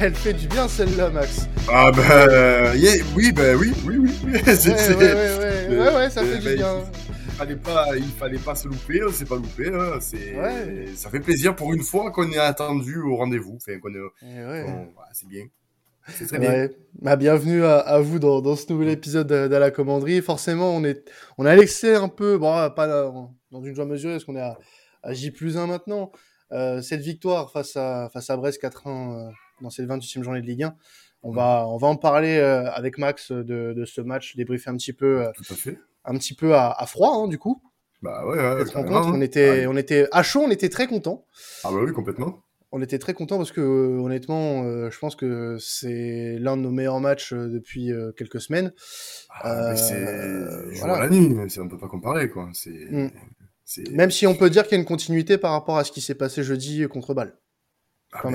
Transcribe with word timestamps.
Qu'elle 0.00 0.14
fait 0.14 0.32
du 0.32 0.48
bien 0.48 0.66
celle-là, 0.66 1.10
Max 1.10 1.46
Ah 1.68 1.92
bah 1.92 2.72
oui, 3.14 3.32
bah 3.32 3.54
oui, 3.54 3.70
oui, 3.84 3.98
oui. 3.98 4.12
ouais, 4.24 4.40
ouais, 4.40 4.96
ouais, 4.96 5.78
ouais, 5.78 5.94
ouais, 5.94 6.08
ça 6.08 6.24
fait 6.24 6.38
du 6.38 6.54
bien. 6.54 6.84
Il 7.26 7.32
fallait 7.32 7.56
pas, 7.56 7.86
il 7.94 8.04
fallait 8.04 8.38
pas 8.38 8.54
se 8.54 8.66
louper, 8.66 9.04
on 9.06 9.12
s'est 9.12 9.26
pas 9.26 9.36
loupé. 9.36 9.68
Hein. 9.68 9.98
C'est, 10.00 10.86
ça 10.96 11.10
fait 11.10 11.20
plaisir 11.20 11.54
pour 11.54 11.74
une 11.74 11.82
fois 11.82 12.10
qu'on 12.12 12.32
est 12.32 12.38
attendu 12.38 12.98
au 12.98 13.14
rendez-vous. 13.16 13.56
Enfin, 13.56 13.78
qu'on 13.78 13.94
est, 13.94 14.80
c'est 15.12 15.28
bien. 15.28 15.44
C'est 16.08 16.26
très 16.28 16.38
bien. 16.38 16.68
Bah, 17.02 17.16
bienvenue 17.16 17.62
à, 17.62 18.00
vous 18.00 18.18
dans, 18.18 18.40
dans, 18.40 18.56
ce 18.56 18.72
nouvel 18.72 18.88
épisode 18.88 19.26
de, 19.26 19.54
la 19.54 19.70
commanderie. 19.70 20.22
Forcément, 20.22 20.74
on 20.74 20.82
est, 20.82 21.10
on 21.36 21.44
a 21.44 21.54
l'excès 21.54 21.94
un 21.94 22.08
peu, 22.08 22.38
bon, 22.38 22.70
pas 22.70 22.86
dans 22.86 23.62
une 23.62 23.74
joie 23.74 23.84
mesurée, 23.84 24.14
parce 24.14 24.24
qu'on 24.24 24.36
est 24.36 24.40
à, 24.40 24.56
à 25.02 25.12
J 25.12 25.30
plus 25.30 25.58
1 25.58 25.66
maintenant. 25.66 26.10
Euh, 26.52 26.80
cette 26.82 27.02
victoire 27.02 27.52
face 27.52 27.76
à, 27.76 28.08
face 28.12 28.28
à 28.28 28.36
Brest 28.36 28.60
4-1 28.60 29.28
euh, 29.28 29.30
dans 29.60 29.70
cette 29.70 29.88
28e 29.88 30.22
journée 30.22 30.40
de 30.40 30.46
Ligue 30.46 30.64
1, 30.64 30.74
on 31.22 31.32
va, 31.32 31.66
on 31.68 31.76
va 31.76 31.88
en 31.88 31.96
parler 31.96 32.38
euh, 32.38 32.70
avec 32.72 32.98
Max 32.98 33.30
de, 33.32 33.72
de, 33.74 33.84
ce 33.84 34.00
match, 34.00 34.36
débriefer 34.36 34.70
un 34.70 34.76
petit 34.76 34.92
peu, 34.92 35.24
Tout 35.36 35.52
à, 35.52 35.54
fait. 35.54 35.78
Un 36.04 36.16
petit 36.16 36.34
peu 36.34 36.54
à, 36.54 36.70
à 36.70 36.86
froid, 36.86 37.14
hein, 37.14 37.28
du 37.28 37.38
coup. 37.38 37.62
Bah 38.02 38.24
ouais, 38.26 38.38
ouais 38.38 38.64
on 38.74 39.20
était, 39.20 39.66
on 39.66 39.76
était 39.76 40.08
à 40.12 40.22
chaud, 40.22 40.40
on 40.46 40.50
était 40.50 40.70
très 40.70 40.86
content. 40.86 41.26
Ah 41.64 41.70
bah 41.70 41.78
oui, 41.84 41.92
complètement. 41.92 42.42
On 42.72 42.80
était 42.80 42.98
très 42.98 43.12
content 43.12 43.36
parce 43.36 43.52
que 43.52 43.60
honnêtement, 43.60 44.62
je 44.88 44.98
pense 44.98 45.16
que 45.16 45.58
c'est 45.58 46.38
l'un 46.38 46.56
de 46.56 46.62
nos 46.62 46.70
meilleurs 46.70 47.00
matchs 47.00 47.34
depuis 47.34 47.90
quelques 48.16 48.40
semaines. 48.40 48.72
Ah, 49.42 49.76
c'est 49.76 50.78
voilà. 50.78 51.00
la 51.00 51.10
nuit, 51.10 51.36
on 51.58 51.68
peut 51.68 51.78
pas 51.78 51.88
comparer 51.88 52.30
quoi. 52.30 52.48
C'est 52.54 52.70
mm. 52.70 53.10
Même 53.92 54.10
si 54.10 54.26
on 54.26 54.34
peut 54.34 54.50
dire 54.50 54.64
qu'il 54.64 54.72
y 54.72 54.76
a 54.76 54.80
une 54.80 54.86
continuité 54.86 55.38
par 55.38 55.52
rapport 55.52 55.78
à 55.78 55.84
ce 55.84 55.92
qui 55.92 56.00
s'est 56.00 56.14
passé 56.14 56.42
jeudi 56.42 56.86
contre 56.88 57.14
Bâle. 57.14 57.36
Ah, 58.12 58.28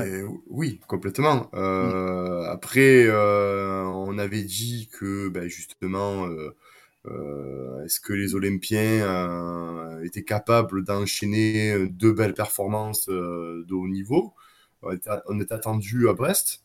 oui, 0.47 0.79
complètement. 0.87 1.49
Euh, 1.53 2.43
mm. 2.43 2.49
Après, 2.49 3.05
euh, 3.07 3.83
on 3.83 4.17
avait 4.17 4.43
dit 4.43 4.89
que 4.91 5.27
ben, 5.29 5.47
justement, 5.47 6.27
euh, 6.27 7.83
est-ce 7.83 7.99
que 7.99 8.13
les 8.13 8.35
Olympiens 8.35 10.01
étaient 10.03 10.23
capables 10.23 10.83
d'enchaîner 10.83 11.87
deux 11.89 12.13
belles 12.13 12.33
performances 12.33 13.07
de 13.07 13.73
haut 13.73 13.87
niveau? 13.87 14.33
On 14.81 15.39
est, 15.39 15.51
attendu 15.51 16.07
à 16.09 16.13
Brest 16.13 16.61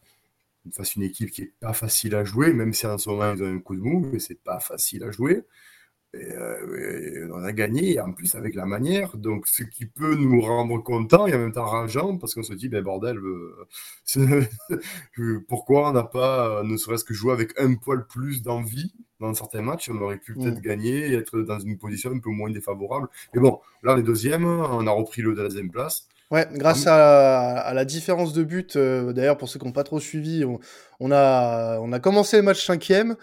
face 0.72 0.94
une 0.94 1.02
équipe 1.02 1.30
qui 1.30 1.42
est 1.42 1.54
pas 1.58 1.72
facile 1.72 2.14
à 2.14 2.22
jouer, 2.24 2.52
même 2.52 2.74
si 2.74 2.86
en 2.86 2.98
ce 2.98 3.08
moment 3.08 3.32
ils 3.34 3.42
ont 3.42 3.54
un 3.54 3.58
coup 3.60 3.76
de 3.76 3.80
mou, 3.80 4.06
mais 4.12 4.18
c'est 4.18 4.40
pas 4.42 4.60
facile 4.60 5.04
à 5.04 5.10
jouer. 5.10 5.42
Euh, 6.16 7.26
et, 7.26 7.30
on 7.32 7.44
a 7.44 7.52
gagné, 7.52 8.00
en 8.00 8.12
plus 8.12 8.34
avec 8.34 8.54
la 8.54 8.66
manière, 8.66 9.16
donc 9.16 9.46
ce 9.46 9.62
qui 9.62 9.86
peut 9.86 10.16
nous 10.16 10.40
rendre 10.40 10.82
contents 10.82 11.26
et 11.26 11.34
en 11.34 11.38
même 11.38 11.52
temps 11.52 11.66
rageant, 11.66 12.18
parce 12.18 12.34
qu'on 12.34 12.42
se 12.42 12.54
dit, 12.54 12.68
ben 12.68 12.82
bordel, 12.82 13.18
euh, 13.18 14.44
pourquoi 15.48 15.90
on 15.90 15.92
n'a 15.92 16.02
pas, 16.02 16.62
ne 16.64 16.76
serait-ce 16.76 17.04
que 17.04 17.14
joué 17.14 17.32
avec 17.32 17.58
un 17.58 17.74
poil 17.74 18.06
plus 18.06 18.42
d'envie 18.42 18.92
dans 19.20 19.32
certains 19.34 19.62
matchs, 19.62 19.90
on 19.90 20.00
aurait 20.00 20.18
pu 20.18 20.34
peut-être 20.34 20.58
mm. 20.58 20.62
gagner 20.62 21.08
et 21.10 21.14
être 21.14 21.40
dans 21.42 21.60
une 21.60 21.78
position 21.78 22.10
un 22.10 22.18
peu 22.18 22.30
moins 22.30 22.50
défavorable. 22.50 23.08
Mais 23.34 23.40
bon, 23.40 23.60
là 23.82 23.94
on 23.94 23.98
est 23.98 24.02
deuxième, 24.02 24.44
on 24.44 24.86
a 24.86 24.90
repris 24.90 25.22
le 25.22 25.34
deuxième 25.34 25.70
place. 25.70 26.08
Ouais, 26.30 26.46
grâce 26.52 26.86
à, 26.86 27.72
la 27.74 27.84
différence 27.84 28.32
de 28.32 28.44
but, 28.44 28.76
euh, 28.76 29.12
d'ailleurs 29.12 29.36
pour 29.36 29.48
ceux 29.48 29.58
qui 29.58 29.66
n'ont 29.66 29.72
pas 29.72 29.82
trop 29.82 29.98
suivi, 29.98 30.44
on, 31.00 31.12
a, 31.12 31.78
on 31.80 31.92
a 31.92 31.98
commencé 31.98 32.36
le 32.36 32.44
match 32.44 32.64
cinquième. 32.64 33.16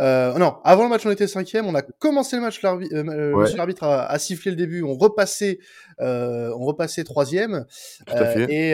Euh, 0.00 0.38
non, 0.38 0.56
avant 0.64 0.84
le 0.84 0.88
match, 0.88 1.04
on 1.04 1.10
était 1.10 1.26
cinquième. 1.26 1.66
On 1.66 1.74
a 1.74 1.82
commencé 1.82 2.36
le 2.36 2.42
match, 2.42 2.62
l'arbitre 2.62 3.82
euh, 3.84 3.86
a, 3.86 4.06
a, 4.06 4.18
sifflé 4.18 4.50
le 4.50 4.56
début. 4.56 4.82
On 4.82 4.94
repassait, 4.94 5.58
euh, 6.00 6.50
on 6.56 6.64
repassait 6.64 7.04
troisième. 7.04 7.66
Tout 8.06 8.14
à 8.14 8.24
fait. 8.26 8.46
Et, 8.50 8.70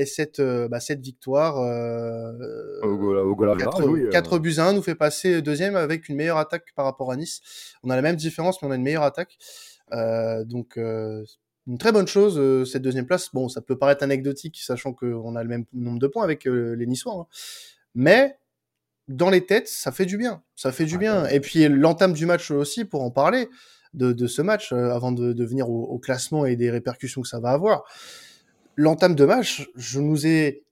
et 0.00 0.06
cette, 0.06 0.40
bah, 0.40 0.78
cette 0.78 1.00
victoire, 1.00 1.56
au, 2.82 3.36
4, 4.10 4.38
buts 4.38 4.54
à 4.58 4.66
1 4.66 4.72
nous 4.74 4.82
fait 4.82 4.94
passer 4.94 5.42
deuxième 5.42 5.74
avec 5.74 6.08
une 6.08 6.16
meilleure 6.16 6.38
attaque 6.38 6.72
par 6.76 6.84
rapport 6.84 7.10
à 7.10 7.16
Nice. 7.16 7.40
On 7.82 7.90
a 7.90 7.96
la 7.96 8.02
même 8.02 8.16
différence, 8.16 8.62
mais 8.62 8.68
on 8.68 8.70
a 8.70 8.76
une 8.76 8.82
meilleure 8.82 9.02
attaque. 9.02 9.38
donc 10.46 10.76
une 11.68 11.78
très 11.78 11.92
bonne 11.92 12.08
chose, 12.08 12.70
cette 12.70 12.82
deuxième 12.82 13.06
place. 13.06 13.30
Bon, 13.32 13.48
ça 13.48 13.60
peut 13.60 13.76
paraître 13.76 14.04
anecdotique, 14.04 14.60
sachant 14.62 14.92
qu'on 14.92 15.34
a 15.34 15.42
le 15.42 15.48
même 15.48 15.64
nombre 15.72 15.98
de 15.98 16.06
points 16.06 16.22
avec 16.22 16.44
les 16.44 16.86
Niçois. 16.86 17.14
Hein. 17.14 17.26
Mais 17.94 18.36
dans 19.08 19.30
les 19.30 19.44
têtes, 19.44 19.68
ça 19.68 19.92
fait 19.92 20.06
du 20.06 20.16
bien. 20.16 20.42
Ça 20.56 20.72
fait 20.72 20.84
du 20.84 20.98
bien. 20.98 21.26
Et 21.26 21.40
puis 21.40 21.68
l'entame 21.68 22.12
du 22.12 22.26
match 22.26 22.50
aussi, 22.50 22.84
pour 22.84 23.02
en 23.02 23.10
parler 23.10 23.48
de, 23.94 24.26
ce 24.26 24.42
match, 24.42 24.72
euh, 24.72 24.90
avant 24.90 25.12
de, 25.12 25.44
venir 25.44 25.68
au, 25.68 25.98
classement 25.98 26.46
et 26.46 26.56
des 26.56 26.70
répercussions 26.70 27.22
que 27.22 27.28
ça 27.28 27.40
va 27.40 27.50
avoir. 27.50 27.84
L'entame 28.76 29.14
de 29.14 29.24
match, 29.24 29.68
je 29.76 30.00
nous 30.00 30.26
ai 30.26 30.64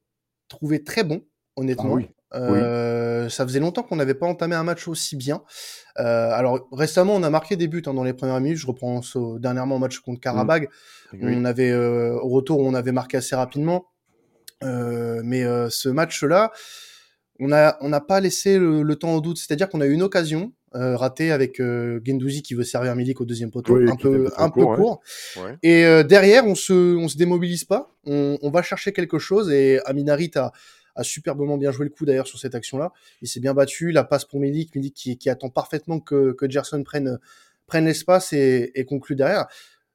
trouvé 0.48 0.82
très 0.82 1.04
bon, 1.04 1.22
honnêtement. 1.56 1.98
Ah 2.32 2.38
euh, 2.38 3.28
ça 3.28 3.44
faisait 3.44 3.58
longtemps 3.58 3.82
qu'on 3.82 3.96
n'avait 3.96 4.14
pas 4.14 4.26
entamé 4.26 4.54
un 4.54 4.62
match 4.62 4.86
aussi 4.86 5.16
bien. 5.16 5.42
Euh, 5.98 6.30
alors 6.30 6.69
récemment, 6.70 7.14
on 7.16 7.24
a 7.24 7.30
marqué 7.30 7.56
des 7.56 7.66
buts 7.66 7.82
hein, 7.86 7.92
dans 7.92 8.04
les 8.04 8.12
premières 8.12 8.40
minutes. 8.40 8.58
Je 8.58 8.69
reprends 8.69 9.00
dernièrement 9.38 9.76
au 9.76 9.78
match 9.80 9.98
contre 9.98 10.20
Karabag. 10.20 10.69
Mmh. 11.12 11.19
On 11.28 11.44
avait 11.44 11.74
au 11.74 12.28
retour, 12.28 12.60
on 12.60 12.74
avait 12.74 12.92
marqué 12.92 13.16
assez 13.16 13.34
rapidement. 13.34 13.86
mais 14.62 15.42
ce 15.70 15.88
match-là, 15.88 16.52
on 17.40 17.48
n'a 17.48 17.78
on 17.80 17.90
pas 18.00 18.20
laissé 18.20 18.58
le, 18.58 18.94
temps 18.96 19.14
au 19.14 19.20
doute. 19.20 19.38
C'est-à-dire 19.38 19.68
qu'on 19.68 19.80
a 19.80 19.86
eu 19.86 19.92
une 19.92 20.02
occasion 20.02 20.52
euh, 20.74 20.96
ratée 20.96 21.32
avec 21.32 21.58
euh, 21.58 22.00
Gendouzi 22.04 22.42
qui 22.42 22.54
veut 22.54 22.64
servir 22.64 22.94
Milik 22.94 23.20
au 23.20 23.24
deuxième 23.24 23.50
poteau, 23.50 23.76
un 23.76 23.96
peu, 23.96 24.30
un 24.36 24.50
peu 24.50 24.64
court. 24.64 25.00
Et 25.62 25.84
euh, 25.84 26.02
derrière, 26.02 26.46
on 26.46 26.54
se, 26.54 26.96
on 26.96 27.08
se 27.08 27.16
démobilise 27.16 27.64
pas. 27.64 27.94
On, 28.04 28.50
va 28.50 28.62
chercher 28.62 28.92
quelque 28.92 29.18
chose. 29.18 29.50
Et 29.50 29.80
Aminarit 29.86 30.30
a, 30.36 30.52
a 30.94 31.02
superbement 31.02 31.56
bien 31.56 31.72
joué 31.72 31.86
le 31.86 31.90
coup 31.90 32.04
d'ailleurs 32.04 32.26
sur 32.26 32.38
cette 32.38 32.54
action-là. 32.54 32.92
Il 33.22 33.28
s'est 33.28 33.40
bien 33.40 33.54
battu. 33.54 33.90
La 33.90 34.04
passe 34.04 34.24
pour 34.24 34.38
Milik, 34.38 34.74
Milik 34.74 34.94
qui, 34.94 35.16
qui 35.16 35.30
attend 35.30 35.48
parfaitement 35.48 35.98
que, 35.98 36.32
que 36.32 36.48
Gerson 36.48 36.82
prenne, 36.84 37.18
prenne 37.66 37.86
l'espace 37.86 38.32
et, 38.32 38.70
et 38.74 38.84
conclue 38.84 39.16
derrière 39.16 39.46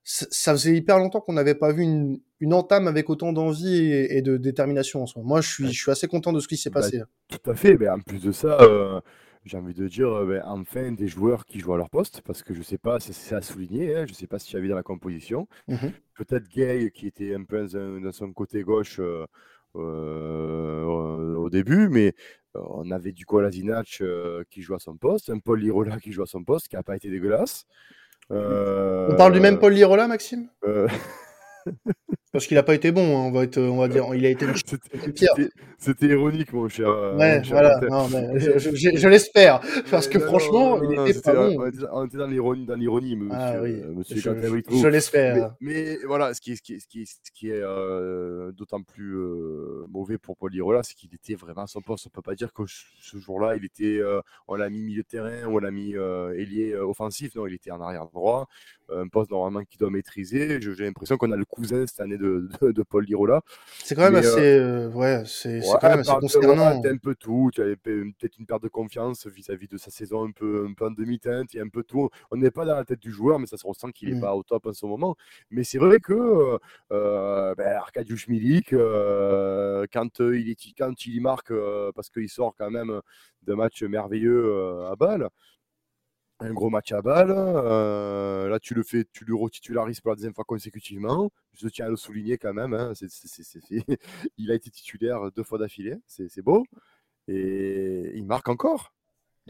ça 0.06 0.52
faisait 0.54 0.76
hyper 0.76 1.00
longtemps 1.00 1.20
qu'on 1.20 1.34
n'avait 1.34 1.56
pas 1.56 1.74
vu 1.74 1.82
une, 1.82 2.20
une, 2.40 2.54
entame 2.54 2.88
avec 2.88 3.10
autant 3.10 3.34
d'envie 3.34 3.92
et, 3.92 4.22
de 4.22 4.38
détermination 4.38 5.02
en 5.02 5.08
soi. 5.08 5.24
Moi, 5.26 5.42
je 5.42 5.50
suis, 5.50 5.68
je 5.74 5.82
suis 5.82 5.90
assez 5.90 6.08
content 6.08 6.32
de 6.32 6.40
ce 6.40 6.48
qui 6.48 6.58
s'est 6.58 6.70
bah, 6.70 6.82
passé. 6.82 7.02
Tout 7.28 7.50
à 7.50 7.56
fait. 7.56 7.76
Mais 7.76 7.90
en 7.90 8.00
plus 8.00 8.22
de 8.22 8.32
ça, 8.32 8.62
euh, 8.62 9.02
j'ai 9.46 9.58
envie 9.58 9.74
de 9.74 9.88
dire, 9.88 10.10
euh, 10.10 10.26
ben, 10.28 10.44
enfin, 10.46 10.92
des 10.92 11.08
joueurs 11.08 11.48
qui 11.48 11.60
jouent 11.60 11.74
à 11.74 11.78
leur 11.78 11.90
poste, 11.90 12.22
parce 12.22 12.44
que 12.44 12.54
je 12.54 12.62
sais 12.62 12.78
pas, 12.78 13.00
c'est 13.00 13.34
à 13.34 13.42
souligner, 13.42 13.96
hein, 13.96 14.06
je 14.08 14.14
sais 14.14 14.28
pas 14.28 14.38
si 14.38 14.52
j'avais 14.52 14.68
dans 14.68 14.76
la 14.76 14.84
composition. 14.84 15.48
Mmh 15.68 15.88
Peut-être 16.14 16.48
Gay, 16.50 16.92
qui 16.94 17.08
était 17.08 17.34
un 17.34 17.44
peu 17.44 17.68
dans 17.68 18.12
son 18.12 18.32
côté 18.32 18.62
gauche 18.62 19.02
euh, 19.76 20.84
au 20.84 21.50
début, 21.50 21.90
mais 21.90 22.14
on 22.54 22.90
avait 22.92 23.12
du 23.12 23.26
Kolasinac 23.26 24.02
qui 24.50 24.62
joue 24.62 24.76
à 24.76 24.80
son 24.80 24.96
poste, 24.96 25.32
un 25.32 25.40
Paul 25.40 25.60
Lirola 25.60 26.00
qui 26.00 26.14
joue 26.14 26.22
à 26.22 26.28
son 26.28 26.44
poste, 26.44 26.70
qui 26.70 26.76
n'a 26.76 26.84
pas 26.84 26.96
été 26.96 27.10
dégueulasse. 27.10 27.66
On 28.30 29.16
parle 29.18 29.34
du 29.34 29.40
même 29.40 29.59
Paul 29.59 29.74
Lirola, 29.74 30.08
Maxime? 30.08 30.47
euh... 30.66 30.88
Parce 32.35 32.47
qu'il 32.47 32.56
n'a 32.56 32.63
pas 32.63 32.75
été 32.75 32.91
bon, 32.91 33.18
hein, 33.18 33.28
on, 33.28 33.31
va 33.31 33.44
être, 33.44 33.57
on 33.62 33.78
va 33.78 33.88
dire. 33.88 34.13
Il 34.13 34.25
a 34.25 34.29
été 34.29 34.46
C'était 35.78 36.07
ironique, 36.07 36.51
mon 36.51 36.68
cher. 36.68 36.90
Ouais, 37.16 37.41
voilà. 37.47 37.79
je, 37.79 39.07
l'espère. 39.07 39.62
Parce 39.90 40.09
que 40.09 40.19
franchement, 40.19 40.81
il 40.84 41.09
était 41.09 41.22
pas 41.22 41.34
bon. 41.34 41.72
On 41.94 42.06
était 42.06 42.18
dans 42.18 42.28
l'ironie, 42.28 43.16
monsieur. 43.16 43.31
Ah, 43.31 43.62
oui. 43.62 43.81
monsieur 43.95 44.18
je, 44.19 44.88
l'espère. 44.90 45.56
Mais, 45.62 45.97
voilà, 46.06 46.33
ce 46.33 46.42
qui 46.42 46.51
est, 46.51 46.56
ce 46.57 46.62
qui 46.62 46.74
est, 46.74 46.80
ce 46.80 46.88
qui 46.88 47.04
est, 47.04 47.06
ce 47.06 47.31
qui 47.33 47.50
est 47.50 47.62
euh, 47.62 48.51
d'autant 48.51 48.81
plus 48.81 49.15
euh, 49.15 49.86
mauvais 49.88 50.18
pour 50.18 50.36
Paul 50.36 50.51
Lirola, 50.51 50.83
c'est 50.83 50.95
qu'il 50.95 51.13
était 51.15 51.36
vraiment 51.36 51.63
à 51.63 51.68
son 51.68 51.80
poste. 51.80 52.07
On 52.07 52.10
peut 52.10 52.21
pas 52.21 52.36
dire 52.36 52.51
que 52.51 52.63
ce 52.68 53.18
jour-là, 53.18 53.56
il 53.56 53.63
était, 53.63 54.00
euh, 54.00 54.19
on 54.50 54.56
l'a 54.56 54.69
mis 54.69 54.81
milieu 54.81 55.04
de 55.04 55.07
terrain, 55.07 55.45
on 55.48 55.60
l'a 55.60 55.71
mis 55.71 55.94
ailier 56.36 56.75
offensif. 56.75 57.33
Non, 57.36 57.48
il 57.48 57.54
était 57.54 57.71
en 57.71 57.80
arrière 57.80 58.07
droit 58.07 58.50
un 58.94 59.07
poste 59.07 59.31
normalement 59.31 59.63
qu'il 59.63 59.80
doit 59.80 59.89
maîtriser. 59.89 60.60
J'ai 60.62 60.86
l'impression 60.86 61.18
qu'on 61.18 61.31
a 61.31 61.36
le 61.36 61.45
cousin 61.45 61.86
cette 61.88 62.00
année 62.00 62.18
de, 62.18 62.25
de, 62.25 62.83
Paul 62.83 63.06
Lirola. 63.06 63.42
C'est 63.83 63.95
quand 63.95 64.04
même 64.04 64.16
assez, 64.16 64.57
euh, 64.57 64.89
ouais, 64.89 65.24
c'est 65.25 65.62
quand 65.81 65.89
même 65.89 66.00
assez 66.00 66.12
concernant. 66.19 66.81
un 66.83 66.98
peu 66.98 67.16
tout. 67.16 67.50
Tu 67.54 67.62
avais 67.62 67.75
peut-être 67.75 68.38
une 68.38 68.45
perte 68.45 68.63
de 68.63 68.68
confiance 68.68 69.27
vis-à-vis 69.27 69.68
de 69.68 69.77
sa 69.77 69.92
saison 69.92 70.25
un 70.25 70.31
peu, 70.31 70.68
un 70.69 70.74
peu 70.74 70.86
en 70.86 70.92
demi-teinte. 70.92 71.54
Il 71.54 71.57
y 71.57 71.60
a 71.60 71.63
un 71.63 71.69
peu 71.69 71.83
tout. 71.83 72.10
On 72.31 72.38
n'est 72.38 72.51
pas 72.51 72.66
dans 72.66 72.75
la 72.75 72.86
tête 72.86 73.00
du 73.00 73.12
joueur, 73.12 73.39
mais 73.39 73.48
ça 73.48 73.57
se 73.57 73.66
ressent 73.66 73.92
qu'il 73.92 74.10
n'est 74.10 74.16
mmh. 74.16 74.22
pas 74.22 74.36
au 74.36 74.44
top 74.44 74.66
en 74.66 74.74
ce 74.74 74.86
moment. 74.86 75.16
Mais 75.50 75.63
c'est 75.63 75.80
vrai 75.80 76.00
que 76.00 76.57
euh, 76.92 77.56
ben, 77.56 77.68
Arkadiusz 77.77 78.27
Milik, 78.27 78.74
euh, 78.74 79.86
quand, 79.92 80.19
il 80.19 80.50
est, 80.50 80.74
quand 80.77 81.06
il 81.06 81.16
y 81.16 81.19
marque, 81.19 81.54
parce 81.95 82.10
qu'il 82.10 82.30
sort 82.30 82.56
quand 82.57 82.72
même 82.72 83.01
d'un 83.44 83.56
match 83.56 83.83
merveilleux 83.83 84.86
à 84.92 84.95
Bâle, 84.95 85.30
un 86.40 86.54
gros 86.54 86.70
match 86.70 86.92
à 86.92 87.02
balle. 87.02 87.32
Euh, 87.32 88.50
là, 88.50 88.60
tu 88.60 88.74
le 88.74 88.84
fais, 88.84 89.06
tu 89.12 89.26
le 89.26 89.36
retitularises 89.36 90.02
pour 90.02 90.12
la 90.12 90.16
deuxième 90.16 90.34
fois 90.34 90.44
consécutivement. 90.44 91.32
Je 91.54 91.68
tiens 91.68 91.86
à 91.86 91.90
le 91.90 91.96
souligner 91.96 92.38
quand 92.38 92.54
même. 92.54 92.74
Hein, 92.74 92.94
il 94.38 94.52
a 94.52 94.56
été 94.56 94.70
titulaire 94.70 95.32
deux 95.32 95.44
fois 95.44 95.58
d'affilée. 95.58 95.98
C'est 96.08 96.42
beau. 96.42 96.66
Et 97.28 98.12
il 98.16 98.26
marque 98.26 98.50
encore. 98.50 98.94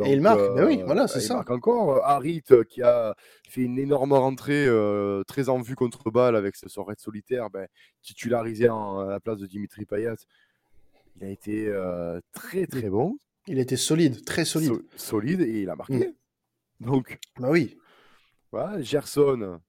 et 0.04 0.14
il 0.14 0.22
marque, 0.22 0.40
ben 0.56 0.66
oui, 0.66 0.82
voilà, 0.86 1.08
c'est 1.08 1.20
ça. 1.20 1.34
Il 1.34 1.38
marque 1.38 1.52
encore. 1.52 2.06
Harit 2.06 2.44
qui 2.70 2.82
a 2.82 3.16
fait 3.50 3.62
une 3.62 3.80
énorme 3.80 4.14
rentrée 4.14 4.68
très 5.28 5.50
en 5.50 5.62
vue 5.62 5.76
contre 5.76 6.12
balle 6.12 6.36
avec 6.36 6.56
son 6.56 6.84
raid 6.84 7.00
solitaire, 7.00 7.50
ben, 7.50 7.68
titularisé 8.02 8.70
en, 8.70 9.00
à 9.00 9.10
la 9.10 9.20
place 9.20 9.40
de 9.40 9.48
Dimitri 9.48 9.86
Payet. 9.86 10.16
Il 11.18 11.24
a 11.24 11.30
été 11.30 11.74
très 12.32 12.68
très 12.68 12.90
bon. 12.90 13.18
Il 13.48 13.60
était 13.60 13.78
solide, 13.78 14.24
très 14.26 14.46
solide. 14.46 14.74
solide 14.96 15.42
et 15.42 15.62
il 15.62 15.70
a 15.70 15.76
marqué. 15.76 16.08
Mm. 16.08 16.14
Donc. 16.86 17.18
Bah 17.40 17.50
oui. 17.52 17.78
Voilà, 18.52 18.82
Gerson, 18.82 19.60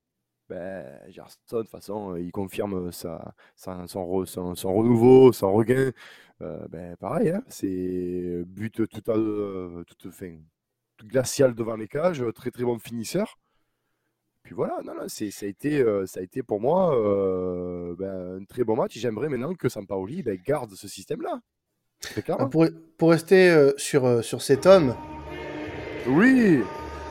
ben, 0.49 1.01
Gerson, 1.09 1.39
de 1.51 1.63
toute 1.63 1.71
façon, 1.71 2.15
il 2.17 2.31
confirme 2.31 2.93
sa, 2.93 3.35
son, 3.57 4.25
son, 4.27 4.75
renouveau, 4.75 5.33
son 5.33 5.53
regain. 5.53 5.91
ben, 6.41 6.97
pareil, 6.97 7.31
hein, 7.31 7.43
c'est 7.49 8.45
but 8.47 8.87
tout, 8.89 9.11
à, 9.11 9.85
toute 9.85 10.11
fin, 10.13 10.37
glacial 11.03 11.55
devant 11.55 11.77
les 11.77 11.89
cages, 11.89 12.23
très 12.35 12.51
très 12.51 12.63
bon 12.63 12.79
finisseur. 12.79 13.39
Puis 14.45 14.55
voilà, 14.55 14.81
non, 14.85 14.95
non, 14.95 15.09
ça, 15.09 15.25
a 15.25 15.49
été, 15.49 15.85
ça 16.07 16.21
a 16.21 16.23
été 16.23 16.45
pour 16.45 16.61
moi 16.61 16.95
ben, 17.99 18.39
un 18.41 18.45
très 18.45 18.63
bon 18.63 18.77
match. 18.77 18.97
J'aimerais 18.97 19.29
maintenant 19.29 19.55
que 19.55 19.69
Sampaoli 19.69 20.23
ben, 20.23 20.39
garde 20.41 20.75
ce 20.75 20.87
système-là. 20.87 21.41
Ah, 22.29 22.47
pour, 22.47 22.67
pour, 22.99 23.11
rester 23.11 23.73
sur, 23.79 24.23
sur 24.23 24.43
cet 24.43 24.67
homme. 24.67 24.95
Oui 26.07 26.63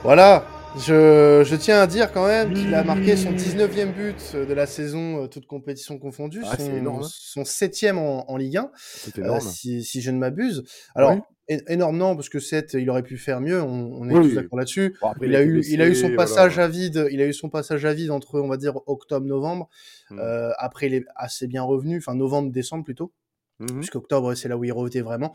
Voilà, 0.06 0.46
je, 0.78 1.42
je, 1.44 1.56
tiens 1.56 1.82
à 1.82 1.88
dire 1.88 2.12
quand 2.12 2.28
même 2.28 2.54
qu'il 2.54 2.76
a 2.76 2.84
marqué 2.84 3.18
son 3.18 3.32
19e 3.32 3.92
but 3.92 4.36
de 4.36 4.54
la 4.54 4.68
saison, 4.68 5.28
toute 5.28 5.48
compétition 5.48 5.98
confondue, 5.98 6.44
ah, 6.46 6.56
son, 6.58 6.76
énorme. 6.76 7.02
Hein. 7.02 7.08
son 7.10 7.42
7e 7.42 7.98
en, 7.98 8.24
en, 8.28 8.38
Ligue 8.38 8.58
1, 8.58 8.72
euh, 9.18 9.40
si, 9.40 9.84
si, 9.84 10.02
je 10.02 10.12
ne 10.12 10.20
m'abuse. 10.20 10.64
Alors, 10.94 11.16
énorme 11.48 11.98
non, 11.98 12.16
parce 12.16 12.30
que 12.30 12.40
7, 12.40 12.76
il 12.76 12.88
aurait 12.92 13.02
pu 13.02 13.18
faire 13.18 13.42
mieux, 13.42 13.60
on, 13.64 13.94
on 13.94 14.08
est 14.08 14.14
tous 14.14 14.36
d'accord 14.36 14.60
là-dessus. 14.60 14.96
Bon, 15.02 15.12
il, 15.24 15.36
a 15.36 15.42
eu, 15.42 15.64
il 15.68 15.82
a 15.82 15.88
eu 15.88 15.96
son 15.96 16.14
passage 16.16 16.60
à 16.60 16.68
vide, 16.68 17.08
il 17.10 17.20
a 17.20 17.26
eu 17.26 17.34
son 17.34 17.50
passage 17.50 17.84
à 17.84 17.94
vide 17.94 18.12
entre, 18.12 18.40
on 18.40 18.48
va 18.48 18.58
dire, 18.58 18.78
octobre-novembre. 18.86 19.70
Mmh. 20.12 20.20
Euh, 20.20 20.52
après, 20.60 20.86
il 20.86 20.94
est 20.94 21.06
assez 21.16 21.48
bien 21.48 21.64
revenu, 21.64 21.98
enfin 21.98 22.14
novembre-décembre 22.14 22.84
plutôt, 22.84 23.12
mmh. 23.58 23.80
puisqu'octobre, 23.80 24.36
c'est 24.36 24.50
là 24.50 24.56
où 24.56 24.64
il 24.64 24.72
revenait 24.72 25.02
vraiment. 25.02 25.34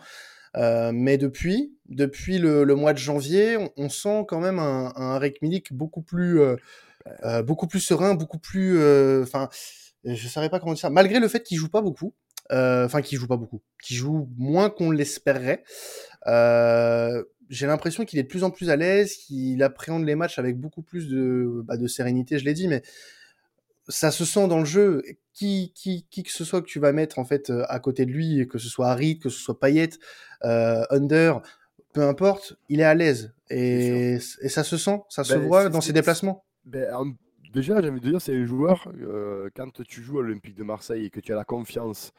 Euh, 0.57 0.91
mais 0.93 1.19
depuis, 1.19 1.77
depuis 1.89 2.39
le, 2.39 2.65
le, 2.65 2.75
mois 2.75 2.93
de 2.93 2.99
janvier, 2.99 3.57
on, 3.57 3.71
on, 3.77 3.89
sent 3.89 4.25
quand 4.29 4.41
même 4.41 4.59
un, 4.59 4.93
un 4.97 5.19
Rick 5.19 5.43
Milik 5.43 5.73
beaucoup 5.73 6.03
plus, 6.03 6.41
euh, 6.41 6.57
euh, 7.25 7.43
beaucoup 7.43 7.69
plus 7.69 7.81
serein, 7.81 8.15
beaucoup 8.15 8.39
plus, 8.39 8.79
euh, 8.79 9.23
enfin, 9.23 9.49
je 10.05 10.29
savais 10.29 10.49
pas 10.49 10.59
comment 10.59 10.73
dire 10.73 10.81
ça. 10.81 10.91
Malgré 10.91 11.21
le 11.21 11.29
fait 11.29 11.43
qu'il 11.43 11.59
joue 11.59 11.69
pas 11.69 11.83
beaucoup, 11.83 12.15
enfin 12.51 13.01
qu'il 13.01 13.17
joue 13.19 13.29
pas 13.29 13.37
beaucoup, 13.37 13.63
qu'il 13.83 13.97
joue 13.97 14.29
moins 14.37 14.71
qu'on 14.71 14.91
l'espérait. 14.91 15.63
J'ai 16.27 17.67
l'impression 17.67 18.05
qu'il 18.05 18.19
est 18.21 18.23
de 18.23 18.29
plus 18.29 18.45
en 18.45 18.51
plus 18.51 18.71
à 18.71 18.77
l'aise, 18.77 19.15
qu'il 19.15 19.61
appréhende 19.65 20.05
les 20.05 20.15
matchs 20.15 20.39
avec 20.39 20.57
beaucoup 20.57 20.83
plus 20.83 21.09
de, 21.09 21.63
bah, 21.65 21.77
de 21.77 21.89
sérénité, 21.89 22.39
je 22.39 22.45
l'ai 22.45 22.55
dit, 22.55 22.69
mais 22.69 22.83
ça 23.89 24.11
se 24.11 24.25
sent 24.25 24.49
dans 24.49 24.59
le 24.59 24.65
jeu. 24.65 25.03
Qui, 25.33 25.73
qui, 25.75 26.07
qui 26.11 26.23
que 26.23 26.31
ce 26.31 26.45
soit 26.45 26.61
que 26.61 26.67
tu 26.67 26.81
vas 26.81 26.93
mettre 26.93 27.19
en 27.19 27.25
fait 27.25 27.49
euh, 27.49 27.65
à 27.69 27.79
côté 27.79 28.05
de 28.05 28.11
lui, 28.11 28.47
que 28.47 28.59
ce 28.59 28.69
soit 28.69 28.89
Harit, 28.89 29.19
que 29.19 29.31
ce 29.31 29.39
soit 29.39 29.59
Payet, 29.59 29.89
euh, 30.45 30.85
Under, 30.91 31.41
peu 31.95 32.03
importe, 32.03 32.59
il 32.69 32.81
est 32.81 32.85
à 32.85 32.95
l'aise 32.95 33.33
et, 33.49 34.19
et, 34.43 34.49
ça 34.51 34.65
se 34.65 34.77
sent, 34.77 35.01
ça 35.09 35.25
se 35.25 35.35
ben, 35.35 35.47
voit 35.47 35.69
dans 35.71 35.81
ses 35.81 35.95
déplacements. 35.95 36.45
Ben, 36.67 36.87
déjà, 37.53 37.81
j'ai 37.81 37.89
envie 37.89 38.01
de 38.01 38.11
dire, 38.11 38.21
c'est 38.21 38.37
un 38.37 38.45
joueur 38.45 38.91
euh, 39.01 39.51
quand 39.55 39.83
tu 39.83 40.03
joues 40.03 40.21
à 40.21 40.23
l'Olympique 40.23 40.57
de 40.57 40.65
Marseille 40.65 41.07
et 41.07 41.11
que 41.11 41.21
tu 41.21 41.33
as 41.33 41.37
la 41.37 41.45
confiance 41.45 42.13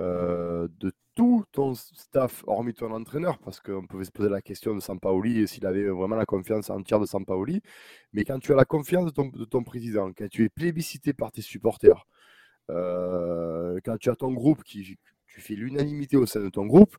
euh, 0.00 0.68
de 0.80 0.92
tout 1.14 1.44
ton 1.52 1.74
staff, 1.74 2.42
hormis 2.46 2.74
ton 2.74 2.90
entraîneur, 2.92 3.38
parce 3.38 3.60
qu'on 3.60 3.86
pouvait 3.86 4.04
se 4.04 4.10
poser 4.10 4.28
la 4.30 4.42
question 4.42 4.74
de 4.74 4.80
Sampaoli 4.80 5.46
s'il 5.46 5.66
avait 5.66 5.88
vraiment 5.88 6.16
la 6.16 6.26
confiance 6.26 6.70
entière 6.70 7.00
de 7.00 7.06
Sampaoli. 7.06 7.62
Mais 8.12 8.24
quand 8.24 8.38
tu 8.38 8.52
as 8.52 8.56
la 8.56 8.64
confiance 8.64 9.04
de 9.06 9.10
ton, 9.10 9.28
de 9.28 9.44
ton 9.44 9.62
président, 9.62 10.12
quand 10.12 10.28
tu 10.28 10.44
es 10.44 10.48
plébiscité 10.48 11.12
par 11.12 11.32
tes 11.32 11.42
supporters, 11.42 12.06
euh, 12.70 13.78
quand 13.84 13.98
tu 13.98 14.10
as 14.10 14.16
ton 14.16 14.32
groupe 14.32 14.62
qui 14.64 14.98
tu 15.26 15.40
fais 15.40 15.54
l'unanimité 15.54 16.16
au 16.16 16.26
sein 16.26 16.40
de 16.40 16.48
ton 16.48 16.66
groupe, 16.66 16.96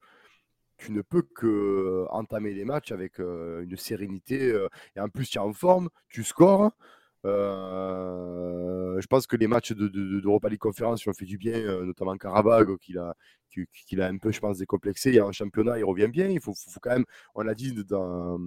tu 0.78 0.92
ne 0.92 1.02
peux 1.02 1.22
que 1.22 2.06
entamer 2.10 2.54
les 2.54 2.66
matchs 2.66 2.92
avec 2.92 3.20
euh, 3.20 3.64
une 3.64 3.78
sérénité. 3.78 4.54
et 4.96 5.00
en 5.00 5.10
plus, 5.10 5.30
tu 5.30 5.38
es 5.38 5.42
en 5.42 5.54
forme, 5.54 5.90
tu 6.10 6.24
scores. 6.24 6.72
Euh, 7.26 9.00
je 9.00 9.08
pense 9.08 9.28
que 9.28 9.36
les 9.36 9.48
matchs 9.48 9.72
de, 9.72 9.88
de, 9.88 10.20
d'Europa 10.20 10.50
League 10.50 10.60
Conférence 10.60 11.04
lui 11.04 11.10
ont 11.10 11.14
fait 11.14 11.26
du 11.26 11.38
bien, 11.38 11.54
euh, 11.54 11.86
notamment 11.86 12.18
Karabag, 12.18 12.78
qu'il 12.78 12.98
a, 12.98 13.16
qu'il 13.88 14.02
a 14.02 14.08
un 14.08 14.18
peu, 14.18 14.32
je 14.32 14.40
pense, 14.40 14.58
décomplexé. 14.58 15.10
Il 15.10 15.16
y 15.16 15.20
a 15.20 15.26
un 15.26 15.32
championnat, 15.32 15.78
il 15.78 15.86
revient 15.86 16.10
bien. 16.10 16.28
Il 16.28 16.42
faut, 16.42 16.54
faut, 16.54 16.80
quand 16.82 16.92
même, 16.92 17.06
on 17.36 17.42
l'a 17.42 17.56
dit 17.56 17.74
dans, 17.74 18.40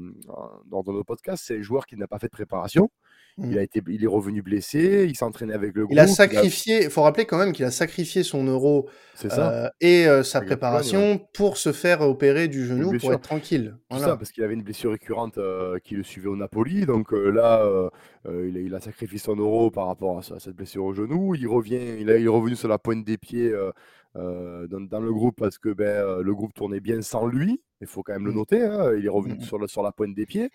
dans, 0.66 0.82
dans 0.82 0.92
nos 0.92 1.04
podcasts, 1.04 1.44
c'est 1.46 1.58
un 1.58 1.62
joueur 1.62 1.86
qui 1.86 1.96
n'a 1.96 2.06
pas 2.06 2.18
fait 2.18 2.26
de 2.26 2.32
préparation. 2.32 2.90
Il, 3.38 3.48
mmh. 3.50 3.58
a 3.58 3.62
été, 3.62 3.82
il 3.88 4.02
est 4.02 4.06
revenu 4.06 4.40
blessé, 4.40 5.04
il 5.06 5.14
s'entraînait 5.14 5.52
avec 5.52 5.74
le 5.74 5.82
groupe. 5.82 5.92
Il 5.92 5.98
a 5.98 6.06
sacrifié, 6.06 6.84
il 6.84 6.90
faut 6.90 7.02
rappeler 7.02 7.26
quand 7.26 7.36
même 7.36 7.52
qu'il 7.52 7.66
a 7.66 7.70
sacrifié 7.70 8.22
son 8.22 8.44
euro 8.44 8.88
euh, 9.26 9.68
et 9.82 10.08
euh, 10.08 10.22
sa 10.22 10.40
préparation 10.40 11.20
pour 11.34 11.58
se 11.58 11.72
faire 11.72 12.00
opérer 12.00 12.48
du 12.48 12.64
genou 12.64 12.98
pour 12.98 13.12
être 13.12 13.20
tranquille. 13.20 13.76
Voilà. 13.90 14.06
ça, 14.06 14.16
parce 14.16 14.32
qu'il 14.32 14.42
avait 14.42 14.54
une 14.54 14.62
blessure 14.62 14.92
récurrente 14.92 15.36
euh, 15.36 15.78
qui 15.84 15.96
le 15.96 16.02
suivait 16.02 16.28
au 16.28 16.36
Napoli. 16.36 16.86
Donc 16.86 17.12
là, 17.12 17.90
il 18.24 18.56
a, 18.56 18.65
il, 18.66 18.74
a, 18.74 18.80
sacrifié 18.80 19.18
son 19.18 19.36
euro 19.36 19.70
par 19.70 19.86
rapport 19.86 20.18
à, 20.18 20.34
à, 20.34 20.40
cette 20.40 20.56
blessure 20.56 20.84
au 20.84 20.92
genou. 20.92 21.34
Il 21.34 21.48
revient, 21.48 21.98
il, 22.00 22.10
a, 22.10 22.18
il 22.18 22.24
est 22.24 22.28
revenu 22.28 22.56
sur 22.56 22.68
la 22.68 22.78
pointe 22.78 23.04
des 23.04 23.18
pieds 23.18 23.52
euh, 24.16 24.66
dans, 24.66 24.80
dans, 24.80 25.00
le 25.00 25.12
groupe 25.12 25.36
parce 25.36 25.58
que 25.58 25.70
ben, 25.70 25.86
euh, 25.86 26.22
le 26.22 26.34
groupe 26.34 26.54
tournait 26.54 26.80
bien 26.80 27.02
sans 27.02 27.26
lui. 27.26 27.62
Il 27.80 27.86
faut 27.86 28.02
quand 28.02 28.14
même 28.14 28.26
le 28.26 28.32
mmh. 28.32 28.36
noter. 28.36 28.62
Hein, 28.64 28.94
il 28.96 29.04
est 29.04 29.10
revenu 29.10 29.40
sur, 29.42 29.58
le, 29.58 29.66
sur 29.66 29.82
la 29.82 29.92
pointe 29.92 30.14
des 30.14 30.26
pieds. 30.26 30.50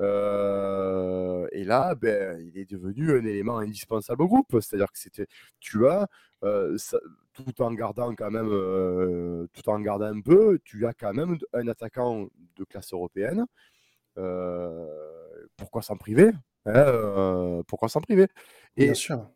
Euh, 0.00 1.46
et 1.52 1.64
là, 1.64 1.94
ben, 1.94 2.40
il 2.40 2.58
est 2.58 2.70
devenu 2.70 3.12
un 3.12 3.24
élément 3.24 3.58
indispensable 3.58 4.22
au 4.22 4.28
groupe. 4.28 4.60
C'est-à-dire 4.60 4.90
que 4.90 4.98
c'était, 4.98 5.26
tu 5.60 5.86
as, 5.86 6.08
euh, 6.44 6.76
ça, 6.78 6.98
tout 7.32 7.62
en 7.62 7.72
gardant 7.72 8.14
quand 8.14 8.30
même, 8.30 8.48
euh, 8.50 9.46
tout 9.52 9.68
en 9.68 9.80
gardant 9.80 10.06
un 10.06 10.20
peu, 10.20 10.58
tu 10.64 10.86
as 10.86 10.92
quand 10.94 11.12
même 11.14 11.38
un 11.52 11.68
attaquant 11.68 12.28
de 12.56 12.64
classe 12.64 12.92
européenne. 12.92 13.46
pourquoi 15.56 15.82
s'en 15.82 15.96
priver? 15.96 16.30
Hein, 16.66 17.62
Pourquoi 17.66 17.88
s'en 17.88 18.00
priver 18.00 18.26
Et 18.76 18.86
Bien 18.86 18.94
sûr. 18.94 19.30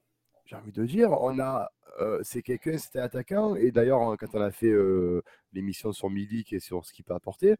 J'ai 0.44 0.56
envie 0.56 0.72
de 0.72 0.84
dire, 0.84 1.12
on 1.12 1.38
a 1.38 1.70
c'est 2.22 2.42
quelqu'un, 2.42 2.78
c'était 2.78 3.00
attaquant. 3.00 3.56
Et 3.56 3.72
d'ailleurs, 3.72 4.00
hein, 4.02 4.16
quand 4.16 4.34
on 4.34 4.40
a 4.40 4.52
fait 4.52 4.72
l'émission 5.52 5.92
sur 5.92 6.08
Milik 6.10 6.52
et 6.52 6.60
sur 6.60 6.86
ce 6.86 6.92
qu'il 6.92 7.04
peut 7.04 7.14
apporter, 7.14 7.56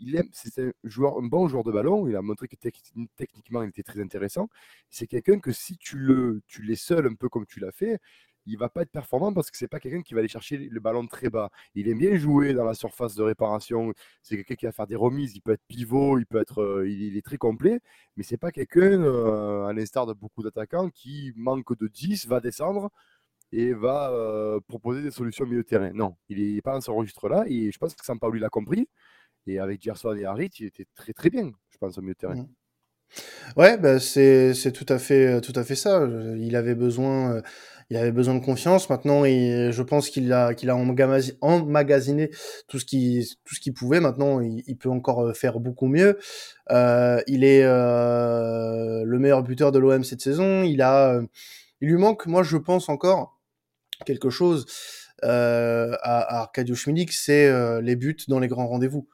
il 0.00 0.16
aime, 0.16 0.28
c'est 0.32 0.58
un, 0.58 0.72
joueur, 0.84 1.18
un 1.18 1.26
bon 1.26 1.48
joueur 1.48 1.62
de 1.62 1.70
ballon. 1.70 2.08
Il 2.08 2.16
a 2.16 2.22
montré 2.22 2.48
que 2.48 2.56
techniquement, 2.56 3.62
il 3.62 3.68
était 3.68 3.82
très 3.82 4.00
intéressant. 4.00 4.48
C'est 4.88 5.06
quelqu'un 5.06 5.38
que 5.38 5.52
si 5.52 5.76
tu 5.76 5.98
le, 5.98 6.40
tu 6.46 6.62
l'es 6.62 6.76
seul, 6.76 7.06
un 7.06 7.14
peu 7.14 7.28
comme 7.28 7.44
tu 7.44 7.60
l'as 7.60 7.72
fait, 7.72 7.98
il 8.46 8.58
va 8.58 8.68
pas 8.68 8.82
être 8.82 8.90
performant 8.90 9.32
parce 9.32 9.50
que 9.50 9.56
c'est 9.56 9.68
pas 9.68 9.80
quelqu'un 9.80 10.02
qui 10.02 10.14
va 10.14 10.20
aller 10.20 10.28
chercher 10.28 10.56
le 10.56 10.80
ballon 10.80 11.06
très 11.06 11.30
bas. 11.30 11.50
Il 11.74 11.88
aime 11.88 11.98
bien 11.98 12.16
jouer 12.16 12.54
dans 12.54 12.64
la 12.64 12.74
surface 12.74 13.14
de 13.14 13.22
réparation. 13.22 13.92
C'est 14.22 14.36
quelqu'un 14.36 14.54
qui 14.54 14.66
va 14.66 14.72
faire 14.72 14.86
des 14.86 14.96
remises. 14.96 15.34
Il 15.34 15.40
peut 15.40 15.52
être 15.52 15.64
pivot, 15.68 16.18
il 16.18 16.26
peut 16.26 16.40
être, 16.40 16.84
il, 16.86 17.16
est 17.16 17.22
très 17.22 17.38
complet, 17.38 17.80
mais 18.16 18.22
c'est 18.22 18.36
pas 18.36 18.50
quelqu'un, 18.50 19.02
à 19.66 19.72
l'instar 19.72 20.06
de 20.06 20.12
beaucoup 20.12 20.42
d'attaquants, 20.42 20.90
qui 20.90 21.32
manque 21.36 21.78
de 21.78 21.88
10, 21.88 22.26
va 22.26 22.40
descendre 22.40 22.90
et 23.52 23.74
va 23.74 24.10
euh, 24.10 24.60
proposer 24.66 25.02
des 25.02 25.10
solutions 25.10 25.44
au 25.44 25.48
milieu 25.48 25.62
de 25.62 25.68
terrain. 25.68 25.92
Non, 25.92 26.16
il 26.28 26.54
n'est 26.54 26.62
pas 26.62 26.72
dans 26.72 26.80
ce 26.80 26.90
registre-là 26.90 27.44
et 27.46 27.70
je 27.70 27.78
pense 27.78 27.94
que 27.94 28.04
Sampaoli 28.04 28.40
l'a 28.40 28.48
compris. 28.48 28.88
Et 29.46 29.58
avec 29.58 29.82
Gerson 29.82 30.14
et 30.14 30.24
Harit, 30.24 30.50
il 30.60 30.66
était 30.66 30.86
très 30.94 31.12
très 31.12 31.28
bien, 31.28 31.50
je 31.70 31.78
pense, 31.78 31.98
au 31.98 32.00
milieu 32.00 32.14
de 32.14 32.18
terrain. 32.18 32.36
Mmh. 32.36 32.48
Ouais, 33.56 33.76
bah 33.76 34.00
c'est 34.00 34.54
tout 34.72 34.86
à 34.88 34.98
fait 34.98 35.40
tout 35.42 35.52
à 35.54 35.64
fait 35.64 35.74
ça. 35.74 36.06
Il 36.38 36.56
avait 36.56 36.74
besoin 36.74 37.36
euh, 37.36 37.42
il 37.92 37.98
avait 37.98 38.10
besoin 38.10 38.34
de 38.34 38.42
confiance. 38.42 38.88
Maintenant, 38.88 39.26
et 39.26 39.68
je 39.70 39.82
pense 39.82 40.08
qu'il 40.08 40.32
a 40.32 40.54
qu'il 40.54 40.70
a 40.70 40.76
emmagasiné 40.76 42.30
tout 42.66 42.78
ce 42.78 42.86
qui 42.86 43.36
tout 43.44 43.54
ce 43.54 43.60
qu'il 43.60 43.74
pouvait. 43.74 44.00
Maintenant, 44.00 44.40
il, 44.40 44.76
peut 44.78 44.88
encore 44.88 45.26
euh, 45.26 45.32
faire 45.34 45.60
beaucoup 45.60 45.88
mieux. 45.88 46.18
Euh, 46.70 47.20
il 47.26 47.44
est 47.44 47.62
euh, 47.64 49.04
le 49.04 49.18
meilleur 49.18 49.42
buteur 49.42 49.72
de 49.72 49.78
l'OM 49.78 50.04
cette 50.04 50.22
saison. 50.22 50.62
Il 50.62 50.80
a 50.80 51.20
il 51.82 51.88
lui 51.88 51.98
manque, 51.98 52.24
moi 52.26 52.42
je 52.42 52.56
pense 52.56 52.88
encore 52.88 53.38
quelque 54.06 54.30
chose 54.30 54.64
euh, 55.24 55.92
à, 56.02 56.20
à 56.20 56.40
Arkadiusz 56.40 56.86
Milik, 56.86 57.12
c'est 57.12 57.46
euh, 57.46 57.82
les 57.82 57.94
buts 57.94 58.16
dans 58.26 58.40
les 58.40 58.48
grands 58.48 58.66
rendez-vous. 58.68 59.06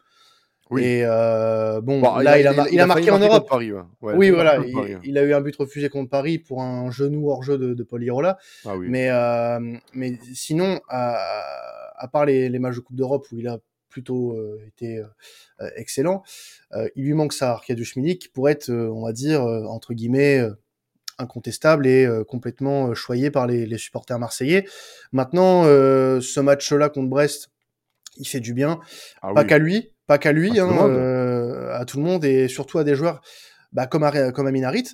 Oui. 0.70 0.84
Et 0.84 1.02
euh, 1.04 1.80
bon, 1.80 2.00
bon, 2.00 2.16
là, 2.18 2.38
il 2.38 2.46
a, 2.46 2.52
il 2.52 2.60
a, 2.60 2.68
il 2.70 2.80
a, 2.80 2.86
marqué 2.86 3.10
en 3.10 3.18
Europe. 3.18 3.48
Paris, 3.48 3.72
ouais. 3.72 3.82
Ouais, 4.02 4.14
oui, 4.16 4.30
voilà. 4.30 4.58
Il, 5.02 5.18
a 5.18 5.22
eu 5.22 5.32
un 5.32 5.40
but 5.40 5.56
refusé 5.56 5.88
contre 5.88 6.10
Paris 6.10 6.38
pour 6.38 6.62
un 6.62 6.90
genou 6.90 7.30
hors 7.30 7.42
jeu 7.42 7.58
de, 7.58 7.74
de 7.74 7.82
Paul 7.82 8.02
Irola. 8.04 8.38
Ah, 8.64 8.76
oui. 8.76 8.86
Mais, 8.88 9.10
euh, 9.10 9.58
mais 9.94 10.18
sinon, 10.34 10.80
à, 10.88 11.18
à 11.96 12.08
part 12.08 12.26
les, 12.26 12.48
les 12.48 12.58
matchs 12.58 12.76
de 12.76 12.80
Coupe 12.80 12.96
d'Europe 12.96 13.26
où 13.32 13.38
il 13.38 13.48
a 13.48 13.58
plutôt 13.88 14.32
euh, 14.32 14.60
été 14.66 14.98
euh, 14.98 15.70
excellent, 15.76 16.22
il 16.94 17.04
lui 17.04 17.14
manque 17.14 17.32
ça, 17.32 17.52
Arkadiusz 17.52 17.96
Milik, 17.96 18.32
pour 18.32 18.48
être, 18.48 18.70
on 18.70 19.04
va 19.04 19.12
dire, 19.12 19.42
entre 19.42 19.94
guillemets, 19.94 20.46
incontestable 21.18 21.86
et 21.86 22.06
euh, 22.06 22.24
complètement 22.24 22.88
euh, 22.88 22.94
choyé 22.94 23.30
par 23.30 23.46
les, 23.46 23.66
les, 23.66 23.78
supporters 23.78 24.18
marseillais. 24.18 24.66
Maintenant, 25.12 25.64
euh, 25.66 26.20
ce 26.20 26.40
match-là 26.40 26.88
contre 26.88 27.08
Brest, 27.08 27.50
il 28.18 28.26
fait 28.26 28.40
du 28.40 28.54
bien. 28.54 28.80
Ah 29.22 29.32
pas 29.34 29.44
qu'à 29.44 29.58
lui, 29.58 29.92
pas 30.06 30.18
qu'à 30.18 30.32
lui, 30.32 30.58
à, 30.58 30.64
hein, 30.64 30.76
tout 30.76 30.84
euh, 30.84 31.74
à 31.74 31.84
tout 31.84 31.98
le 31.98 32.04
monde 32.04 32.24
et 32.24 32.48
surtout 32.48 32.78
à 32.78 32.84
des 32.84 32.94
joueurs 32.94 33.20
bah, 33.72 33.86
comme, 33.86 34.10
comme 34.32 34.46
Aminarit, 34.46 34.88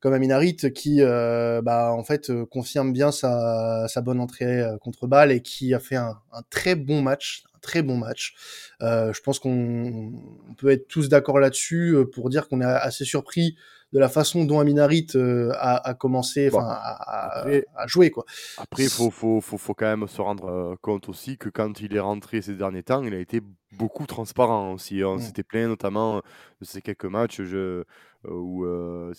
comme 0.00 0.12
Aminarit 0.12 0.56
qui 0.74 0.98
euh, 1.00 1.62
bah, 1.62 1.92
en 1.92 2.04
fait 2.04 2.30
euh, 2.30 2.44
confirme 2.46 2.92
bien 2.92 3.12
sa, 3.12 3.86
sa 3.88 4.00
bonne 4.00 4.20
entrée 4.20 4.64
contre 4.80 5.06
balle 5.06 5.32
et 5.32 5.40
qui 5.40 5.74
a 5.74 5.78
fait 5.78 5.96
un, 5.96 6.16
un 6.32 6.42
très 6.50 6.74
bon 6.74 7.02
match, 7.02 7.44
un 7.54 7.58
très 7.60 7.82
bon 7.82 7.96
match. 7.96 8.34
je 8.80 9.20
pense 9.20 9.38
qu'on 9.38 10.12
peut 10.58 10.70
être 10.70 10.88
tous 10.88 11.08
d'accord 11.08 11.38
là-dessus 11.38 11.96
pour 12.12 12.30
dire 12.30 12.48
qu'on 12.48 12.60
est 12.60 12.64
assez 12.64 13.04
surpris 13.04 13.56
de 13.92 13.98
la 13.98 14.08
façon 14.08 14.44
dont 14.44 14.60
Aminarit 14.60 15.06
euh, 15.14 15.52
a, 15.58 15.94
commencé 15.94 16.50
à, 16.54 17.86
jouer. 17.86 18.10
Quoi. 18.10 18.24
Après, 18.58 18.84
il 18.84 18.90
faut, 18.90 19.10
faut, 19.10 19.40
faut, 19.40 19.58
faut, 19.58 19.74
quand 19.74 19.86
même 19.86 20.08
se 20.08 20.20
rendre 20.20 20.48
euh, 20.48 20.74
compte 20.80 21.08
aussi 21.08 21.38
que 21.38 21.48
quand 21.48 21.80
il 21.80 21.94
est 21.94 22.00
rentré 22.00 22.42
ces 22.42 22.54
derniers 22.54 22.82
temps, 22.82 23.02
il 23.04 23.14
a 23.14 23.18
été 23.18 23.40
beaucoup 23.72 24.06
transparent 24.06 24.72
aussi. 24.72 25.02
On 25.04 25.16
mm. 25.16 25.20
s'était 25.20 25.42
plaint 25.42 25.68
notamment 25.68 26.16
de 26.60 26.64
ces 26.64 26.82
quelques 26.82 27.04
matchs 27.04 27.42
je, 27.42 27.56
euh, 27.56 27.84
où. 28.28 28.66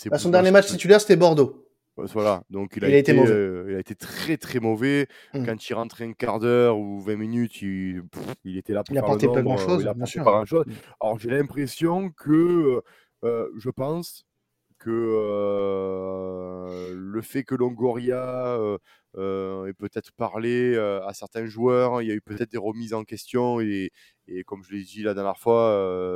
Bah, 0.09 0.17
son 0.17 0.29
dernier 0.29 0.51
match 0.51 0.67
titulaire, 0.67 1.01
c'était 1.01 1.15
Bordeaux. 1.15 1.63
Voilà, 2.13 2.43
donc 2.51 2.73
il 2.77 2.85
a, 2.85 2.89
été, 2.89 3.11
il 3.11 3.73
a 3.75 3.79
été 3.79 3.95
très 3.95 4.37
très 4.37 4.59
mauvais. 4.59 5.07
Mm. 5.33 5.45
Quand 5.45 5.69
il 5.69 5.73
rentrait 5.73 6.05
un 6.05 6.13
quart 6.13 6.37
d'heure 6.39 6.77
ou 6.77 7.01
20 7.01 7.15
minutes, 7.15 7.61
il, 7.63 8.03
il 8.43 8.57
était 8.57 8.73
là 8.73 8.83
pour 8.83 8.95
il 8.95 8.99
faire 8.99 9.31
pas 9.31 9.41
grand 9.41 9.57
chose. 9.57 9.81
il 9.81 9.87
a 9.87 9.95
pas 9.95 10.31
grand 10.31 10.45
chose. 10.45 10.65
Alors 11.01 11.17
j'ai 11.17 11.31
l'impression 11.31 12.11
que, 12.11 12.83
je 13.23 13.69
pense, 13.71 14.26
que 14.79 16.67
le 16.93 17.21
fait 17.21 17.43
que 17.43 17.55
Longoria 17.55 18.57
ait 19.15 19.73
peut-être 19.73 20.11
parlé 20.13 20.77
à 20.77 21.13
certains 21.13 21.45
joueurs, 21.45 22.01
il 22.01 22.07
y 22.07 22.11
a 22.11 22.15
eu 22.15 22.21
peut-être 22.21 22.51
des 22.51 22.57
remises 22.57 22.93
en 22.93 23.03
question 23.03 23.59
et, 23.61 23.91
comme 24.45 24.63
je 24.63 24.73
l'ai 24.73 24.83
dit 24.83 25.03
la 25.03 25.13
dernière 25.13 25.37
fois 25.37 25.71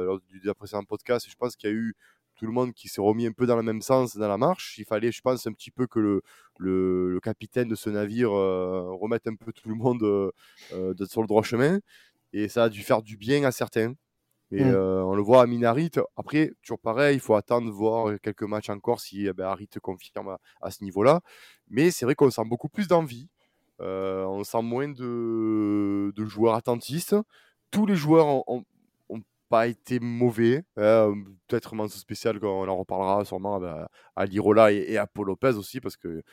lors 0.06 0.20
du, 0.20 0.41
précédent 0.53 0.84
podcast, 0.84 1.27
je 1.30 1.36
pense 1.36 1.56
qu'il 1.56 1.70
y 1.70 1.74
a 1.74 1.75
eu 1.75 1.96
tout 2.36 2.46
le 2.48 2.53
monde 2.53 2.74
qui 2.74 2.88
s'est 2.88 3.01
remis 3.01 3.27
un 3.27 3.34
peu 3.34 3.46
dans 3.46 3.56
le 3.56 3.63
même 3.63 3.82
sens 3.82 4.18
dans 4.18 4.27
la 4.27 4.38
marche. 4.38 4.77
Il 4.80 4.86
fallait, 4.86 5.12
je 5.12 5.22
pense, 5.22 5.46
un 5.46 5.53
petit 5.53 5.72
peu 5.72 5.86
que 5.86 6.22
le, 6.58 7.20
capitaine 7.22 7.68
de 7.68 7.75
ce 7.75 7.89
navire 7.89 8.32
remette 8.32 9.27
un 9.27 9.36
peu 9.36 9.51
tout 9.53 9.70
le 9.70 9.75
monde 9.75 10.32
sur 11.08 11.22
le 11.22 11.27
droit 11.27 11.44
chemin. 11.44 11.80
Et 12.34 12.48
ça 12.48 12.65
a 12.65 12.70
dû 12.70 12.82
faire 12.82 13.01
du 13.01 13.18
bien 13.18 13.44
à 13.44 13.51
certains. 13.51 13.94
Et 14.51 14.63
mmh. 14.63 14.75
on 14.75 15.15
le 15.15 15.22
voit 15.22 15.41
à 15.41 15.48
Minarit. 15.48 15.91
Après, 16.17 16.51
toujours 16.62 16.79
pareil, 16.79 17.15
il 17.15 17.20
faut 17.20 17.36
attendre 17.36 17.72
voir 17.72 18.20
quelques 18.22 18.43
matchs 18.43 18.70
encore 18.70 19.00
si 19.00 19.27
eh 19.27 19.34
ben, 19.34 19.46
Harit 19.46 19.70
confirme 19.81 20.38
à, 20.62 20.72
ce 20.72 20.84
niveau-là. 20.84 21.22
Mais 21.70 21.91
c'est 21.91 22.05
vrai 22.05 22.15
qu'on 22.15 22.29
sent 22.29 22.43
beaucoup 22.46 22.70
plus 22.70 22.88
d'envie. 22.88 23.29
on 23.79 24.43
sent 24.43 24.62
moins 24.62 24.89
de, 24.89 26.13
joueurs 26.17 26.55
attentistes. 26.55 27.15
Tous 27.72 27.86
les 27.86 27.96
joueurs 27.96 28.48
ont, 28.50 28.65
pas 29.50 29.67
été 29.67 30.00
mauvais. 30.00 30.63
Peut-être 30.75 31.75
mention 31.75 32.00
spécial, 32.00 32.39
on 32.41 32.67
en 32.67 32.77
reparlera 32.77 33.25
sûrement 33.25 33.60
bah, 33.60 33.89
à 34.15 34.25
Lirola 34.25 34.72
et, 34.72 34.86
et, 34.88 34.98
à 34.98 35.08
Paul 35.08 35.27
Lopez 35.27 35.55
aussi, 35.55 35.81
parce 35.81 35.98
que 35.98 36.24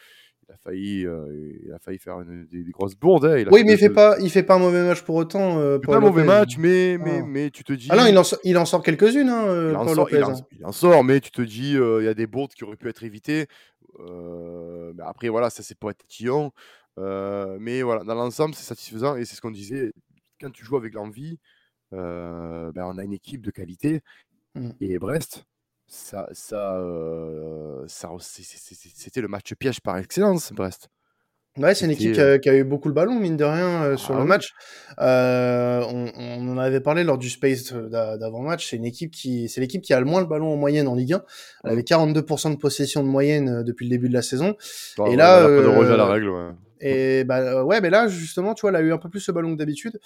il 0.48 0.54
a 0.54 0.56
failli, 0.56 1.06
euh, 1.06 1.58
il 1.64 1.72
a 1.72 1.78
failli 1.78 1.98
faire 1.98 2.24
des, 2.24 2.64
grosses 2.70 2.96
bourdes. 2.96 3.26
Hein. 3.26 3.44
oui, 3.50 3.64
mais 3.64 3.74
il 3.74 3.78
fait 3.78 3.90
pas, 3.90 4.18
il 4.18 4.30
fait 4.30 4.42
pas 4.42 4.54
un 4.54 4.58
mauvais 4.58 4.82
match 4.82 5.02
pour 5.02 5.16
autant. 5.16 5.58
Euh, 5.58 5.78
pas 5.78 5.96
un 5.96 6.00
mauvais 6.00 6.24
match, 6.24 6.56
mais, 6.58 6.96
mais, 6.98 7.18
ah. 7.20 7.26
mais 7.26 7.50
tu 7.50 7.64
te 7.64 7.72
dis. 7.72 7.88
Ah 7.90 7.96
non, 7.96 8.06
il 8.06 8.16
en, 8.16 8.24
sort, 8.24 8.38
il 8.44 8.56
en 8.56 8.64
sort 8.64 8.82
quelques-unes, 8.82 9.28
hein, 9.28 9.70
il, 9.70 9.76
en 9.76 9.84
sort, 9.86 9.94
Lopez, 9.94 10.16
il, 10.16 10.24
en, 10.24 10.34
il 10.58 10.66
en, 10.66 10.72
sort, 10.72 11.04
mais 11.04 11.20
tu 11.20 11.30
te 11.30 11.42
dis, 11.42 11.76
euh, 11.76 12.00
il 12.00 12.06
y 12.06 12.08
a 12.08 12.14
des 12.14 12.26
bourdes 12.26 12.52
qui 12.54 12.64
auraient 12.64 12.76
pu 12.76 12.88
être 12.88 13.04
évitées. 13.04 13.46
Euh, 14.00 14.92
mais 14.96 15.02
après, 15.04 15.28
voilà, 15.28 15.50
ça 15.50 15.62
c'est 15.62 15.76
pour 15.76 15.90
être 15.90 16.06
tillon. 16.06 16.52
mais 16.96 17.82
voilà, 17.82 18.04
dans 18.04 18.14
l'ensemble, 18.14 18.54
c'est 18.54 18.64
satisfaisant 18.64 19.16
et 19.16 19.24
c'est 19.24 19.36
ce 19.36 19.40
qu'on 19.40 19.50
disait. 19.50 19.92
Quand 20.40 20.50
tu 20.50 20.64
joues 20.64 20.76
avec 20.76 20.94
l'envie, 20.94 21.38
ben, 21.92 22.72
on 22.76 22.96
a 22.96 23.04
une 23.04 23.12
équipe 23.12 23.42
de 23.42 23.50
qualité. 23.50 24.00
Mmh. 24.54 24.70
Et 24.80 24.98
Brest, 24.98 25.44
ça, 25.88 26.28
ça, 26.32 26.76
euh, 26.76 27.82
ça 27.86 28.10
c'était 28.20 29.22
le 29.22 29.28
match 29.28 29.54
piège 29.54 29.80
par 29.80 29.96
excellence, 29.96 30.52
Brest. 30.52 30.90
Ouais, 31.56 31.74
c'est 31.74 31.86
une 31.86 31.90
équipe 31.90 32.12
qui 32.12 32.48
a, 32.48 32.54
eu 32.54 32.62
beaucoup 32.62 32.86
le 32.86 32.94
ballon, 32.94 33.18
mine 33.18 33.36
de 33.36 33.44
rien, 33.44 33.82
euh, 33.82 33.96
sur 33.96 34.14
ah 34.14 34.18
le 34.18 34.24
match. 34.26 34.52
Euh, 35.00 35.82
on, 36.14 36.48
en 36.48 36.58
avait 36.58 36.80
parlé 36.80 37.02
lors 37.02 37.18
du 37.18 37.30
Space 37.30 37.72
d'avant-match. 37.72 38.68
C'est 38.68 38.76
une 38.76 38.84
équipe 38.84 39.10
qui, 39.10 39.48
c'est 39.48 39.60
l'équipe 39.60 39.82
qui 39.82 39.92
a 39.92 39.98
le 39.98 40.06
moins 40.06 40.20
le 40.20 40.28
ballon 40.28 40.52
en 40.52 40.56
moyenne 40.56 40.86
en 40.86 40.94
Ligue 40.94 41.14
1. 41.14 41.22
Elle 41.64 41.72
avait 41.72 41.82
42% 41.82 42.52
de 42.52 42.56
possession 42.58 43.02
de 43.02 43.08
moyenne 43.08 43.64
depuis 43.64 43.86
le 43.86 43.90
début 43.90 44.08
de 44.08 44.14
la 44.14 44.22
saison. 44.22 44.54
et 45.10 45.16
là, 45.16 45.48
de 45.48 45.94
la 45.94 46.06
règle, 46.06 46.28
ouais. 46.28 46.50
Et 46.80 47.24
bah 47.24 47.38
euh, 47.38 47.62
ouais, 47.62 47.80
mais 47.80 47.90
là 47.90 48.08
justement, 48.08 48.54
tu 48.54 48.62
vois, 48.62 48.70
elle 48.70 48.76
a 48.76 48.80
eu 48.80 48.92
un 48.92 48.98
peu 48.98 49.08
plus 49.08 49.20
ce 49.20 49.32
ballon 49.32 49.52
que 49.52 49.58
d'habitude, 49.58 50.00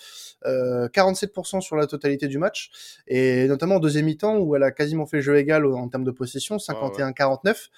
euh, 0.46 0.88
47% 0.88 1.60
sur 1.60 1.76
la 1.76 1.86
totalité 1.86 2.28
du 2.28 2.38
match, 2.38 2.70
et 3.06 3.46
notamment 3.48 3.76
en 3.76 3.80
deuxième 3.80 4.06
mi-temps 4.06 4.38
où 4.38 4.56
elle 4.56 4.62
a 4.62 4.70
quasiment 4.70 5.06
fait 5.06 5.20
jeu 5.20 5.36
égal 5.36 5.66
en 5.66 5.88
termes 5.88 6.04
de 6.04 6.10
possession, 6.10 6.56
51-49. 6.56 7.70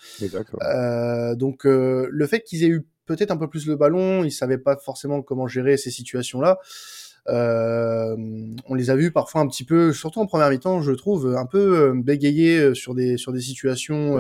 euh, 0.63 1.35
donc 1.35 1.67
euh, 1.67 2.09
le 2.11 2.27
fait 2.27 2.43
qu'ils 2.43 2.65
aient 2.65 2.69
eu 2.69 2.87
peut-être 3.07 3.31
un 3.31 3.37
peu 3.37 3.49
plus 3.49 3.67
le 3.67 3.77
ballon, 3.77 4.25
ils 4.25 4.33
savaient 4.33 4.59
pas 4.59 4.77
forcément 4.77 5.23
comment 5.23 5.47
gérer 5.47 5.77
ces 5.77 5.91
situations-là. 5.91 6.59
Euh, 7.29 8.15
on 8.67 8.75
les 8.75 8.91
a 8.91 8.97
vus 8.97 9.11
parfois 9.11 9.41
un 9.41 9.47
petit 9.47 9.65
peu, 9.65 9.93
surtout 9.93 10.21
en 10.21 10.27
première 10.27 10.51
mi-temps, 10.51 10.83
je 10.83 10.93
trouve, 10.93 11.35
un 11.37 11.47
peu 11.47 11.79
euh, 11.79 11.95
bégayer 11.95 12.59
euh, 12.59 12.75
sur 12.75 12.95
des 12.95 13.17
sur 13.17 13.33
des 13.33 13.41
situations 13.41 14.19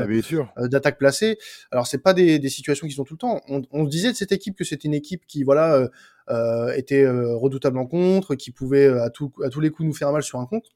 d'attaque 0.59 0.99
placée. 0.99 1.39
Alors 1.71 1.87
c'est 1.87 1.99
pas 1.99 2.15
des, 2.15 2.39
des 2.39 2.49
situations 2.49 2.87
qui 2.87 2.95
sont 2.95 3.05
tout 3.05 3.15
le 3.15 3.19
temps. 3.19 3.41
On, 3.49 3.63
on 3.73 3.85
disait 3.85 4.13
de 4.13 4.17
cette 4.17 4.33
équipe 4.33 4.57
que 4.57 4.65
c'était 4.65 4.89
une 4.89 4.95
équipe 4.95 5.27
qui 5.27 5.43
voilà 5.45 5.89
euh, 6.31 6.73
était 6.75 7.07
redoutable 7.07 7.79
en 7.79 7.87
contre, 7.87 8.35
qui 8.35 8.51
pouvait 8.51 8.89
à 8.89 9.11
tout 9.11 9.33
à 9.45 9.51
tous 9.51 9.61
les 9.61 9.71
coups 9.71 9.87
nous 9.87 9.95
faire 9.95 10.13
mal 10.13 10.23
sur 10.23 10.41
un 10.41 10.47
contre 10.47 10.71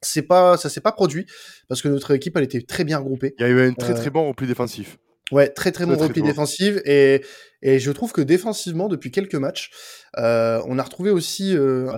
c'est 0.00 0.22
pas 0.22 0.56
ça 0.56 0.68
s'est 0.68 0.80
pas 0.80 0.92
produit 0.92 1.26
parce 1.66 1.82
que 1.82 1.88
notre 1.88 2.12
équipe 2.12 2.36
elle 2.36 2.44
était 2.44 2.62
très 2.62 2.84
bien 2.84 2.98
regroupée. 2.98 3.34
Il 3.38 3.42
y 3.42 3.44
a 3.44 3.48
eu 3.48 3.60
un 3.60 3.72
très 3.72 3.94
très 3.94 4.10
bon 4.10 4.28
repli 4.28 4.46
défensif. 4.46 4.96
Ouais, 5.30 5.48
très 5.48 5.72
très, 5.72 5.84
bon 5.84 5.96
repli 5.96 6.22
défensif 6.22 6.78
et, 6.86 7.22
et 7.60 7.78
je 7.78 7.90
trouve 7.90 8.12
que 8.12 8.20
défensivement 8.22 8.88
depuis 8.88 9.10
quelques 9.10 9.34
matchs, 9.34 9.70
euh, 10.16 10.62
on 10.66 10.78
a 10.78 10.82
retrouvé 10.82 11.10
aussi 11.10 11.54
euh, 11.54 11.90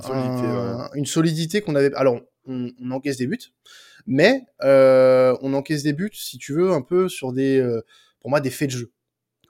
une 0.94 1.06
solidité 1.06 1.60
qu'on 1.60 1.74
avait. 1.76 1.94
Alors 1.94 2.20
on, 2.46 2.70
on, 2.80 2.90
encaisse 2.90 3.18
des 3.18 3.26
buts, 3.26 3.52
mais 4.06 4.42
euh, 4.62 5.36
on 5.42 5.54
encaisse 5.54 5.82
des 5.82 5.92
buts 5.92 6.10
si 6.12 6.38
tu 6.38 6.54
veux 6.54 6.72
un 6.72 6.82
peu 6.82 7.08
sur 7.08 7.32
des, 7.32 7.58
euh, 7.58 7.82
pour 8.20 8.30
moi 8.30 8.40
des 8.40 8.50
faits 8.50 8.70
de 8.70 8.76
jeu. 8.78 8.92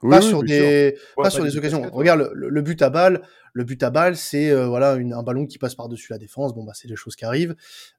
Pas 0.01 0.21
sur 0.21 0.43
des, 0.43 0.97
pas 1.15 1.29
sur 1.29 1.43
des 1.43 1.57
occasions. 1.57 1.89
Regarde 1.91 2.31
le, 2.33 2.49
le, 2.49 2.61
but 2.61 2.81
à 2.81 2.89
balle. 2.89 3.21
Le 3.53 3.63
but 3.63 3.81
à 3.83 3.89
balle, 3.89 4.15
c'est 4.15 4.49
euh, 4.49 4.67
voilà 4.67 4.95
une, 4.95 5.13
un 5.13 5.23
ballon 5.23 5.45
qui 5.45 5.57
passe 5.57 5.75
par 5.75 5.89
dessus 5.89 6.11
la 6.11 6.17
défense. 6.17 6.53
Bon 6.53 6.63
bah 6.63 6.71
c'est 6.73 6.87
des 6.87 6.95
choses 6.95 7.15
qui 7.15 7.25
arrivent. 7.25 7.55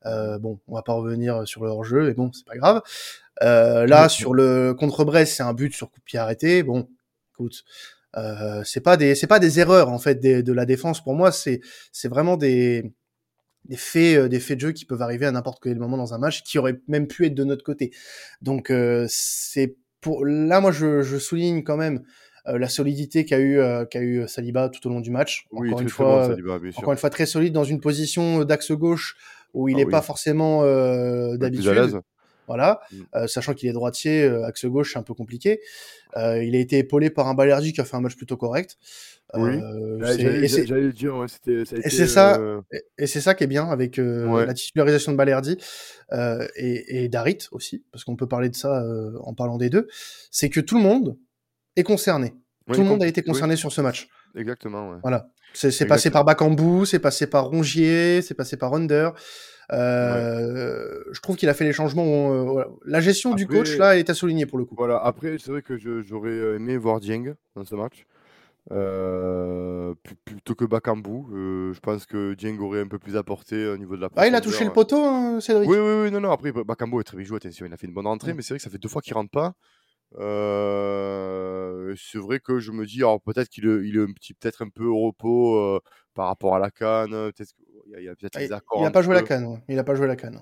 Euh, 0.06 0.38
bon, 0.38 0.58
on 0.66 0.74
va 0.74 0.82
pas 0.82 0.94
revenir 0.94 1.46
sur 1.46 1.64
le 1.64 1.82
jeu, 1.84 2.06
mais 2.06 2.14
bon 2.14 2.30
c'est 2.32 2.46
pas 2.46 2.56
grave. 2.56 2.82
Euh, 3.42 3.86
là, 3.86 4.08
sur 4.08 4.34
le 4.34 4.74
contre 4.74 5.04
Brest, 5.04 5.34
c'est 5.36 5.42
un 5.42 5.54
but 5.54 5.74
sur 5.74 5.90
coup 5.90 6.00
de 6.00 6.04
pied 6.04 6.18
arrêté. 6.18 6.62
Bon, 6.62 6.88
écoute, 7.34 7.64
euh, 8.16 8.62
c'est 8.64 8.80
pas 8.80 8.96
des 8.96 9.14
c'est 9.14 9.26
pas 9.26 9.38
des 9.38 9.58
erreurs 9.58 9.88
en 9.88 9.98
fait 9.98 10.20
des, 10.20 10.42
de 10.42 10.52
la 10.52 10.66
défense. 10.66 11.02
Pour 11.02 11.14
moi, 11.14 11.32
c'est 11.32 11.60
c'est 11.92 12.08
vraiment 12.08 12.36
des 12.36 12.92
des 13.64 13.76
faits 13.76 14.18
euh, 14.18 14.28
des 14.28 14.40
faits 14.40 14.58
de 14.58 14.66
jeu 14.66 14.72
qui 14.72 14.84
peuvent 14.84 15.02
arriver 15.02 15.26
à 15.26 15.32
n'importe 15.32 15.62
quel 15.62 15.78
moment 15.78 15.96
dans 15.96 16.14
un 16.14 16.18
match, 16.18 16.42
qui 16.42 16.58
auraient 16.58 16.80
même 16.88 17.06
pu 17.06 17.26
être 17.26 17.34
de 17.34 17.44
notre 17.44 17.64
côté. 17.64 17.92
Donc 18.42 18.70
euh, 18.70 19.06
c'est 19.08 19.76
pour 20.02 20.26
là, 20.26 20.60
moi, 20.60 20.70
je, 20.70 21.00
je 21.00 21.16
souligne 21.16 21.62
quand 21.62 21.78
même. 21.78 22.02
Euh, 22.48 22.58
la 22.58 22.68
solidité 22.68 23.24
qu'a 23.24 23.38
eu 23.38 23.60
qu'a 23.88 24.00
eu 24.00 24.26
Saliba 24.26 24.68
tout 24.68 24.84
au 24.88 24.90
long 24.90 24.98
du 24.98 25.12
match. 25.12 25.46
Oui, 25.52 25.68
encore 25.68 25.80
une 25.80 25.88
fois, 25.88 26.26
bon, 26.26 26.34
Saliba, 26.34 26.58
encore 26.76 26.92
une 26.92 26.98
fois 26.98 27.08
très 27.10 27.24
solide 27.24 27.52
dans 27.52 27.62
une 27.62 27.80
position 27.80 28.44
d'axe 28.44 28.72
gauche 28.72 29.16
où 29.54 29.68
il 29.68 29.76
n'est 29.76 29.86
ah 29.86 29.90
pas 29.90 30.02
forcément 30.02 30.64
d'habitude. 31.36 32.02
Voilà, 32.48 32.80
mmh. 32.90 32.96
euh, 33.14 33.26
sachant 33.26 33.54
qu'il 33.54 33.68
est 33.68 33.72
droitier, 33.72 34.24
euh, 34.24 34.44
axe 34.44 34.64
gauche, 34.66 34.92
c'est 34.92 34.98
un 34.98 35.02
peu 35.02 35.14
compliqué. 35.14 35.60
Euh, 36.16 36.42
il 36.42 36.56
a 36.56 36.58
été 36.58 36.78
épaulé 36.78 37.08
par 37.08 37.28
un 37.28 37.34
Balerdi 37.34 37.72
qui 37.72 37.80
a 37.80 37.84
fait 37.84 37.96
un 37.96 38.00
match 38.00 38.16
plutôt 38.16 38.36
correct. 38.36 38.76
Oui. 39.34 39.58
J'allais 40.00 40.92
dire, 40.92 41.16
ouais, 41.16 41.28
c'était. 41.28 41.62
Et 41.84 41.90
c'est 41.90 42.06
ça, 42.06 42.38
et, 42.98 43.06
c'est 43.06 43.20
ça 43.20 43.34
qui 43.34 43.44
est 43.44 43.46
bien 43.46 43.68
avec 43.68 43.96
la 43.96 44.54
titularisation 44.54 45.12
de 45.12 45.16
Balerdi 45.16 45.56
et, 46.56 47.04
et 47.04 47.08
d'Arit 47.08 47.38
aussi, 47.52 47.84
parce 47.92 48.04
qu'on 48.04 48.16
peut 48.16 48.28
parler 48.28 48.50
de 48.50 48.56
ça 48.56 48.84
en 49.20 49.32
parlant 49.34 49.56
des 49.56 49.70
deux. 49.70 49.88
C'est 50.30 50.50
que 50.50 50.60
tout 50.60 50.76
le 50.76 50.82
monde 50.82 51.16
est 51.76 51.84
concerné. 51.84 52.34
tout 52.72 52.80
le 52.80 52.86
monde 52.86 53.02
a 53.02 53.06
été 53.06 53.22
concerné 53.22 53.56
sur 53.56 53.72
ce 53.72 53.80
match. 53.80 54.08
Exactement. 54.34 54.90
Ouais. 54.90 54.96
Voilà. 55.02 55.30
C'est 55.54 55.86
passé 55.86 56.10
par 56.10 56.24
Bakambu, 56.24 56.86
c'est 56.86 56.98
passé 56.98 57.26
par 57.26 57.46
Rongier, 57.46 58.22
c'est 58.22 58.34
passé 58.34 58.56
par 58.56 58.74
Under. 58.74 59.12
Euh, 59.70 61.04
je 61.12 61.20
trouve 61.20 61.36
qu'il 61.36 61.48
a 61.48 61.54
fait 61.54 61.64
les 61.64 61.72
changements. 61.72 62.58
Euh, 62.58 62.64
la 62.84 63.00
gestion 63.00 63.34
du 63.34 63.46
coach 63.46 63.76
là 63.76 63.96
est 63.96 64.10
à 64.10 64.14
souligner 64.14 64.46
pour 64.46 64.58
le 64.58 64.64
coup. 64.64 64.74
Voilà. 64.76 64.98
Après, 64.98 65.36
c'est 65.38 65.50
vrai 65.50 65.62
que 65.62 65.76
j'aurais 65.76 66.30
euh, 66.30 66.56
aimé 66.56 66.76
voir 66.76 67.00
Dieng 67.00 67.34
dans 67.54 67.64
ce 67.64 67.74
match. 67.74 68.06
plutôt 70.24 70.54
que 70.54 70.64
Bakambu. 70.64 71.72
je 71.72 71.80
pense 71.80 72.06
que 72.06 72.34
Dieng 72.34 72.58
aurait 72.60 72.80
un 72.80 72.88
peu 72.88 72.98
plus 72.98 73.16
apporté 73.16 73.66
au 73.66 73.76
niveau 73.76 73.96
de 73.96 74.02
la 74.02 74.08
Ah, 74.16 74.26
il 74.26 74.34
a 74.34 74.40
touché 74.40 74.64
le 74.64 74.72
poteau, 74.72 75.04
hein, 75.04 75.40
Cédric? 75.40 75.68
Oui, 75.68 75.78
oui, 75.78 76.02
oui, 76.04 76.10
non, 76.10 76.20
non. 76.20 76.32
Après, 76.32 76.52
Bakambu 76.52 77.00
est 77.00 77.04
très 77.04 77.16
bien 77.16 77.26
joué, 77.26 77.36
attention, 77.36 77.66
il 77.66 77.72
a 77.72 77.76
fait 77.76 77.86
une 77.86 77.94
bonne 77.94 78.06
entrée, 78.06 78.34
mais 78.34 78.42
c'est 78.42 78.54
vrai 78.54 78.58
que 78.58 78.64
ça 78.64 78.70
fait 78.70 78.78
deux 78.78 78.88
fois 78.88 79.02
qu'il 79.02 79.14
rentre 79.14 79.30
pas. 79.30 79.54
c'est 80.18 80.24
vrai 82.18 82.40
que 82.40 82.58
je 82.58 82.72
me 82.72 82.84
dis, 82.84 82.98
alors 82.98 83.20
peut-être 83.20 83.48
qu'il 83.48 83.66
est, 83.66 83.88
il 83.88 83.96
est 83.96 84.02
un 84.02 84.12
petit, 84.12 84.34
peut-être 84.34 84.62
un 84.62 84.68
peu 84.68 84.84
au 84.84 84.98
repos 84.98 85.80
par 86.14 86.26
rapport 86.26 86.54
à 86.54 86.58
la 86.58 86.70
canne, 86.70 87.10
peut-être 87.10 87.54
il 87.98 88.04
y 88.04 88.08
a, 88.08 88.14
peut-être 88.16 88.40
il 88.40 88.52
accords. 88.52 88.80
il 88.80 88.86
a 88.86 88.90
pas 88.90 89.02
joué 89.02 89.14
la 89.14 89.22
canne. 89.22 89.44
ouais. 89.46 89.58
Il 89.68 89.78
a 89.78 89.84
pas 89.84 89.94
joué 89.94 90.06
la 90.06 90.16
canne. 90.16 90.40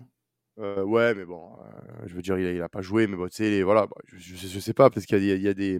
Euh, 0.59 0.83
ouais, 0.85 1.15
mais 1.15 1.25
bon, 1.25 1.57
euh, 1.59 2.07
je 2.07 2.15
veux 2.15 2.23
dire, 2.23 2.39
il 2.39 2.47
a, 2.47 2.53
il 2.53 2.61
a 2.61 2.69
pas 2.69 2.83
joué, 2.83 3.07
mais 3.07 3.17
bon, 3.17 3.29
tu 3.29 3.37
sais, 3.37 3.63
voilà, 3.63 3.87
bah, 3.87 3.97
je, 4.07 4.19
je, 4.19 4.47
je 4.47 4.59
sais 4.61 4.75
pas, 4.75 4.91
parce 4.91 5.07
qu'il 5.07 5.17
y 5.17 5.31
a, 5.31 5.35
des- 5.35 5.41
il 5.41 5.43
y 5.43 5.49
a 5.49 5.55
des. 5.55 5.79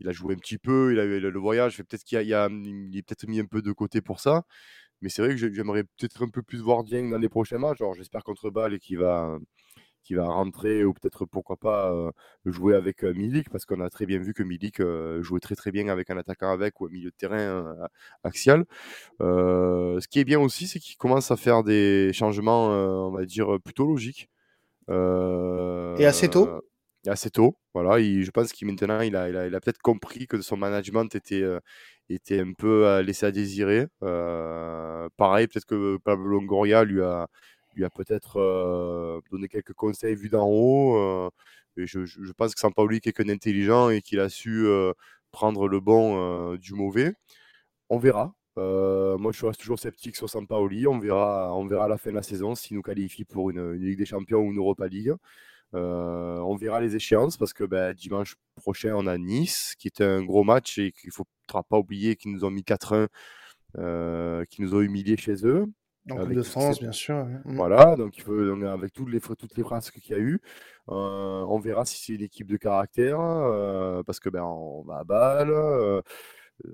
Il 0.00 0.08
a 0.08 0.12
joué 0.12 0.34
un 0.34 0.38
petit 0.38 0.56
peu, 0.58 0.92
il 0.92 0.98
a 1.00 1.04
eu 1.04 1.20
le, 1.20 1.38
voyage, 1.38 1.76
peut-être 1.78 2.04
qu'il 2.04 2.16
a, 2.18 2.22
il 2.22 2.28
y 2.28 2.34
a- 2.34 2.48
il 2.50 2.96
est 2.96 3.02
peut-être 3.02 3.26
mis 3.28 3.40
un 3.40 3.44
peu 3.46 3.60
de 3.62 3.72
côté 3.72 4.00
pour 4.00 4.20
ça. 4.20 4.44
Mais 5.02 5.10
c'est 5.10 5.22
vrai 5.22 5.32
que 5.32 5.38
j'ai- 5.38 5.52
j'aimerais 5.54 5.84
peut-être 5.84 6.24
un 6.24 6.30
peu 6.30 6.42
plus 6.42 6.60
voir 6.60 6.84
Dieng 6.84 7.10
dans 7.10 7.18
les 7.18 7.28
prochains 7.28 7.58
matchs. 7.58 7.80
Alors, 7.82 7.94
j'espère 7.94 8.24
contre 8.24 8.50
Bâle 8.50 8.74
et 8.74 8.78
qu'il 8.80 8.98
va, 8.98 9.38
qu'il 10.04 10.16
va 10.16 10.26
rentrer, 10.26 10.84
ou 10.84 10.92
peut-être 10.94 11.24
pourquoi 11.26 11.56
pas 11.56 11.92
euh, 11.92 12.12
jouer 12.44 12.76
avec 12.76 13.02
euh, 13.04 13.12
Milik, 13.14 13.50
parce 13.50 13.64
qu'on 13.66 13.80
a 13.80 13.90
très 13.90 14.06
bien 14.06 14.18
vu 14.18 14.34
que 14.34 14.44
Milik 14.44 14.78
euh, 14.80 15.22
jouait 15.22 15.40
très 15.40 15.56
très 15.56 15.72
bien 15.72 15.88
avec 15.88 16.10
un 16.10 16.16
attaquant 16.18 16.52
avec 16.52 16.80
ou 16.80 16.86
un 16.86 16.90
milieu 16.90 17.10
de 17.10 17.16
terrain 17.16 17.74
axial. 18.22 18.64
Ce 19.20 20.06
qui 20.08 20.20
est 20.20 20.24
bien 20.24 20.38
aussi, 20.40 20.66
c'est 20.68 20.78
qu'il 20.78 20.96
commence 20.96 21.30
à 21.30 21.36
faire 21.36 21.64
des 21.64 22.12
changements, 22.12 22.68
on 22.68 23.10
va 23.10 23.24
dire, 23.24 23.58
plutôt 23.64 23.86
logiques. 23.86 24.28
Et 24.88 26.06
assez 26.06 26.28
tôt? 26.28 26.48
Assez 27.06 27.30
tôt, 27.30 27.58
voilà. 27.74 28.00
Il- 28.00 28.24
je 28.24 28.30
pense 28.30 28.50
qu'il 28.52 28.66
maintenant, 28.66 29.00
il 29.00 29.14
a, 29.14 29.28
il 29.28 29.36
a, 29.36 29.46
il 29.46 29.54
a 29.54 29.60
peut-être 29.60 29.82
compris 29.82 30.26
que 30.26 30.40
son 30.40 30.56
management 30.56 31.14
était, 31.14 31.42
euh, 31.42 31.60
était 32.08 32.40
un 32.40 32.52
peu 32.54 33.00
laissé 33.00 33.26
à 33.26 33.30
désirer. 33.30 33.88
Euh, 34.02 35.06
pareil, 35.18 35.46
peut-être 35.46 35.66
que 35.66 35.98
Pablo 35.98 36.28
Longoria 36.28 36.84
lui 36.84 37.02
a, 37.02 37.28
lui 37.74 37.84
a 37.84 37.90
peut-être 37.90 38.38
euh, 38.38 39.20
donné 39.30 39.48
quelques 39.48 39.74
conseils 39.74 40.14
vus 40.14 40.28
d'en 40.28 40.46
haut. 40.48 40.96
euh, 40.96 41.30
et 41.76 41.86
je, 41.86 42.32
pense 42.36 42.54
que 42.54 42.60
Sampaoli 42.60 42.98
est 42.98 43.00
quelqu'un 43.00 43.24
d'intelligent 43.24 43.90
et 43.90 44.00
qu'il 44.00 44.20
a 44.20 44.28
su 44.28 44.66
euh, 44.66 44.92
prendre 45.32 45.68
le 45.68 45.80
bon 45.80 46.54
du 46.56 46.74
mauvais. 46.74 47.14
On 47.90 47.98
verra. 47.98 48.34
Moi, 48.56 49.32
je 49.32 49.46
reste 49.46 49.60
toujours 49.60 49.78
sceptique 49.78 50.16
sur 50.16 50.30
Sampaoli. 50.30 50.86
On 50.86 50.98
verra, 51.00 51.54
on 51.56 51.66
verra 51.66 51.86
à 51.86 51.88
la 51.88 51.98
fin 51.98 52.10
de 52.10 52.16
la 52.16 52.22
saison 52.22 52.54
s'il 52.54 52.76
nous 52.76 52.82
qualifie 52.82 53.24
pour 53.24 53.50
une, 53.50 53.72
Ligue 53.72 53.98
des 53.98 54.06
Champions 54.06 54.40
ou 54.40 54.52
une 54.52 54.58
Europa 54.58 54.86
League. 54.86 55.14
On 55.72 56.56
verra 56.56 56.80
les 56.80 56.94
échéances 56.96 57.36
parce 57.36 57.52
que 57.52 57.64
ben, 57.64 57.92
dimanche 57.94 58.36
prochain, 58.56 58.94
on 58.94 59.06
a 59.06 59.18
Nice, 59.18 59.74
qui 59.78 59.88
est 59.88 60.00
un 60.00 60.22
gros 60.22 60.44
match 60.44 60.78
et 60.78 60.92
qu'il 60.92 61.08
ne 61.08 61.12
faudra 61.12 61.62
pas 61.64 61.78
oublier 61.78 62.16
qu'ils 62.16 62.32
nous 62.32 62.44
ont 62.44 62.50
mis 62.50 62.62
4-1, 62.62 63.08
euh, 63.78 64.44
qu'ils 64.46 64.64
nous 64.64 64.74
ont 64.74 64.80
humiliés 64.80 65.16
chez 65.16 65.46
eux. 65.46 65.66
En 66.10 66.16
Coupe 66.16 66.26
Avec 66.26 66.42
France, 66.42 66.76
ces- 66.76 66.82
bien 66.82 66.92
sûr. 66.92 67.24
Mm. 67.44 67.56
Voilà, 67.56 67.96
donc 67.96 68.16
il 68.18 68.22
faut, 68.22 68.44
donc, 68.44 68.62
avec 68.64 68.92
toutes 68.92 69.08
les, 69.10 69.20
toutes 69.20 69.56
les 69.56 69.62
frasques 69.62 69.98
qu'il 70.00 70.14
y 70.14 70.18
a 70.18 70.20
eu, 70.22 70.38
euh, 70.90 70.92
on 71.48 71.58
verra 71.58 71.84
si 71.86 71.96
c'est 72.02 72.12
une 72.14 72.22
équipe 72.22 72.46
de 72.46 72.56
caractère, 72.58 73.18
euh, 73.20 74.02
parce 74.02 74.20
que 74.20 74.28
ben 74.28 74.42
on 74.42 74.82
va 74.82 74.98
à 74.98 75.04
balle, 75.04 75.50
euh, 75.50 76.02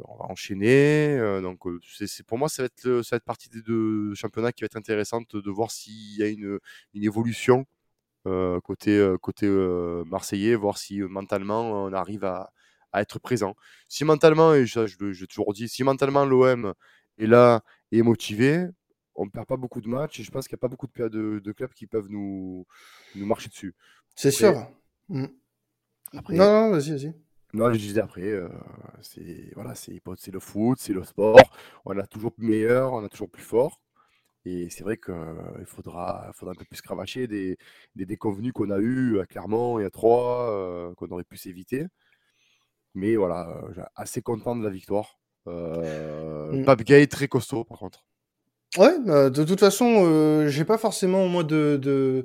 on 0.04 0.16
va 0.16 0.24
enchaîner. 0.26 1.16
donc 1.42 1.60
c'est, 1.84 2.26
pour 2.26 2.38
moi, 2.38 2.48
ça 2.48 2.62
va 2.62 2.66
être, 2.66 2.84
le- 2.84 3.02
ça 3.02 3.16
va 3.16 3.18
être 3.18 3.24
partie 3.24 3.48
des 3.48 3.62
deux 3.62 4.14
championnats 4.14 4.52
qui 4.52 4.62
va 4.62 4.66
être 4.66 4.76
intéressante 4.76 5.36
de 5.36 5.50
voir 5.50 5.70
s'il 5.70 6.16
y 6.18 6.22
a 6.22 6.28
une, 6.28 6.58
une 6.94 7.04
évolution 7.04 7.66
côté, 8.64 9.14
côté 9.22 9.48
marseillais, 10.06 10.54
voir 10.54 10.78
si 10.78 11.00
mentalement 11.02 11.84
on 11.84 11.92
arrive 11.92 12.24
à, 12.24 12.52
à 12.92 13.00
être 13.02 13.18
présent. 13.18 13.54
Si 13.88 14.04
mentalement, 14.04 14.54
et 14.54 14.66
ça, 14.66 14.86
je, 14.86 14.96
le- 15.00 15.12
je 15.12 15.22
l'ai 15.22 15.26
toujours 15.26 15.52
dit, 15.52 15.68
si 15.68 15.84
mentalement 15.84 16.24
l'OM 16.24 16.74
est 17.18 17.26
là 17.26 17.62
et 17.92 18.02
motivé, 18.02 18.66
on 19.20 19.26
ne 19.26 19.30
perd 19.30 19.46
pas 19.46 19.56
beaucoup 19.56 19.80
de 19.80 19.88
matchs 19.88 20.20
et 20.20 20.22
je 20.22 20.30
pense 20.30 20.48
qu'il 20.48 20.54
n'y 20.56 20.60
a 20.60 20.64
pas 20.66 20.68
beaucoup 20.68 20.86
de, 20.86 21.08
de, 21.08 21.38
de 21.40 21.52
clubs 21.52 21.72
qui 21.72 21.86
peuvent 21.86 22.08
nous, 22.08 22.66
nous 23.14 23.26
marcher 23.26 23.48
dessus. 23.48 23.74
C'est 24.16 24.30
sûr. 24.30 24.54
Mm. 25.08 25.26
Après, 26.16 26.34
Non, 26.36 26.46
non, 26.46 26.70
vas-y, 26.70 26.90
vas-y. 26.92 27.14
non, 27.52 27.72
je 27.72 27.78
disais 27.78 28.00
après, 28.00 28.22
euh, 28.22 28.48
c'est 29.02 29.52
voilà, 29.54 29.74
le 30.32 30.40
foot, 30.40 30.78
c'est 30.80 30.92
le 30.92 31.04
sport. 31.04 31.38
On 31.84 31.98
a 31.98 32.06
toujours 32.06 32.32
meilleur, 32.38 32.92
on 32.94 33.04
a 33.04 33.08
toujours 33.08 33.30
plus 33.30 33.42
fort. 33.44 33.80
Et 34.46 34.70
c'est 34.70 34.84
vrai 34.84 34.96
qu'il 34.96 35.66
faudra, 35.66 36.30
faudra 36.34 36.52
un 36.52 36.56
peu 36.56 36.64
plus 36.64 36.80
cravacher 36.80 37.26
des, 37.26 37.58
des 37.94 38.06
déconvenus 38.06 38.52
qu'on 38.54 38.70
a 38.70 38.78
eus 38.78 39.20
à 39.20 39.26
Clermont 39.26 39.78
et 39.78 39.84
à 39.84 39.90
Troyes, 39.90 40.50
euh, 40.50 40.94
qu'on 40.94 41.08
aurait 41.10 41.24
pu 41.24 41.36
s'éviter. 41.36 41.86
Mais 42.94 43.16
voilà, 43.16 43.48
euh, 43.64 43.82
assez 43.94 44.22
content 44.22 44.56
de 44.56 44.64
la 44.64 44.70
victoire. 44.70 45.18
Euh, 45.46 46.52
Mm. 46.52 46.64
Pape 46.64 46.82
Gay, 46.82 47.06
très 47.06 47.28
costaud 47.28 47.64
par 47.64 47.78
contre. 47.78 48.04
Ouais, 48.78 48.98
bah, 49.04 49.30
de 49.30 49.44
toute 49.44 49.58
façon, 49.60 50.04
euh, 50.06 50.48
j'ai 50.48 50.64
pas 50.64 50.78
forcément 50.78 51.26
moi 51.26 51.42
de 51.42 51.76
de 51.80 52.24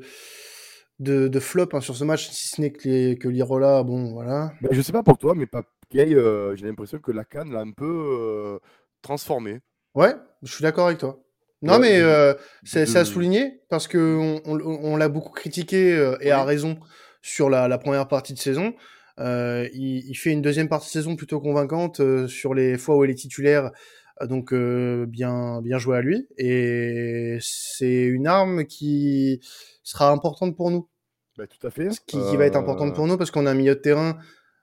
de, 1.00 1.28
de 1.28 1.40
flop 1.40 1.70
hein, 1.74 1.82
sur 1.82 1.96
ce 1.96 2.04
match, 2.04 2.30
si 2.30 2.48
ce 2.50 2.62
n'est 2.62 2.72
que 2.72 2.88
les, 2.88 3.18
que 3.18 3.28
Lirola, 3.28 3.84
bon, 3.84 4.14
voilà. 4.14 4.54
Ben, 4.62 4.70
je 4.72 4.82
sais 4.82 4.92
pas 4.94 5.04
pour 5.04 5.18
toi, 5.18 5.34
mais 5.36 5.48
Gay, 5.92 6.14
euh, 6.14 6.56
j'ai 6.56 6.68
l'impression 6.68 7.00
que 7.00 7.12
la 7.12 7.26
canne 7.26 7.52
l'a 7.52 7.60
un 7.62 7.72
peu 7.72 7.86
euh, 7.86 8.60
transformé. 9.02 9.60
Ouais, 9.94 10.14
je 10.44 10.54
suis 10.54 10.62
d'accord 10.64 10.88
avec 10.88 11.00
toi. 11.00 11.20
Non, 11.62 11.74
Ouais, 11.74 11.80
mais 11.80 12.00
de- 12.00 12.04
euh, 12.06 12.34
c'est 12.64 12.96
à 12.96 13.06
souligner 13.06 13.62
parce 13.70 13.88
que 13.88 13.98
on, 13.98 14.42
on- 14.46 14.60
on 14.94 14.98
l'a 14.98 15.10
beaucoup 15.10 15.32
critiqué 15.34 16.14
et 16.22 16.32
à 16.32 16.44
raison 16.44 16.78
sur 17.22 17.50
la, 17.50 17.68
la 17.68 17.78
première 17.78 18.08
partie 18.08 18.34
de 18.34 18.40
saison. 18.40 18.74
Il, 19.18 20.04
il 20.08 20.16
fait 20.16 20.32
une 20.32 20.42
deuxième 20.42 20.70
partie 20.70 20.88
de 20.88 20.92
saison 20.92 21.16
plutôt 21.16 21.40
convaincante 21.42 22.02
sur 22.28 22.54
les 22.54 22.78
fois 22.78 22.98
où 22.98 23.04
il 23.04 23.12
est 23.12 23.16
titulaire, 23.16 23.72
donc 24.28 24.54
euh, 24.54 25.06
bien 25.06 25.62
bien 25.62 25.78
joué 25.78 25.98
à 25.98 26.02
lui. 26.02 26.28
Et 26.38 27.38
c'est 27.42 28.04
une 28.04 28.28
arme 28.28 28.66
qui 28.66 29.42
sera 29.84 30.12
importante 30.12 30.56
pour 30.56 30.72
nous, 30.72 30.88
Ben, 31.38 31.48
tout 31.48 31.66
à 31.68 31.70
fait. 31.70 31.90
qui, 32.08 32.18
qui 32.18 32.38
va 32.38 32.46
être 32.46 32.56
Euh, 32.56 32.60
importante 32.60 32.96
pour 32.96 33.08
nous 33.08 33.18
parce 33.18 33.32
qu'on 33.32 33.46
a 33.46 33.52
un 33.52 33.56
milieu 33.56 33.76
de 33.76 33.80
terrain 33.82 34.18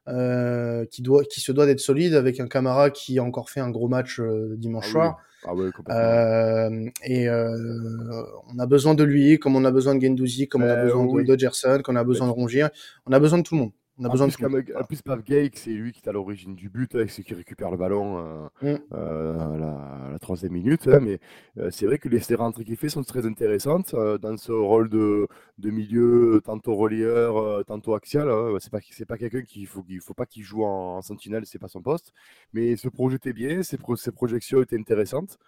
euh, 0.09 0.85
qui 0.87 1.01
doit 1.03 1.25
qui 1.25 1.41
se 1.41 1.53
doit 1.53 1.67
d'être 1.67 1.81
solide 1.81 2.15
avec 2.15 2.41
un 2.41 2.49
Camara 2.49 2.91
qui 2.91 3.19
a 3.19 3.23
encore 3.23 3.51
fait 3.51 3.61
un 3.61 3.71
gros 3.71 3.89
match 3.89 4.19
euh, 4.21 4.55
dimanche 4.57 4.85
Ah 4.87 4.89
oui. 4.89 4.93
soir. 4.93 5.19
Ah 5.45 5.55
ouais, 5.55 5.71
complètement. 5.73 6.03
Euh, 6.03 6.91
et 7.05 7.29
euh, 7.29 8.23
on 8.55 8.59
a 8.61 8.67
besoin 8.67 8.95
de 8.95 9.03
lui, 9.05 9.39
comme 9.41 9.57
on 9.57 9.65
a 9.65 9.71
besoin 9.73 9.95
de 9.97 10.01
Gendouzi, 10.05 10.47
comme 10.49 10.63
on 10.63 10.69
a 10.69 10.77
Euh, 10.79 10.85
besoin 10.85 11.05
de- 11.05 11.11
oui. 11.11 11.25
de, 11.25 11.37
Gerson, 11.39 11.81
comme 11.83 11.97
on 11.97 11.99
a 12.01 12.05
besoin 12.05 12.27
de 12.29 12.33
Rongier. 12.33 12.67
On 13.07 13.13
a 13.13 13.19
besoin 13.19 13.39
de 13.39 13.43
tout 13.43 13.55
le 13.57 13.61
monde. 13.63 13.73
On 13.99 14.05
a 14.05 14.09
En 14.09 14.13
besoin 14.13 14.27
plus, 14.29 14.37
comme- 14.39 14.63
en 14.75 14.85
plus, 14.85 15.03
Pape 15.03 15.23
Gay, 15.23 15.51
c'est 15.55 15.71
lui 15.71 15.93
qui 15.93 16.01
est 16.01 16.09
à 16.09 16.13
l'origine 16.13 16.55
du 16.57 16.71
but, 16.71 16.95
avec 16.95 17.11
ceux 17.11 17.23
qui 17.23 17.35
récupèrent 17.35 17.71
le 17.71 17.77
ballon 17.77 18.19
euh, 18.19 18.49
Mm. 18.63 18.79
euh, 18.95 19.59
la, 19.59 20.19
troisième 20.19 20.53
minute. 20.53 20.89
hein, 20.89 20.99
mais 21.01 21.21
euh, 21.59 21.71
c'est 21.71 21.85
vrai 21.87 21.99
que 21.99 22.09
les 22.09 22.35
rentrées 22.35 22.65
qu'il 22.65 22.77
fait 22.77 22.89
sont 22.89 23.03
très 23.03 23.27
intéressantes 23.27 23.95
dans 23.95 24.37
ce 24.39 24.51
rôle 24.53 24.89
de, 24.89 25.29
de 25.59 25.71
milieu, 25.71 26.41
tantôt 26.43 26.75
relieur, 26.75 27.37
euh, 27.37 27.63
tantôt 27.65 27.95
axial. 27.95 28.31
hein. 28.31 28.57
c'est 28.61 28.71
pas 28.73 28.81
c'est 28.91 29.05
pas 29.07 29.19
quelqu'un 29.19 29.43
qu'il 29.43 29.67
faut 29.67 29.83
qu'il 29.83 30.01
faut 30.01 30.15
pas 30.15 30.25
qu'il 30.27 30.43
joue 30.43 30.65
en, 30.65 30.97
en 30.97 31.03
sentinelle, 31.03 31.45
c'est 31.45 31.59
pas 31.59 31.69
son 31.69 31.83
poste. 31.83 32.13
Mais 32.55 32.71
il 32.73 32.79
se 32.79 32.89
projetait 32.89 33.35
bien, 33.35 33.63
ses, 33.63 33.77
pro- 33.77 33.97
ses 33.97 34.13
projections 34.13 34.63
étaient 34.63 34.79
intéressantes. 34.79 35.39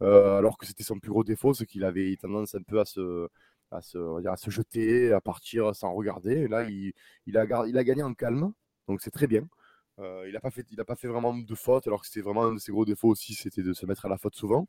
alors 0.00 0.56
que 0.58 0.66
c'était 0.66 0.84
son 0.84 0.98
plus 1.00 1.10
gros 1.10 1.24
défaut, 1.24 1.54
c'est 1.54 1.66
qu'il 1.66 1.84
avait 1.84 2.16
tendance 2.20 2.54
un 2.54 2.62
peu 2.62 2.78
à 2.80 2.84
se 2.84 3.28
à 3.70 3.82
se, 3.82 3.98
on 3.98 4.14
va 4.16 4.20
dire, 4.22 4.32
à 4.32 4.36
se 4.36 4.50
jeter, 4.50 5.12
à 5.12 5.20
partir 5.20 5.74
sans 5.74 5.92
regarder. 5.94 6.32
Et 6.42 6.48
là, 6.48 6.64
il, 6.68 6.92
il, 7.26 7.36
a, 7.38 7.44
il 7.66 7.76
a 7.78 7.84
gagné 7.84 8.02
en 8.02 8.14
calme, 8.14 8.52
donc 8.88 9.00
c'est 9.02 9.10
très 9.10 9.26
bien. 9.26 9.48
Euh, 10.00 10.24
il 10.28 10.32
n'a 10.32 10.40
pas, 10.40 10.50
fait- 10.50 10.66
il 10.70 10.80
a 10.80 10.84
pas 10.84 10.94
fait 10.96 11.08
vraiment 11.08 11.34
de 11.36 11.54
faute, 11.56 11.86
alors 11.88 12.00
que 12.02 12.06
c'était 12.06 12.20
vraiment 12.22 12.44
un 12.44 12.54
de 12.54 12.58
ses 12.60 12.70
gros 12.72 12.84
défauts 12.84 13.08
aussi, 13.08 13.34
c'était 13.34 13.62
de 13.64 13.72
se 13.72 13.84
mettre 13.86 14.06
à 14.06 14.08
la 14.08 14.16
faute 14.18 14.36
souvent. 14.36 14.68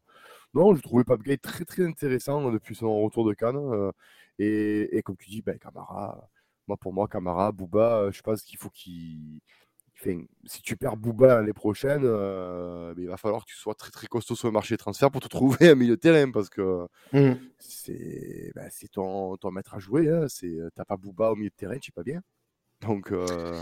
Non, 0.53 0.75
je 0.75 0.81
trouvais 0.81 1.03
Pape 1.03 1.23
Gay 1.23 1.38
très 1.38 1.65
très 1.65 1.85
intéressant 1.85 2.51
depuis 2.51 2.75
son 2.75 3.01
retour 3.03 3.25
de 3.27 3.33
Cannes. 3.33 3.57
euh, 3.57 3.91
et, 4.39 4.97
et 4.97 5.03
comme 5.03 5.17
tu 5.17 5.29
dis, 5.29 5.41
ben, 5.41 5.57
Camara, 5.59 6.29
moi 6.67 6.77
pour 6.77 6.93
moi, 6.93 7.07
Camara, 7.07 7.51
Bouba, 7.51 7.99
euh, 8.03 8.12
je 8.12 8.21
pense 8.21 8.41
qu'il 8.43 8.57
faut 8.59 8.69
qu'il. 8.69 9.41
Enfin, 10.01 10.21
si 10.45 10.62
tu 10.62 10.77
perds 10.77 10.95
Bouba 10.95 11.35
l'année 11.35 11.51
prochaine, 11.51 12.03
euh, 12.05 12.93
il 12.97 13.07
va 13.07 13.17
falloir 13.17 13.43
que 13.45 13.51
tu 13.51 13.57
sois 13.57 13.75
très 13.75 13.91
très 13.91 14.07
costaud 14.07 14.35
sur 14.35 14.47
le 14.47 14.53
marché 14.53 14.75
des 14.75 14.77
transferts 14.77 15.12
pour 15.12 15.19
te 15.21 15.27
trouver 15.59 15.69
un 15.69 15.75
milieu 15.75 15.95
de 15.95 15.99
terrain 16.01 16.31
parce 16.31 16.49
que 16.49 16.88
Mm. 17.12 17.33
c'est 17.57 18.51
bah, 18.55 18.67
ton, 18.93 19.35
ton 19.38 19.51
maître 19.51 19.73
à 19.73 19.79
jouer. 19.79 20.09
Hein. 20.09 20.27
C'est, 20.29 20.47
euh, 20.47 20.69
t'as 20.75 20.85
pas 20.85 20.95
Booba 20.97 21.31
au 21.31 21.35
milieu 21.35 21.49
de 21.49 21.55
terrain, 21.55 21.77
tu 21.79 21.91
es 21.91 21.93
pas 21.93 22.03
bien. 22.03 22.21
Donc, 22.81 23.12
euh, 23.12 23.62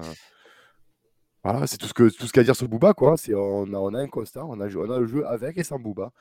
voilà, 1.43 1.65
c'est 1.65 1.77
tout 1.77 1.87
ce 1.87 1.93
que 1.93 2.03
tout 2.09 2.27
ce 2.27 2.33
qu'il 2.33 2.37
y 2.37 2.39
a 2.39 2.41
à 2.41 2.43
dire 2.45 2.55
sur 2.55 2.67
Booba. 2.67 2.93
Quoi. 2.93 3.15
On, 3.29 3.73
a, 3.73 3.77
on 3.77 3.93
a 3.95 3.99
un 3.99 4.07
constant, 4.07 4.47
on 4.49 4.59
a, 4.59 4.67
on 4.75 4.91
a 4.91 4.99
le 4.99 5.07
jeu 5.07 5.25
avec 5.27 5.57
et 5.57 5.63
sans 5.63 5.79
Booba. 5.79 6.11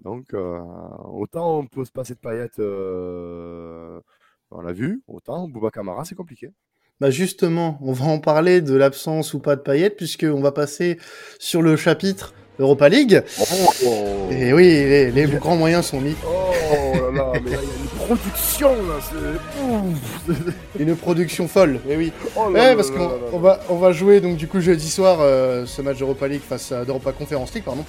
Donc, 0.00 0.34
euh, 0.34 0.60
autant 1.04 1.58
on 1.60 1.66
peut 1.66 1.84
se 1.86 1.92
passer 1.92 2.14
de 2.14 2.18
paillettes, 2.20 2.58
on 2.58 4.60
l'a 4.60 4.72
vu, 4.72 5.02
autant 5.06 5.48
Booba 5.48 5.70
Camara, 5.70 6.04
c'est 6.04 6.14
compliqué. 6.14 6.52
Bah 7.00 7.10
justement, 7.10 7.78
on 7.82 7.92
va 7.92 8.06
en 8.06 8.18
parler 8.18 8.62
de 8.62 8.74
l'absence 8.74 9.34
ou 9.34 9.38
pas 9.38 9.54
de 9.56 9.60
Payet, 9.60 9.90
puisqu'on 9.90 10.40
va 10.40 10.50
passer 10.50 10.98
sur 11.38 11.60
le 11.60 11.76
chapitre 11.76 12.32
Europa 12.58 12.88
League. 12.88 13.22
Oh, 13.38 14.28
Et 14.30 14.54
oui, 14.54 14.64
les, 14.64 15.10
les 15.10 15.26
grands 15.26 15.56
moyens 15.56 15.84
sont 15.84 16.00
mis. 16.00 16.14
oh 16.24 16.94
là 16.94 17.12
là, 17.12 17.32
mais 17.44 17.50
là, 17.50 17.58
il 17.62 17.68
y 17.68 17.72
a 17.72 17.82
une 17.82 18.16
production, 18.16 18.70
là. 18.70 18.94
C'est... 19.02 20.82
Une 20.82 20.96
production 20.96 21.48
folle. 21.48 21.80
Et 21.86 21.96
oui. 21.96 22.12
Oh 22.34 22.48
là 22.48 22.60
Ouais, 22.60 22.68
là 22.70 22.76
parce 22.76 22.90
qu'on 22.90 23.10
on 23.32 23.38
va, 23.40 23.60
on 23.68 23.76
va 23.76 23.92
jouer 23.92 24.20
donc 24.22 24.36
du 24.38 24.48
coup 24.48 24.60
jeudi 24.62 24.88
soir 24.88 25.18
euh, 25.20 25.66
ce 25.66 25.82
match 25.82 25.98
d'Europa 25.98 26.28
League 26.28 26.40
face 26.48 26.72
à 26.72 26.86
d'Europa 26.86 27.12
Conference 27.12 27.52
League, 27.52 27.64
pardon, 27.64 27.84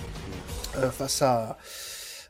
euh, 0.79 0.89
face 0.91 1.21
à 1.21 1.57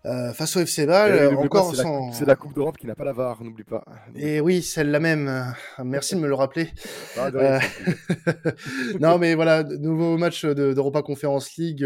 euh, 0.06 0.34
face 0.34 0.56
au 0.56 0.60
FC 0.62 0.86
Ball, 0.86 1.36
encore 1.36 1.76
sans. 1.76 2.12
C'est 2.12 2.26
la, 2.26 2.36
Coupe 2.36 2.54
d'Europe 2.54 2.78
qui 2.78 2.88
n'a 2.88 2.96
pas 2.96 3.04
la 3.04 3.14
VAR, 3.14 3.44
n'oublie 3.44 3.64
pas. 3.64 3.84
Et 4.16 4.40
oui, 4.40 4.62
celle-là 4.62 5.00
même. 5.00 5.54
Merci 5.84 6.16
de 6.16 6.20
me 6.22 6.28
le 6.28 6.36
rappeler. 6.36 6.70
Ah, 7.18 7.30
non, 9.00 9.18
mais 9.18 9.36
voilà, 9.36 9.64
nouveau 9.64 10.18
match 10.18 10.46
d'Europa 10.46 11.02
Conference 11.02 11.56
League, 11.58 11.86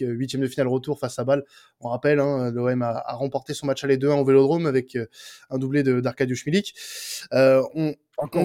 huitième 0.00 0.42
de 0.42 0.48
finale 0.48 0.68
retour 0.68 0.98
face 0.98 1.18
à 1.18 1.24
Bâle. 1.24 1.44
On 1.80 1.88
rappelle, 1.88 2.20
hein, 2.20 2.50
l'OM 2.50 2.82
a, 2.82 3.02
a, 3.04 3.14
remporté 3.14 3.54
son 3.54 3.66
match 3.66 3.84
aller 3.84 3.96
2-1 3.96 4.20
au 4.20 4.24
Vélodrome 4.24 4.66
avec 4.66 4.96
un 5.50 5.58
doublé 5.58 5.82
d'Arkadiusz 5.82 6.44
Milik. 6.46 6.74
on, 7.32 7.94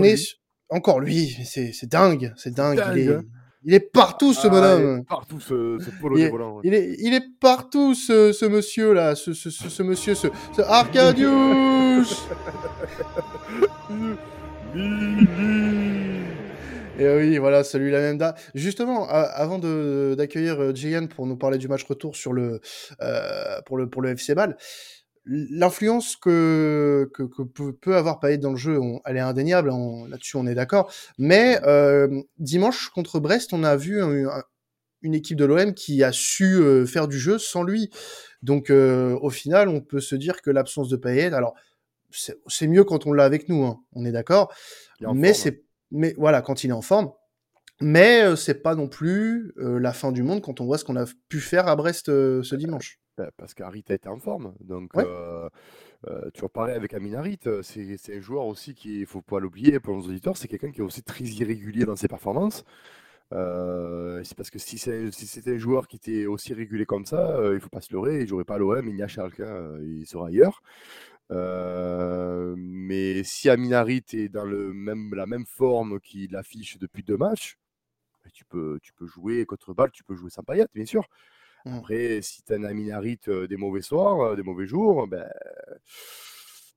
est 0.03 0.37
encore 0.69 0.99
lui, 0.99 1.37
c'est 1.45 1.89
dingue, 1.89 2.33
c'est 2.37 2.53
dingue. 2.53 2.81
Il 2.93 2.99
est, 2.99 3.13
hein. 3.13 3.23
Il 3.65 3.73
est, 3.73 3.79
partout 3.79 4.33
ce 4.33 4.47
ah, 4.47 4.49
bonhomme. 4.49 4.81
Il 4.81 4.99
est 4.99 5.07
partout 5.07 5.39
ce, 5.39 5.77
ce 5.79 5.89
polo 5.99 6.17
il, 6.17 6.23
est, 6.23 6.29
volant, 6.29 6.59
il, 6.63 6.73
est, 6.73 6.95
il 6.99 7.13
est 7.13 7.23
partout 7.39 7.95
ce, 7.95 8.31
ce 8.31 8.45
monsieur 8.45 8.93
là, 8.93 9.15
ce, 9.15 9.33
ce, 9.33 9.49
ce, 9.49 9.83
monsieur, 9.83 10.15
ce, 10.15 10.27
ce 10.55 10.61
Arcadius. 10.61 12.27
Et 16.97 17.09
oui, 17.09 17.37
voilà, 17.37 17.63
salut 17.63 17.89
la 17.89 17.99
même. 17.99 18.19
Justement, 18.53 19.07
avant 19.09 19.59
d'accueillir 19.59 20.73
Jian 20.73 21.07
pour 21.07 21.27
nous 21.27 21.35
parler 21.35 21.57
du 21.57 21.67
match 21.67 21.83
retour 21.83 22.15
sur 22.15 22.31
le, 22.31 22.61
euh, 23.01 23.61
pour, 23.65 23.77
le, 23.77 23.89
pour 23.89 24.01
le 24.01 24.11
FC 24.11 24.33
Ball, 24.33 24.55
l'influence 25.25 26.15
que, 26.15 27.09
que, 27.13 27.23
que, 27.23 27.71
peut 27.71 27.95
avoir 27.95 28.19
Payet 28.19 28.37
dans 28.37 28.51
le 28.51 28.57
jeu, 28.57 28.79
elle 29.05 29.17
est 29.17 29.21
indéniable, 29.21 29.71
là-dessus 30.09 30.37
on 30.37 30.45
est 30.45 30.55
d'accord. 30.55 30.91
Mais 31.17 31.59
euh, 31.65 32.21
dimanche 32.37 32.89
contre 32.89 33.19
Brest, 33.19 33.53
on 33.53 33.63
a 33.63 33.75
vu 33.75 34.01
une 35.01 35.13
équipe 35.13 35.37
de 35.37 35.45
l'OM 35.45 35.73
qui 35.73 36.03
a 36.03 36.11
su 36.11 36.55
euh, 36.55 36.85
faire 36.85 37.07
du 37.07 37.17
jeu 37.17 37.37
sans 37.37 37.63
lui. 37.63 37.89
Donc 38.41 38.69
euh, 38.69 39.17
au 39.21 39.29
final, 39.29 39.69
on 39.69 39.81
peut 39.81 39.99
se 39.99 40.15
dire 40.15 40.41
que 40.41 40.51
l'absence 40.51 40.89
de 40.89 40.97
Payet, 40.97 41.33
alors 41.33 41.55
c'est 42.11 42.67
mieux 42.67 42.83
quand 42.83 43.07
on 43.07 43.11
l'a 43.11 43.25
avec 43.25 43.49
nous, 43.49 43.65
hein, 43.65 43.81
on 43.93 44.05
est 44.05 44.11
d'accord. 44.11 44.53
Mais 45.13 45.33
c'est, 45.33 45.49
hein. 45.49 45.61
mais 45.91 46.13
voilà, 46.17 46.41
quand 46.41 46.63
il 46.63 46.69
est 46.69 46.73
en 46.73 46.81
forme. 46.81 47.11
Mais 47.81 48.23
euh, 48.23 48.35
c'est 48.35 48.61
pas 48.61 48.75
non 48.75 48.87
plus 48.87 49.53
euh, 49.57 49.79
la 49.79 49.91
fin 49.91 50.11
du 50.11 50.23
monde 50.23 50.41
quand 50.41 50.61
on 50.61 50.65
voit 50.65 50.77
ce 50.77 50.85
qu'on 50.85 50.95
a 50.95 51.05
pu 51.27 51.39
faire 51.41 51.67
à 51.67 51.75
Brest 51.75 52.05
ce 52.05 52.55
dimanche. 52.55 52.99
Bah, 53.17 53.31
parce 53.37 53.53
qu'Arit 53.53 53.85
a 53.89 53.93
été 53.93 54.09
en 54.09 54.19
forme. 54.19 54.53
Donc, 54.59 54.91
euh, 54.97 55.49
tu 56.33 56.43
en 56.43 56.49
parlais 56.49 56.73
avec 56.73 56.93
Amin 56.93 57.13
Harit, 57.13 57.39
c'est 57.61 58.15
un 58.15 58.19
joueur 58.19 58.45
aussi 58.45 58.75
qui, 58.75 58.99
il 58.99 59.05
faut 59.05 59.21
pas 59.21 59.39
l'oublier 59.39 59.79
pour 59.79 59.95
nos 59.95 60.01
auditeurs, 60.01 60.35
c'est 60.35 60.49
quelqu'un 60.49 60.71
qui 60.71 60.81
est 60.81 60.83
aussi 60.83 61.01
très 61.01 61.23
irrégulier 61.23 61.85
dans 61.85 61.95
ses 61.95 62.09
performances. 62.09 62.65
c'est 63.31 64.35
parce 64.35 64.49
que 64.49 64.59
si 64.59 64.77
c'était 64.77 65.53
un 65.53 65.57
joueur 65.57 65.87
qui 65.87 65.95
était 65.95 66.25
aussi 66.25 66.53
régulier 66.53 66.85
comme 66.85 67.05
ça, 67.05 67.39
il 67.53 67.59
faut 67.61 67.69
pas 67.69 67.81
se 67.81 67.93
leurrer, 67.93 68.21
il 68.21 68.27
jouerait 68.27 68.43
pas 68.43 68.55
à 68.55 68.57
l'OM, 68.57 68.87
il 68.87 68.95
n'y 68.95 69.03
a 69.03 69.07
Schalke, 69.07 69.41
il 69.81 70.05
sera 70.05 70.27
ailleurs. 70.27 70.61
mais 72.57 73.23
si 73.23 73.49
Amin 73.49 73.71
Harit 73.71 74.03
est 74.13 74.29
dans 74.29 74.45
le 74.45 74.73
même, 74.73 75.15
la 75.15 75.25
même 75.25 75.45
forme 75.45 75.99
qu'il 76.01 76.35
affiche 76.35 76.77
depuis 76.79 77.03
deux 77.03 77.17
matchs, 77.17 77.57
bah, 78.25 78.29
tu 78.33 78.43
peux, 78.45 78.79
tu 78.81 78.93
peux 78.93 79.07
jouer 79.07 79.45
contre 79.45 79.73
balle, 79.73 79.91
tu 79.91 80.03
peux 80.03 80.15
jouer 80.15 80.29
sans 80.29 80.43
paillettes, 80.43 80.71
bien 80.73 80.85
sûr. 80.85 81.07
Mmh. 81.65 81.77
Après, 81.77 82.21
si 82.21 82.43
tu 82.43 82.53
as 82.53 82.57
un 82.57 82.63
Aminarit 82.63 83.19
des 83.27 83.57
mauvais 83.57 83.81
soirs, 83.81 84.35
des 84.35 84.43
mauvais 84.43 84.67
jours, 84.67 85.07
ben, 85.07 85.27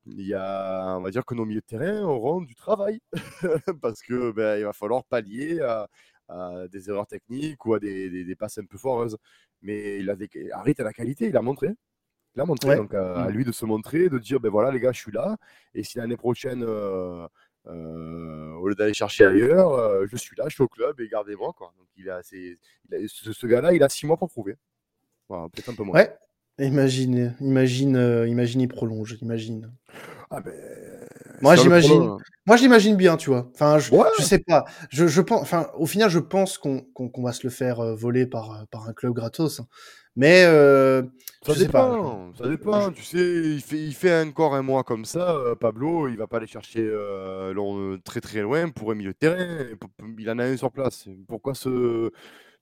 il 0.06 0.26
y 0.26 0.34
a, 0.34 0.96
on 0.96 1.02
va 1.02 1.10
dire 1.10 1.24
que 1.24 1.34
nos 1.34 1.44
milieux 1.44 1.60
de 1.60 1.66
terrain 1.66 2.02
auront 2.02 2.40
du 2.40 2.54
travail 2.54 3.00
parce 3.82 4.02
que 4.02 4.32
ben, 4.32 4.58
il 4.58 4.64
va 4.64 4.72
falloir 4.72 5.04
pallier 5.04 5.60
à, 5.60 5.88
des 6.70 6.90
erreurs 6.90 7.06
techniques 7.06 7.64
ou 7.64 7.74
à 7.74 7.78
des, 7.78 8.24
des, 8.24 8.36
passes 8.36 8.58
un 8.58 8.64
peu 8.64 8.76
foireuses. 8.78 9.16
Mais 9.62 9.98
il 9.98 10.10
a 10.10 10.16
des, 10.16 10.28
Harit 10.52 10.74
a 10.78 10.82
la 10.84 10.92
qualité, 10.92 11.28
il 11.28 11.36
a 11.36 11.42
montré. 11.42 11.70
Il 12.34 12.40
a 12.40 12.44
montré, 12.44 12.76
donc 12.76 12.94
à, 12.94 13.28
mmh. 13.28 13.30
lui 13.30 13.44
de 13.44 13.52
se 13.52 13.64
montrer, 13.64 14.08
de 14.08 14.18
dire 14.18 14.38
ben 14.38 14.50
voilà 14.50 14.70
les 14.70 14.80
gars, 14.80 14.92
je 14.92 15.00
suis 15.00 15.12
là. 15.12 15.36
Et 15.74 15.82
si 15.82 15.98
l'année 15.98 16.16
prochaine 16.16 16.64
euh, 17.66 18.54
au 18.54 18.68
lieu 18.68 18.74
d'aller 18.74 18.94
chercher 18.94 19.26
ailleurs, 19.26 19.72
euh, 19.72 20.06
je 20.10 20.16
suis 20.16 20.34
là, 20.36 20.44
je 20.48 20.54
suis 20.54 20.62
au 20.62 20.68
club 20.68 21.00
et 21.00 21.08
gardez-moi. 21.08 21.52
Quoi. 21.56 21.72
Donc 21.78 21.86
il 21.96 22.08
a, 22.08 22.22
ce, 22.22 23.46
gars-là, 23.46 23.74
il 23.74 23.82
a 23.82 23.88
six 23.88 24.06
mois 24.06 24.16
pour 24.16 24.30
prouver. 24.30 24.56
Peut-être 25.28 25.70
un 25.70 25.74
peu 25.74 25.84
moins. 25.84 25.94
Ouais. 25.94 26.14
Imagine, 26.60 27.36
imagine, 27.40 27.96
euh, 27.96 28.26
imagine, 28.26 28.60
il 28.60 28.68
prolonge, 28.68 29.16
imagine. 29.22 29.72
Ah 30.30 30.40
ben, 30.40 30.52
moi 31.40 31.54
j'imagine, 31.54 32.16
moi 32.46 32.56
j'imagine 32.56 32.96
bien, 32.96 33.16
tu 33.16 33.30
vois. 33.30 33.48
Enfin, 33.54 33.78
je, 33.78 33.92
je 34.18 34.22
sais 34.22 34.40
pas. 34.40 34.64
Je, 34.90 35.06
je 35.06 35.20
pense, 35.20 35.40
enfin, 35.40 35.68
au 35.76 35.86
final, 35.86 36.10
je 36.10 36.18
pense 36.18 36.58
qu'on 36.58 36.82
va 37.22 37.32
se 37.32 37.46
le 37.46 37.50
faire 37.50 37.94
voler 37.94 38.26
par 38.26 38.66
par 38.70 38.88
un 38.88 38.92
club 38.92 39.12
gratos. 39.12 39.60
Hein. 39.60 39.66
Mais 40.16 40.42
euh, 40.46 41.04
ça 41.46 41.54
dépend, 41.54 42.34
ça 42.34 42.48
dépend. 42.48 42.90
Tu 42.90 43.04
sais, 43.04 43.18
il 43.18 43.60
fait, 43.60 43.78
il 43.78 43.94
fait 43.94 44.20
encore 44.20 44.56
un 44.56 44.62
mois 44.62 44.82
comme 44.82 45.04
ça. 45.04 45.36
Euh, 45.36 45.54
Pablo, 45.54 46.08
il 46.08 46.16
va 46.16 46.26
pas 46.26 46.38
aller 46.38 46.48
chercher 46.48 46.80
euh, 46.82 47.96
très 48.04 48.20
très 48.20 48.40
loin 48.40 48.68
pour 48.70 48.90
un 48.90 48.96
milieu 48.96 49.12
de 49.12 49.16
terrain. 49.16 49.64
Il 50.18 50.28
en 50.28 50.40
a 50.40 50.44
un 50.44 50.56
sur 50.56 50.72
place. 50.72 51.08
Pourquoi 51.28 51.54
ce, 51.54 52.10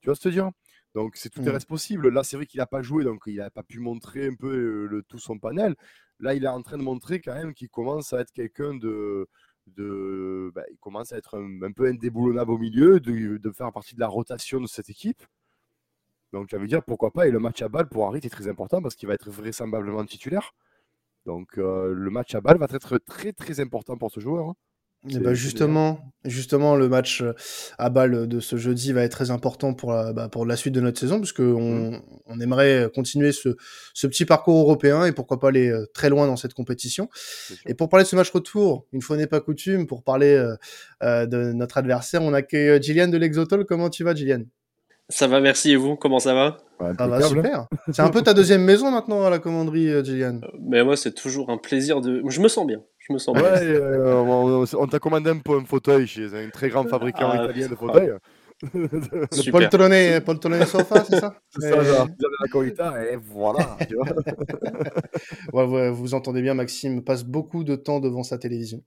tu 0.02 0.08
vas 0.10 0.14
se 0.14 0.28
dire? 0.28 0.50
Donc 0.96 1.16
c'est 1.16 1.28
tout 1.28 1.42
mmh. 1.42 1.48
reste 1.48 1.68
possible. 1.68 2.08
Là, 2.08 2.24
c'est 2.24 2.36
vrai 2.36 2.46
qu'il 2.46 2.58
a 2.62 2.66
pas 2.66 2.80
joué, 2.80 3.04
donc 3.04 3.24
il 3.26 3.38
a 3.42 3.50
pas 3.50 3.62
pu 3.62 3.80
montrer 3.80 4.28
un 4.28 4.34
peu 4.34 4.86
le, 4.86 5.02
tout 5.02 5.18
son 5.18 5.38
panel. 5.38 5.76
Là, 6.20 6.32
il 6.32 6.42
est 6.42 6.48
en 6.48 6.62
train 6.62 6.78
de 6.78 6.82
montrer 6.82 7.20
quand 7.20 7.34
même 7.34 7.52
qu'il 7.52 7.68
commence 7.68 8.14
à 8.14 8.20
être 8.20 8.32
quelqu'un 8.32 8.74
de 8.74 9.28
de, 9.66 10.50
bah, 10.54 10.62
il 10.70 10.78
commence 10.78 11.12
à 11.12 11.18
être 11.18 11.36
un, 11.38 11.72
peu 11.72 11.86
indéboulonnable 11.88 12.50
au 12.52 12.56
milieu, 12.58 12.98
de, 13.00 13.36
de, 13.36 13.50
faire 13.50 13.70
partie 13.72 13.94
de 13.94 14.00
la 14.00 14.08
rotation 14.08 14.58
de 14.58 14.66
cette 14.66 14.88
équipe. 14.88 15.22
Donc, 16.32 16.50
ça 16.50 16.56
veut 16.56 16.66
dire 16.66 16.82
pourquoi 16.82 17.10
pas. 17.10 17.26
Et 17.26 17.30
le 17.30 17.40
match 17.40 17.60
à 17.62 17.68
balle 17.68 17.88
pour 17.88 18.06
Harit 18.06 18.20
est 18.24 18.30
très 18.30 18.48
important 18.48 18.80
parce 18.80 18.94
qu'il 18.94 19.08
va 19.08 19.14
être 19.14 19.28
vraisemblablement 19.30 20.04
titulaire. 20.06 20.52
Donc, 21.26 21.58
euh, 21.58 21.92
le 21.92 22.10
match 22.10 22.34
à 22.34 22.40
balle 22.40 22.58
va 22.58 22.68
être 22.70 22.98
très 22.98 23.32
très 23.32 23.60
important 23.60 23.98
pour 23.98 24.10
ce 24.10 24.20
joueur. 24.20 24.50
Hein. 24.50 24.54
Bah 25.14 25.34
justement, 25.34 26.00
justement, 26.24 26.76
le 26.76 26.88
match 26.88 27.22
euh, 27.22 27.32
à 27.78 27.90
balle 27.90 28.26
de 28.26 28.40
ce 28.40 28.56
jeudi 28.56 28.92
va 28.92 29.02
être 29.02 29.12
très 29.12 29.30
important 29.30 29.74
pour 29.74 29.92
la, 29.92 30.12
bah, 30.12 30.28
pour 30.28 30.46
la 30.46 30.56
suite 30.56 30.74
de 30.74 30.80
notre 30.80 30.98
saison, 30.98 31.18
puisque 31.18 31.40
on, 31.40 31.90
mmh. 31.90 32.02
on 32.26 32.40
aimerait 32.40 32.90
continuer 32.94 33.32
ce, 33.32 33.56
ce, 33.94 34.06
petit 34.06 34.24
parcours 34.24 34.60
européen 34.60 35.04
et 35.04 35.12
pourquoi 35.12 35.38
pas 35.38 35.48
aller 35.48 35.68
euh, 35.68 35.86
très 35.94 36.10
loin 36.10 36.26
dans 36.26 36.36
cette 36.36 36.54
compétition. 36.54 37.08
Et 37.66 37.74
pour 37.74 37.88
parler 37.88 38.04
de 38.04 38.08
ce 38.08 38.16
match 38.16 38.30
retour, 38.30 38.86
une 38.92 39.02
fois 39.02 39.16
n'est 39.16 39.26
pas 39.26 39.40
coutume, 39.40 39.86
pour 39.86 40.02
parler 40.02 40.36
de 41.02 41.52
notre 41.52 41.78
adversaire, 41.78 42.22
on 42.22 42.32
accueille 42.32 42.82
Gillian 42.82 43.08
de 43.08 43.16
l'Exotol. 43.16 43.64
Comment 43.64 43.90
tu 43.90 44.04
vas, 44.04 44.14
Gillian? 44.14 44.42
Ça 45.08 45.28
va, 45.28 45.40
merci. 45.40 45.72
Et 45.72 45.76
vous, 45.76 45.96
comment 45.96 46.18
ça 46.18 46.34
va? 46.34 46.58
Ça 46.98 47.06
va 47.06 47.22
super. 47.22 47.66
C'est 47.92 48.02
un 48.02 48.10
peu 48.10 48.22
ta 48.22 48.34
deuxième 48.34 48.62
maison 48.62 48.90
maintenant 48.90 49.24
à 49.24 49.30
la 49.30 49.38
commanderie, 49.38 49.88
euh, 49.88 50.02
Gillian? 50.02 50.40
Euh, 50.42 50.48
mais 50.60 50.82
moi, 50.82 50.96
c'est 50.96 51.12
toujours 51.12 51.50
un 51.50 51.58
plaisir 51.58 52.00
de. 52.00 52.22
Je 52.28 52.40
me 52.40 52.48
sens 52.48 52.66
bien. 52.66 52.82
Je 53.08 53.12
me 53.12 53.18
sens 53.18 53.34
bien. 53.34 53.44
Ouais, 53.44 53.62
euh, 53.62 54.66
on, 54.78 54.86
t'a 54.86 54.98
commandé 54.98 55.30
un, 55.30 55.36
un 55.54 55.64
fauteuil 55.64 56.06
chez 56.06 56.26
un 56.34 56.50
très 56.50 56.68
grand 56.68 56.84
fabricant 56.84 57.30
ah, 57.30 57.44
italien 57.44 57.68
de 57.68 57.74
fauteuils. 57.74 58.12
le 58.74 59.50
poltrone, 59.50 60.20
poltrone 60.24 60.64
sofa, 60.64 61.04
c'est 61.04 61.20
ça 61.20 61.38
C'est 61.50 61.70
ça, 61.70 61.84
genre, 61.84 62.08
la 62.52 63.04
et 63.04 63.16
voilà. 63.16 63.76
ouais, 65.52 65.64
ouais, 65.64 65.90
vous 65.90 66.14
entendez 66.14 66.40
bien, 66.40 66.54
Maxime 66.54 67.04
passe 67.04 67.24
beaucoup 67.24 67.64
de 67.64 67.76
temps 67.76 68.00
devant 68.00 68.22
sa 68.22 68.38
télévision. 68.38 68.82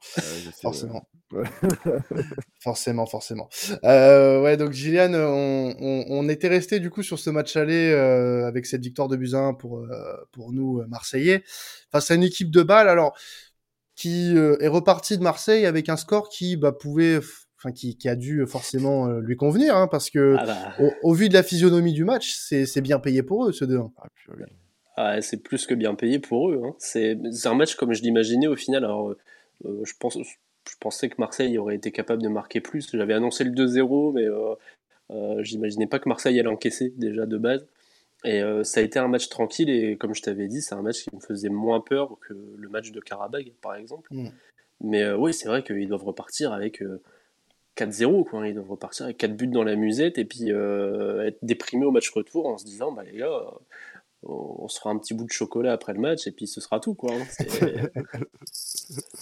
forcément. 0.62 1.08
Ouais. 1.32 1.44
forcément, 2.60 3.06
forcément. 3.06 3.48
Euh, 3.84 4.42
ouais, 4.42 4.58
donc 4.58 4.72
Gillian, 4.72 5.14
on, 5.14 5.76
on, 5.80 6.06
on 6.10 6.30
était 6.30 6.48
resté 6.48 6.80
du 6.80 6.90
coup 6.90 7.04
sur 7.04 7.20
ce 7.20 7.30
match 7.30 7.56
aller 7.56 7.92
euh, 7.92 8.48
avec 8.48 8.66
cette 8.66 8.82
victoire 8.82 9.08
de 9.08 9.18
Buzyn 9.18 9.54
pour, 9.54 9.78
euh, 9.78 10.16
pour 10.32 10.52
nous, 10.52 10.82
Marseillais, 10.88 11.44
face 11.92 12.10
à 12.10 12.16
une 12.16 12.24
équipe 12.24 12.50
de 12.50 12.64
balles, 12.64 12.90
alors 12.90 13.16
qui 14.00 14.34
est 14.36 14.68
repartie 14.68 15.18
de 15.18 15.24
Marseille 15.24 15.66
avec 15.66 15.90
un 15.90 15.98
score 15.98 16.30
qui 16.30 16.56
bah, 16.56 16.72
pouvait 16.72 17.20
enfin 17.58 17.74
qui, 17.74 17.98
qui, 17.98 18.08
a 18.08 18.16
dû 18.16 18.46
forcément 18.48 19.08
euh, 19.08 19.20
lui 19.20 19.36
convenir, 19.36 19.76
hein, 19.76 19.88
parce 19.88 20.10
que 20.10 20.36
ah 20.40 20.46
bah. 20.46 20.88
au, 21.04 21.14
vu 21.14 21.28
de 21.28 21.34
la 21.34 21.44
physionomie 21.44 21.92
du 21.92 22.06
match, 22.06 22.34
c'est 22.34 22.82
bien 22.82 23.00
payé 23.00 23.22
pour 23.24 23.46
eux 23.46 23.52
ce 23.52 23.66
2-1. 23.66 23.92
Ah, 23.98 24.08
ah, 24.96 25.22
c'est 25.22 25.44
plus 25.44 25.66
que 25.66 25.74
bien 25.74 25.96
payé 25.96 26.20
pour 26.20 26.50
eux. 26.50 26.62
Hein. 26.64 26.76
C'est 26.78 27.18
un 27.46 27.56
match 27.56 27.76
comme 27.76 27.94
je 27.94 28.02
l'imaginais 28.02 28.48
au 28.48 28.56
final. 28.56 28.86
Alors, 28.86 29.16
euh, 29.66 29.82
je, 29.84 29.94
pense, 30.00 30.18
je 30.18 30.76
pensais 30.80 31.10
que 31.10 31.16
Marseille 31.20 31.58
aurait 31.58 31.76
été 31.76 31.92
capable 31.92 32.22
de 32.22 32.30
marquer 32.30 32.62
plus. 32.62 32.90
J'avais 32.94 33.14
annoncé 33.14 33.44
le 33.44 33.52
2-0, 33.52 34.14
mais 34.14 34.24
euh, 34.24 34.56
euh, 35.12 35.44
j'imaginais 35.44 35.88
pas 35.88 36.00
que 36.00 36.08
Marseille 36.08 36.40
allait 36.40 36.50
encaisser 36.50 36.94
déjà 36.98 37.26
de 37.26 37.38
base. 37.38 37.68
Et 38.26 38.42
ça 38.64 38.82
a 38.82 38.84
été 38.84 39.00
un 39.00 39.08
match 39.08 39.30
tranquille 39.30 39.70
et 39.70 39.96
comme 39.96 40.14
je 40.14 40.22
t'avais 40.22 40.48
dit, 40.48 40.62
c'est 40.62 40.76
un 40.76 40.82
match 40.82 41.04
qui 41.04 41.16
me 41.16 41.22
faisait 41.22 41.50
moins 41.50 41.80
peur 41.80 42.18
que 42.28 42.34
le 42.34 42.68
match 42.68 42.92
de 42.92 43.00
Karabag 43.00 43.54
par 43.62 43.76
exemple. 43.76 44.14
Mm. 44.14 44.30
Mais 44.82 45.12
oui, 45.14 45.34
c'est 45.34 45.48
vrai 45.48 45.64
qu'ils 45.64 45.88
doivent 45.88 46.04
repartir 46.04 46.52
avec 46.52 46.84
4-0, 47.80 48.26
quoi. 48.26 48.48
Ils 48.48 48.54
doivent 48.54 48.70
repartir 48.70 49.06
avec 49.06 49.18
4 49.18 49.36
buts 49.36 49.48
dans 49.48 49.64
la 49.64 49.76
musette 49.76 50.18
et 50.18 50.26
puis 50.26 50.52
euh, 50.52 51.26
être 51.26 51.40
déprimé 51.42 51.86
au 51.86 51.92
match 51.92 52.10
retour 52.10 52.48
en 52.48 52.58
se 52.58 52.66
disant, 52.66 52.92
bah 52.92 53.04
les 53.04 53.18
gars, 53.18 53.42
on 54.24 54.68
se 54.68 54.80
fera 54.80 54.90
un 54.90 54.98
petit 54.98 55.14
bout 55.14 55.26
de 55.26 55.32
chocolat 55.32 55.74
après 55.74 55.94
le 55.94 56.00
match 56.00 56.28
et 56.28 56.32
puis 56.32 56.48
ce 56.48 56.62
sera 56.62 56.80
tout, 56.80 56.94
quoi. 56.94 57.14
Hein. 57.14 57.26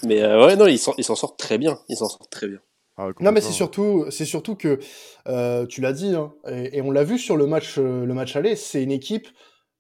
mais 0.03 0.21
euh, 0.21 0.45
ouais, 0.45 0.55
non, 0.55 0.67
ils 0.67 0.79
s'en 0.79 1.15
sortent 1.15 1.39
très 1.39 1.57
bien. 1.57 1.79
Ils 1.89 1.97
s'en 1.97 2.09
sortent 2.09 2.31
très 2.31 2.47
bien. 2.47 2.59
Ah 2.97 3.09
non, 3.19 3.31
mais 3.31 3.41
c'est 3.41 3.51
surtout, 3.51 4.05
c'est 4.09 4.25
surtout 4.25 4.55
que 4.55 4.79
euh, 5.27 5.65
tu 5.67 5.81
l'as 5.81 5.93
dit, 5.93 6.15
hein, 6.15 6.33
et, 6.47 6.81
on 6.81 6.89
l'a 6.89 7.03
vu 7.03 7.19
sur 7.19 7.37
le 7.37 7.45
match, 7.45 7.77
le 7.77 8.11
match 8.13 8.35
aller, 8.35 8.55
c'est 8.55 8.81
une 8.81 8.91
équipe 8.91 9.27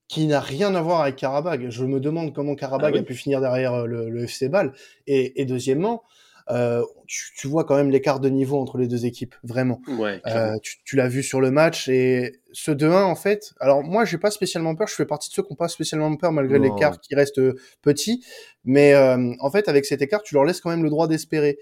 qui 0.07 0.27
n'a 0.27 0.39
rien 0.39 0.73
à 0.75 0.81
voir 0.81 1.01
avec 1.01 1.15
Karabag. 1.15 1.69
Je 1.69 1.83
me 1.83 1.99
demande 1.99 2.33
comment 2.33 2.55
Karabag 2.55 2.93
Ah 2.93 2.97
oui. 2.97 2.99
a 2.99 3.03
pu 3.03 3.13
finir 3.13 3.41
derrière 3.41 3.85
le, 3.87 4.09
le 4.09 4.23
FC 4.23 4.49
Bâle. 4.49 4.73
Et, 5.05 5.41
et 5.41 5.45
deuxièmement, 5.45 6.03
euh, 6.49 6.81
tu, 7.07 7.33
tu 7.35 7.47
vois 7.47 7.65
quand 7.65 7.75
même 7.75 7.89
l'écart 7.89 8.19
de 8.19 8.29
niveau 8.29 8.57
entre 8.57 8.77
les 8.77 8.87
deux 8.87 9.05
équipes, 9.05 9.35
vraiment. 9.43 9.81
Ouais. 9.87 10.21
Euh, 10.27 10.55
tu 10.61 10.77
tu 10.85 10.95
l'as 10.95 11.07
vu 11.07 11.23
sur 11.23 11.41
le 11.41 11.51
match 11.51 11.89
et 11.89 12.39
ce 12.53 12.71
2-1 12.71 13.03
en 13.03 13.15
fait. 13.15 13.53
Alors 13.59 13.83
moi 13.83 14.05
j'ai 14.05 14.17
pas 14.17 14.31
spécialement 14.31 14.75
peur, 14.75 14.87
je 14.87 14.95
fais 14.95 15.05
partie 15.05 15.29
de 15.29 15.33
ceux 15.33 15.43
qui 15.43 15.49
n'ont 15.51 15.57
pas 15.57 15.67
spécialement 15.67 16.15
peur 16.15 16.31
malgré 16.31 16.59
l'écart 16.59 16.99
qui 17.01 17.15
reste 17.15 17.39
euh, 17.39 17.55
petit. 17.81 18.23
Mais 18.63 18.93
euh, 18.93 19.33
en 19.39 19.51
fait 19.51 19.67
avec 19.67 19.85
cet 19.85 20.01
écart 20.01 20.21
tu 20.23 20.35
leur 20.35 20.45
laisses 20.45 20.61
quand 20.61 20.69
même 20.69 20.83
le 20.83 20.89
droit 20.89 21.07
d'espérer. 21.07 21.57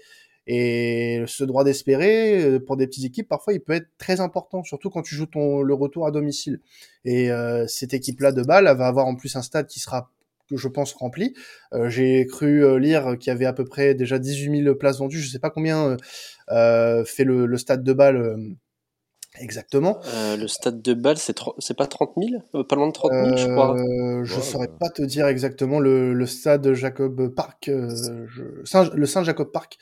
Et 0.46 1.22
ce 1.26 1.44
droit 1.44 1.64
d'espérer 1.64 2.42
euh, 2.42 2.60
pour 2.60 2.76
des 2.76 2.86
petites 2.86 3.04
équipes 3.04 3.28
parfois 3.28 3.52
il 3.52 3.60
peut 3.60 3.72
être 3.72 3.88
très 3.98 4.20
important, 4.20 4.62
surtout 4.62 4.90
quand 4.90 5.02
tu 5.02 5.14
joues 5.14 5.26
ton 5.26 5.62
le 5.62 5.74
retour 5.74 6.06
à 6.06 6.10
domicile. 6.10 6.60
Et 7.04 7.30
euh, 7.30 7.66
cette 7.66 7.94
équipe 7.94 8.20
là 8.20 8.32
de 8.32 8.42
balle 8.42 8.66
elle 8.68 8.76
va 8.76 8.86
avoir 8.86 9.06
en 9.06 9.16
plus 9.16 9.34
un 9.36 9.42
stade 9.42 9.66
qui 9.66 9.80
sera 9.80 10.10
que 10.48 10.56
je 10.56 10.68
pense 10.68 10.92
rempli. 10.92 11.34
Euh, 11.72 11.88
J'ai 11.90 12.24
cru 12.26 12.64
euh, 12.64 12.78
lire 12.78 13.16
qu'il 13.18 13.32
y 13.32 13.34
avait 13.34 13.46
à 13.46 13.52
peu 13.52 13.64
près 13.64 13.94
déjà 13.94 14.18
18 14.20 14.62
000 14.62 14.74
places 14.76 14.98
vendues. 14.98 15.18
Je 15.20 15.28
sais 15.28 15.40
pas 15.40 15.50
combien 15.50 15.96
fait 16.48 17.24
le, 17.24 17.46
le 17.46 17.58
stade 17.58 17.82
de 17.82 17.92
balle 17.92 18.36
exactement. 19.40 19.98
Euh, 20.14 20.36
le 20.36 20.48
stade 20.48 20.82
de 20.82 20.94
Bâle, 20.94 21.18
c'est 21.18 21.32
tro- 21.34 21.54
c'est 21.58 21.76
pas 21.76 21.86
30 21.86 22.12
000 22.16 22.42
Euh, 22.54 22.64
Pas 22.64 22.76
loin 22.76 22.88
de 22.88 22.92
30 22.92 23.12
000, 23.12 23.36
je 23.36 23.46
crois. 23.48 23.74
Euh, 23.76 24.24
je 24.24 24.34
Ouais, 24.36 24.42
saurais 24.42 24.68
pas 24.68 24.88
te 24.88 25.02
dire 25.02 25.26
exactement 25.26 25.80
le, 25.80 26.12
le 26.14 26.26
stade 26.26 26.72
Jacob 26.74 27.28
Park, 27.34 27.68
euh, 27.68 27.88
je, 28.28 28.42
Saint, 28.64 28.90
le 28.94 29.06
Saint 29.06 29.24
Jacob 29.24 29.50
Park. 29.52 29.78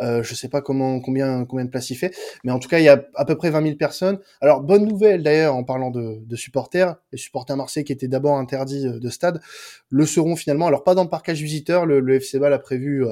Euh, 0.00 0.22
je 0.22 0.34
sais 0.34 0.48
pas 0.48 0.60
comment 0.60 1.00
combien 1.00 1.44
combien 1.44 1.64
de 1.64 1.70
places 1.70 1.90
il 1.90 1.96
fait, 1.96 2.14
mais 2.44 2.52
en 2.52 2.58
tout 2.58 2.68
cas 2.68 2.78
il 2.78 2.84
y 2.84 2.88
a 2.88 3.04
à 3.14 3.24
peu 3.24 3.36
près 3.36 3.50
20 3.50 3.62
000 3.62 3.76
personnes. 3.76 4.18
Alors 4.40 4.62
bonne 4.62 4.86
nouvelle 4.86 5.22
d'ailleurs 5.22 5.54
en 5.54 5.64
parlant 5.64 5.90
de, 5.90 6.18
de 6.24 6.36
supporters, 6.36 6.96
les 7.12 7.18
supporters 7.18 7.56
marseillais 7.56 7.84
qui 7.84 7.92
étaient 7.92 8.08
d'abord 8.08 8.36
interdits 8.36 8.84
de 8.84 9.10
stade 9.10 9.40
le 9.90 10.04
seront 10.06 10.36
finalement. 10.36 10.66
Alors 10.66 10.84
pas 10.84 10.94
dans 10.94 11.04
le 11.04 11.10
parcage 11.10 11.40
visiteur, 11.42 11.86
le, 11.86 12.00
le 12.00 12.20
FC 12.20 12.38
Bâle 12.38 12.52
a 12.52 12.58
prévu 12.58 13.04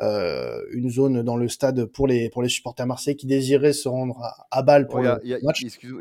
une 0.00 0.90
zone 0.90 1.22
dans 1.22 1.36
le 1.36 1.48
stade 1.48 1.84
pour 1.86 2.06
les 2.06 2.28
pour 2.30 2.42
les 2.42 2.48
supporters 2.48 2.86
marseillais 2.86 3.16
qui 3.16 3.26
désiraient 3.26 3.72
se 3.72 3.88
rendre 3.88 4.20
à, 4.22 4.46
à 4.50 4.62
Bâle 4.62 4.86
pour 4.86 5.00
Ouais, 5.00 5.02
le 5.02 5.23
il 5.24 5.30
y 5.30 5.34
a- 5.34 5.38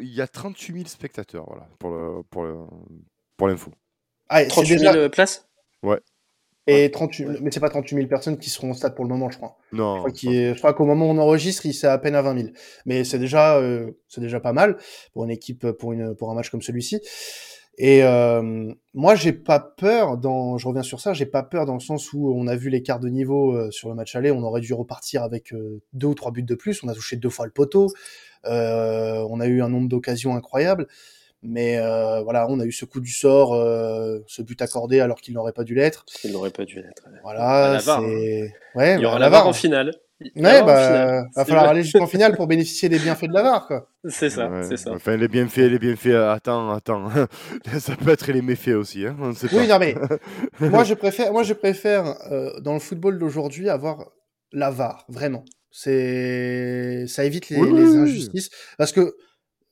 il 0.01 0.13
y 0.13 0.21
a 0.21 0.27
38 0.27 0.73
000 0.73 0.87
spectateurs, 0.87 1.45
voilà, 1.47 1.67
pour 1.79 1.89
le, 1.91 2.23
pour 2.29 2.43
le, 2.43 2.55
pour 3.37 3.47
l'info. 3.47 3.71
Ah, 4.29 4.41
et 4.41 4.45
c'est 4.45 4.49
38 4.51 4.77
déjà 4.77 4.93
000 4.93 5.09
places 5.09 5.47
et 6.65 6.91
38 6.91 7.41
mais 7.41 7.51
c'est 7.51 7.59
pas 7.59 7.69
38 7.69 7.95
000 7.95 8.07
personnes 8.07 8.37
qui 8.37 8.49
seront 8.49 8.71
au 8.71 8.73
stade 8.73 8.95
pour 8.95 9.03
le 9.03 9.09
moment, 9.09 9.29
je 9.29 9.35
crois. 9.37 9.57
Je 9.73 9.77
Non, 9.77 9.97
crois, 9.97 10.11
qu'il 10.11 10.33
est- 10.33 10.53
je 10.53 10.57
crois 10.59 10.73
qu'au 10.73 10.85
moment 10.85 11.07
où 11.07 11.09
on 11.09 11.17
enregistre, 11.17 11.65
il 11.65 11.73
c'est 11.73 11.87
à 11.87 11.97
peine 11.97 12.15
à 12.15 12.21
20 12.21 12.35
000. 12.35 12.53
Mais 12.85 13.03
c'est 13.03 13.19
déjà, 13.19 13.57
euh, 13.57 13.91
c'est 14.07 14.21
déjà 14.21 14.39
pas 14.39 14.53
mal 14.53 14.77
pour 15.13 15.25
une 15.25 15.31
équipe, 15.31 15.69
pour 15.71 15.91
une, 15.91 16.15
pour 16.15 16.31
un 16.31 16.35
match 16.35 16.49
comme 16.49 16.61
celui-ci. 16.61 17.01
Et 17.79 18.03
euh, 18.03 18.71
moi, 18.93 19.15
j'ai 19.15 19.33
pas 19.33 19.59
peur. 19.59 20.17
Dans, 20.17 20.57
je 20.59 20.67
reviens 20.67 20.83
sur 20.83 20.99
ça. 21.01 21.13
J'ai 21.13 21.25
pas 21.25 21.41
peur 21.43 21.65
dans 21.65 21.73
le 21.73 21.79
sens 21.79 22.13
où 22.13 22.31
on 22.33 22.45
a 22.47 22.55
vu 22.55 22.69
l'écart 22.69 22.99
de 22.99 23.09
niveau 23.09 23.51
euh, 23.57 23.71
sur 23.71 23.89
le 23.89 23.95
match 23.95 24.15
aller. 24.15 24.29
On 24.31 24.43
aurait 24.43 24.61
dû 24.61 24.73
repartir 24.73 25.23
avec 25.23 25.51
euh, 25.53 25.81
deux 25.91 26.07
ou 26.07 26.13
trois 26.13 26.31
buts 26.31 26.43
de 26.43 26.55
plus. 26.55 26.83
On 26.83 26.87
a 26.87 26.93
touché 26.93 27.15
deux 27.17 27.29
fois 27.31 27.45
le 27.45 27.51
poteau. 27.51 27.87
Euh, 28.45 29.25
on 29.29 29.39
a 29.39 29.47
eu 29.47 29.61
un 29.61 29.69
nombre 29.69 29.89
d'occasions 29.89 30.35
incroyables. 30.35 30.87
Mais 31.45 31.77
euh, 31.77 32.21
voilà, 32.21 32.47
on 32.49 32.59
a 32.61 32.65
eu 32.65 32.71
ce 32.71 32.85
coup 32.85 33.01
du 33.01 33.11
sort, 33.11 33.53
euh, 33.53 34.19
ce 34.27 34.41
but 34.41 34.61
accordé 34.61 35.01
alors 35.01 35.19
qu'il 35.19 35.33
n'aurait 35.33 35.51
pas 35.51 35.65
dû 35.65 35.75
l'être. 35.75 36.05
Il 36.23 36.31
n'aurait 36.31 36.51
pas 36.51 36.63
dû 36.63 36.75
l'être. 36.75 37.03
Voilà, 37.21 37.75
hein. 37.75 37.79
c'est. 37.79 38.53
Ouais, 38.75 38.95
Il 38.95 38.99
y 38.99 39.03
bah, 39.03 39.09
aura 39.09 39.19
la 39.19 39.25
la 39.25 39.29
VAR 39.29 39.47
en 39.47 39.53
finale. 39.53 39.93
Il 40.21 40.31
y 40.41 40.45
Ouais, 40.45 40.63
bah, 40.63 40.87
finale. 40.87 41.29
va 41.35 41.45
falloir 41.45 41.67
aller 41.67 41.83
jusqu'en 41.83 42.07
finale 42.07 42.37
pour 42.37 42.47
bénéficier 42.47 42.87
des 42.87 42.97
bienfaits 42.97 43.25
de 43.25 43.33
la 43.33 43.43
VAR, 43.43 43.67
quoi. 43.67 43.89
C'est 44.07 44.29
ça, 44.29 44.49
Ouais, 44.49 44.63
c'est 44.63 44.77
ça. 44.77 44.91
Enfin, 44.93 45.17
les 45.17 45.27
bienfaits, 45.27 45.57
les 45.69 45.79
bienfaits, 45.79 46.15
attends, 46.15 46.71
attends. 46.71 47.09
ça 47.79 47.97
peut 47.97 48.11
être 48.11 48.31
les 48.31 48.41
méfaits 48.41 48.69
aussi, 48.69 49.05
hein, 49.05 49.17
on 49.19 49.29
ne 49.29 49.33
sait 49.33 49.49
pas. 49.49 49.57
Oui, 49.57 49.67
non, 49.67 49.79
mais 49.79 49.95
moi, 50.61 50.85
je 50.85 50.93
préfère, 50.93 51.33
moi, 51.33 51.43
je 51.43 51.53
préfère 51.53 52.15
euh, 52.31 52.57
dans 52.61 52.73
le 52.73 52.79
football 52.79 53.19
d'aujourd'hui 53.19 53.69
avoir 53.69 54.11
la 54.53 54.69
VAR, 54.71 55.03
vraiment. 55.09 55.43
C'est, 55.75 57.05
ça 57.07 57.25
évite 57.25 57.49
les, 57.49 57.57
Oui, 57.57 57.67
les 57.73 57.81
oui, 57.83 57.89
oui. 57.89 57.97
injustices. 57.97 58.51
Parce 58.77 58.91
que, 58.91 59.15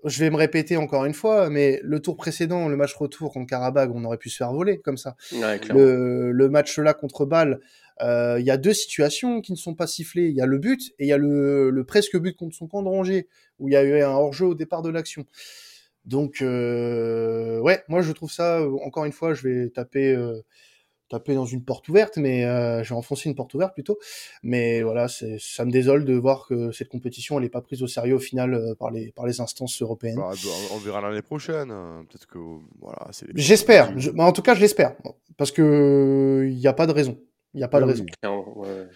je 0.04 0.20
vais 0.20 0.32
me 0.32 0.36
répéter 0.36 0.78
encore 0.78 1.06
une 1.06 1.14
fois, 1.14 1.52
mais 1.52 1.80
le 1.84 2.00
tour 2.00 2.18
précédent, 2.18 2.68
le 2.68 2.76
match 2.76 2.96
retour 2.96 3.32
contre 3.32 3.46
Karabag, 3.48 3.92
on 3.94 4.04
aurait 4.04 4.18
pu 4.18 4.32
se 4.32 4.38
faire 4.38 4.52
voler 4.52 4.80
comme 4.80 4.98
ça. 4.98 5.16
Ouais. 5.32 5.62
Le, 5.70 6.32
le 6.32 6.50
match 6.50 6.80
là 6.80 6.96
contre 6.96 7.26
Bâle, 7.28 7.60
euh, 8.02 8.38
il 8.40 8.46
y 8.48 8.50
a 8.50 8.58
deux 8.58 8.74
situations 8.74 9.42
qui 9.42 9.52
ne 9.52 9.58
sont 9.58 9.76
pas 9.76 9.86
sifflées. 9.86 10.30
Il 10.30 10.36
y 10.36 10.42
a 10.42 10.48
le 10.48 10.58
but 10.58 10.82
et 10.98 11.06
il 11.06 11.08
y 11.08 11.14
a 11.14 11.20
le, 11.20 11.70
le 11.70 11.84
presque 11.84 12.18
but 12.18 12.36
contre 12.36 12.56
son 12.56 12.68
camp 12.68 12.82
de 12.82 12.88
Rongier, 12.88 13.28
où 13.60 13.70
il 13.70 13.74
y 13.74 13.78
a 13.78 13.84
eu 13.84 14.02
un 14.02 14.10
hors-jeu 14.10 14.48
au 14.48 14.56
départ 14.56 14.82
de 14.82 14.90
l'action. 14.90 15.24
Donc, 16.06 16.42
euh, 16.42 17.60
ouais, 17.60 17.84
moi 17.88 18.02
je 18.02 18.12
trouve 18.12 18.32
ça, 18.32 18.60
encore 18.84 19.06
une 19.06 19.12
fois, 19.12 19.36
je 19.36 19.48
vais 19.48 19.70
taper, 19.70 20.16
euh, 20.16 20.42
taper 21.12 21.36
dans 21.36 21.46
une 21.46 21.64
porte 21.64 21.88
ouverte, 21.90 22.18
mais 22.18 22.46
euh, 22.46 22.84
je 22.84 22.90
vais 22.90 22.96
enfoncer 22.96 23.30
une 23.30 23.36
porte 23.36 23.54
ouverte 23.54 23.74
plutôt. 23.74 24.00
Mais 24.42 24.82
voilà, 24.82 25.08
c'est, 25.08 25.38
ça 25.40 25.64
me 25.66 25.72
désole 25.72 26.06
de 26.06 26.16
voir 26.16 26.48
que 26.48 26.72
cette 26.72 26.90
compétition, 26.90 27.38
elle 27.38 27.44
n'est 27.44 27.50
pas 27.50 27.62
prise 27.62 27.84
au 27.84 27.88
sérieux 27.88 28.16
au 28.16 28.20
final 28.20 28.54
euh, 28.56 28.74
par, 28.76 28.90
les, 28.92 29.12
par 29.12 29.26
les 29.28 29.40
instances 29.42 29.82
européennes. 29.82 30.16
Bah, 30.16 30.32
on- 30.74 30.78
verra 30.80 31.02
l'année 31.02 31.22
prochaine. 31.22 31.70
hein. 31.70 32.04
Peut-être 32.10 32.26
que 32.28 32.40
voilà, 32.82 33.08
c'est. 33.12 33.28
les- 33.28 33.34
J'espère, 33.42 33.94
je- 34.00 34.10
bah, 34.12 34.24
en 34.24 34.32
tout 34.32 34.42
cas 34.42 34.56
je 34.56 34.62
l'espère, 34.62 34.96
parce 35.38 35.52
que 35.52 36.48
il 36.50 36.58
n'y 36.58 36.68
a 36.68 36.74
pas 36.74 36.88
de 36.88 36.92
raison. 36.94 37.18
Il 37.54 37.58
n'y 37.58 37.64
a 37.64 37.68
pas 37.68 37.80
de 37.82 37.86
Oui, 37.86 37.92
raison. 37.92 38.06
ouais. 38.56 38.88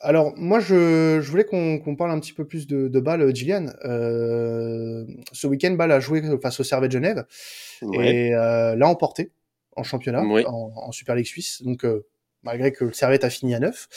Alors, 0.00 0.32
moi, 0.36 0.58
je, 0.60 1.20
je 1.22 1.30
voulais 1.30 1.44
qu'on 1.44 1.78
qu'on 1.78 1.96
parle 1.96 2.10
un 2.10 2.18
petit 2.20 2.32
peu 2.32 2.44
plus 2.46 2.66
de, 2.66 2.88
de 2.88 3.00
Bâle, 3.00 3.34
Gillian. 3.34 3.66
Euh, 3.84 5.04
ce 5.32 5.46
week-end, 5.46 5.72
Bâle 5.72 5.92
a 5.92 6.00
joué 6.00 6.22
face 6.42 6.60
au 6.60 6.64
Servet 6.64 6.88
de 6.88 6.92
Genève 6.92 7.24
Ouais. 7.82 8.14
et 8.28 8.34
euh, 8.34 8.74
l'a 8.74 8.88
emporté 8.88 9.30
en 9.76 9.82
championnat, 9.82 10.22
Oui. 10.24 10.44
en, 10.46 10.72
en 10.74 10.92
Super 10.92 11.14
League 11.14 11.26
suisse. 11.26 11.62
Donc, 11.62 11.84
euh, 11.84 12.04
malgré 12.42 12.72
que 12.72 12.84
le 12.86 12.92
Servet 12.92 13.24
a 13.24 13.30
fini 13.30 13.54
à 13.54 13.60
9. 13.60 13.88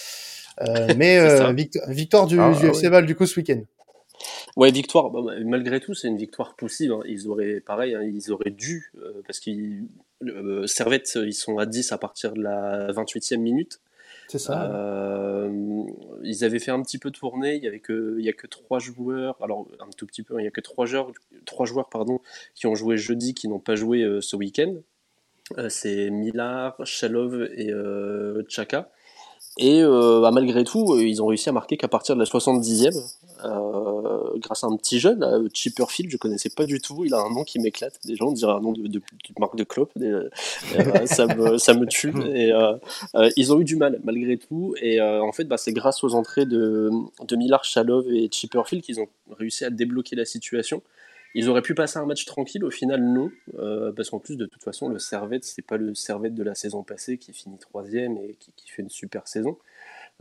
Euh, 0.62 0.88
mais 0.98 1.18
euh, 1.18 1.52
victoire 1.88 2.28
du, 2.28 2.40
Ah, 2.40 2.52
du 2.60 2.66
ah 2.68 2.70
FC. 2.70 2.90
Bâle, 2.90 3.06
du 3.06 3.16
coup, 3.16 3.26
ce 3.26 3.40
week-end. 3.40 3.62
Ouais, 4.58 4.72
victoire. 4.72 5.10
Bah, 5.10 5.22
malgré 5.46 5.80
tout, 5.80 5.94
c'est 5.94 6.10
une 6.10 6.18
victoire 6.18 6.56
poussive. 6.56 6.92
hein. 6.92 7.00
Ils 7.06 7.28
auraient, 7.30 7.62
pareil, 7.62 7.96
hein, 7.96 8.02
ils 8.04 8.32
auraient 8.32 8.50
dû, 8.50 8.92
euh, 9.02 9.22
parce 9.26 9.40
qu'ils, 9.40 9.88
euh, 10.24 10.68
Servette, 10.68 11.12
ils 11.16 11.34
sont 11.34 11.58
à 11.58 11.66
10 11.66 11.92
à 11.94 11.98
partir 11.98 12.34
de 12.34 12.42
la 12.42 12.92
28e 12.92 13.38
minute. 13.38 13.80
C'est 14.28 14.38
ça. 14.40 14.70
Euh, 14.72 15.84
ils 16.24 16.44
avaient 16.44 16.60
fait 16.60 16.72
un 16.72 16.82
petit 16.84 16.98
peu 17.00 17.10
tourner. 17.10 17.56
Il 17.56 17.64
y 17.64 17.68
avait 17.68 17.80
que, 17.80 18.18
il 18.20 18.26
y 18.26 18.30
a 18.30 18.34
que 18.34 18.46
trois 18.46 18.78
joueurs. 18.80 19.38
Alors 19.42 19.68
un 19.80 19.90
tout 19.98 20.06
petit 20.06 20.22
peu. 20.22 20.36
hein, 20.36 20.42
Il 20.42 20.44
y 20.44 20.48
a 20.48 20.52
que 20.52 20.62
trois 20.62 20.86
joueurs, 20.86 21.12
trois 21.46 21.66
joueurs 21.66 21.90
pardon, 21.90 22.20
qui 22.54 22.68
ont 22.68 22.76
joué 22.76 22.98
jeudi, 22.98 23.34
qui 23.34 23.48
n'ont 23.48 23.60
pas 23.60 23.76
joué 23.76 24.06
ce 24.22 24.36
week-end. 24.36 24.76
Euh, 25.58 25.68
c'est 25.70 26.10
Millar, 26.10 26.76
Chalov 26.86 27.50
et 27.56 27.72
euh, 27.72 28.44
Chaka. 28.48 28.92
Et 29.58 29.82
euh, 29.82 30.22
bah, 30.22 30.32
malgré 30.32 30.64
tout, 30.64 30.98
ils 31.00 31.22
ont 31.22 31.28
réussi 31.28 31.50
à 31.50 31.52
marquer 31.52 31.76
qu'à 31.76 31.90
partir 31.90 32.16
de 32.16 32.20
la 32.20 32.26
70e, 32.26 32.96
euh, 33.44 34.38
grâce 34.38 34.64
à 34.64 34.68
un 34.68 34.78
petit 34.78 35.00
jeune, 35.00 35.20
là, 35.20 35.38
Chipperfield, 35.54 36.10
je 36.12 36.18
connaissais 36.18 36.50
pas 36.50 36.66
du 36.66 36.80
tout. 36.80 37.04
Il 37.04 37.14
a 37.14 37.18
un 37.20 37.30
nom 37.30 37.44
qui 37.44 37.60
m'éclate. 37.60 38.00
Déjà, 38.06 38.24
on 38.24 38.32
dirait 38.32 38.54
un 38.54 38.62
nom 38.62 38.72
de, 38.72 38.84
de, 38.84 39.00
de 39.00 39.02
marque 39.38 39.58
de 39.58 39.66
clope. 39.66 39.92
Des- 39.98 40.06
euh, 40.08 40.30
ça, 41.06 41.26
me, 41.28 41.58
ça 41.58 41.74
me 41.74 41.86
tue. 41.88 42.14
Et, 42.34 42.54
euh, 42.54 42.78
ils 43.36 43.52
ont 43.52 43.60
eu 43.60 43.66
du 43.66 43.76
mal, 43.76 44.00
malgré 44.04 44.38
tout. 44.38 44.76
Et 44.82 45.02
en 45.02 45.32
fait, 45.34 45.46
bah, 45.46 45.58
c'est 45.58 45.74
grâce 45.74 46.04
aux 46.04 46.14
entrées 46.16 46.46
de, 46.46 46.90
de 47.28 47.36
Millar, 47.36 47.64
Chalov 47.66 48.08
et 48.14 48.30
Chipperfield 48.32 48.84
qu'ils 48.84 49.02
ont 49.02 49.08
réussi 49.38 49.66
à 49.66 49.70
débloquer 49.72 50.16
la 50.16 50.26
situation. 50.26 50.82
Ils 51.36 51.48
auraient 51.50 51.62
pu 51.62 51.76
passer 51.76 52.00
un 52.00 52.06
match 52.06 52.26
tranquille, 52.26 52.64
au 52.64 52.72
final 52.72 53.04
non, 53.04 53.30
euh, 53.60 53.92
parce 53.92 54.10
qu'en 54.10 54.20
plus 54.20 54.36
de 54.36 54.46
toute 54.46 54.64
façon 54.64 54.90
le 54.90 54.98
Servette 54.98 55.44
c'est 55.44 55.62
pas 55.62 55.78
le 55.78 55.94
Servette 55.94 56.34
de 56.34 56.44
la 56.44 56.56
saison 56.56 56.84
passée 56.84 57.18
qui 57.18 57.34
finit 57.34 57.58
troisième 57.60 58.18
et 58.18 58.36
qui, 58.40 58.52
qui 58.56 58.70
fait 58.70 58.82
une 58.82 58.90
super 58.90 59.28
saison. 59.28 59.58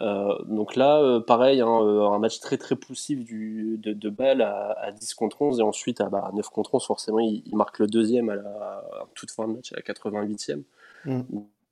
Euh, 0.00 0.38
donc 0.44 0.76
là, 0.76 1.00
euh, 1.00 1.18
pareil, 1.18 1.60
hein, 1.60 1.66
un 1.68 2.18
match 2.20 2.38
très 2.38 2.56
très 2.56 2.76
poussif 2.76 3.24
du, 3.24 3.78
de, 3.78 3.92
de 3.92 4.10
balle 4.10 4.42
à, 4.42 4.72
à 4.80 4.92
10 4.92 5.14
contre 5.14 5.42
11 5.42 5.58
et 5.58 5.62
ensuite 5.62 6.00
à, 6.00 6.08
bah, 6.08 6.24
à 6.28 6.32
9 6.32 6.48
contre 6.50 6.74
11, 6.74 6.86
forcément 6.86 7.18
il, 7.18 7.42
il 7.46 7.56
marque 7.56 7.78
le 7.80 7.88
deuxième 7.88 8.28
à 8.28 8.36
la 8.36 8.42
à 8.42 9.08
toute 9.14 9.30
fin 9.30 9.48
de 9.48 9.54
match, 9.54 9.72
à 9.72 9.76
la 9.76 9.82
88e. 9.82 10.62
Mm. 11.04 11.22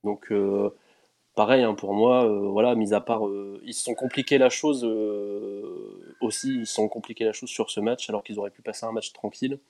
Donc 0.02 0.32
pareil 1.36 1.62
hein, 1.62 1.74
pour 1.74 1.92
moi, 1.92 2.24
euh, 2.24 2.48
voilà, 2.48 2.74
mis 2.74 2.92
à 2.92 3.00
part, 3.00 3.28
euh, 3.28 3.60
ils 3.62 3.74
se 3.74 3.84
sont 3.84 3.94
compliqué 3.94 4.38
la 4.38 4.48
chose 4.48 4.84
euh, 4.84 6.16
aussi, 6.20 6.60
ils 6.60 6.66
se 6.66 6.74
sont 6.74 6.88
compliqué 6.88 7.24
la 7.24 7.32
chose 7.32 7.50
sur 7.50 7.70
ce 7.70 7.78
match 7.78 8.08
alors 8.08 8.24
qu'ils 8.24 8.38
auraient 8.40 8.50
pu 8.50 8.62
passer 8.62 8.86
un 8.86 8.92
match 8.92 9.12
tranquille. 9.12 9.60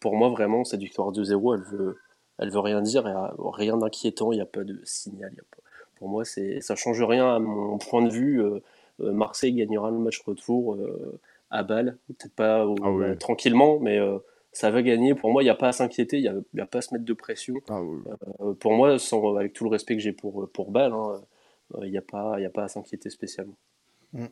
Pour 0.00 0.16
moi, 0.16 0.30
vraiment, 0.30 0.64
cette 0.64 0.80
victoire 0.80 1.12
2-0, 1.12 1.54
elle 1.54 1.62
veut, 1.62 1.98
elle 2.38 2.50
veut 2.50 2.60
rien 2.60 2.80
dire, 2.82 3.04
rien 3.38 3.76
d'inquiétant, 3.76 4.32
il 4.32 4.36
n'y 4.36 4.40
a 4.42 4.46
pas 4.46 4.64
de 4.64 4.80
signal. 4.84 5.30
il 5.32 5.36
y 5.36 5.40
a 5.40 5.44
pas- 5.50 5.62
Pour 5.96 6.08
moi, 6.08 6.24
c'est, 6.24 6.60
ça 6.60 6.74
change 6.74 7.00
rien 7.02 7.36
à 7.36 7.38
mon 7.38 7.78
point 7.78 8.02
de 8.02 8.10
vue. 8.10 8.42
Marseille 8.98 9.52
gagnera 9.52 9.90
le 9.90 9.98
match 9.98 10.20
retour 10.26 10.76
à 11.50 11.62
Bâle, 11.62 11.98
peut-être 12.08 12.34
pas 12.34 12.62
Ah 12.82 12.90
oui. 12.90 13.16
tranquillement, 13.18 13.78
mais 13.80 14.00
ça 14.54 14.70
va 14.70 14.82
gagner. 14.82 15.14
Pour 15.14 15.30
moi, 15.30 15.42
il 15.42 15.46
n'y 15.46 15.50
a 15.50 15.54
pas 15.54 15.68
à 15.68 15.72
s'inquiéter, 15.72 16.18
il 16.18 16.42
n'y 16.54 16.60
a, 16.60 16.66
pas 16.66 16.78
à 16.78 16.80
se 16.82 16.94
mettre 16.94 17.04
de 17.04 17.12
pression. 17.12 17.54
Ah, 17.68 17.82
oui. 17.82 17.98
Euh, 18.40 18.54
pour 18.54 18.72
moi, 18.72 18.98
sans, 18.98 19.36
avec 19.36 19.52
tout 19.52 19.64
le 19.64 19.70
respect 19.70 19.96
que 19.96 20.02
j'ai 20.02 20.12
pour, 20.12 20.48
pour 20.52 20.70
Bâle, 20.70 20.92
hein, 20.92 21.20
euh, 21.74 21.86
il 21.86 21.90
n'y 21.90 21.98
a, 21.98 22.02
pas- 22.02 22.40
y 22.40 22.46
a 22.46 22.50
pas 22.50 22.64
à 22.64 22.68
s'inquiéter 22.68 23.10
spécialement. 23.10 23.56
Mm. 24.12 24.26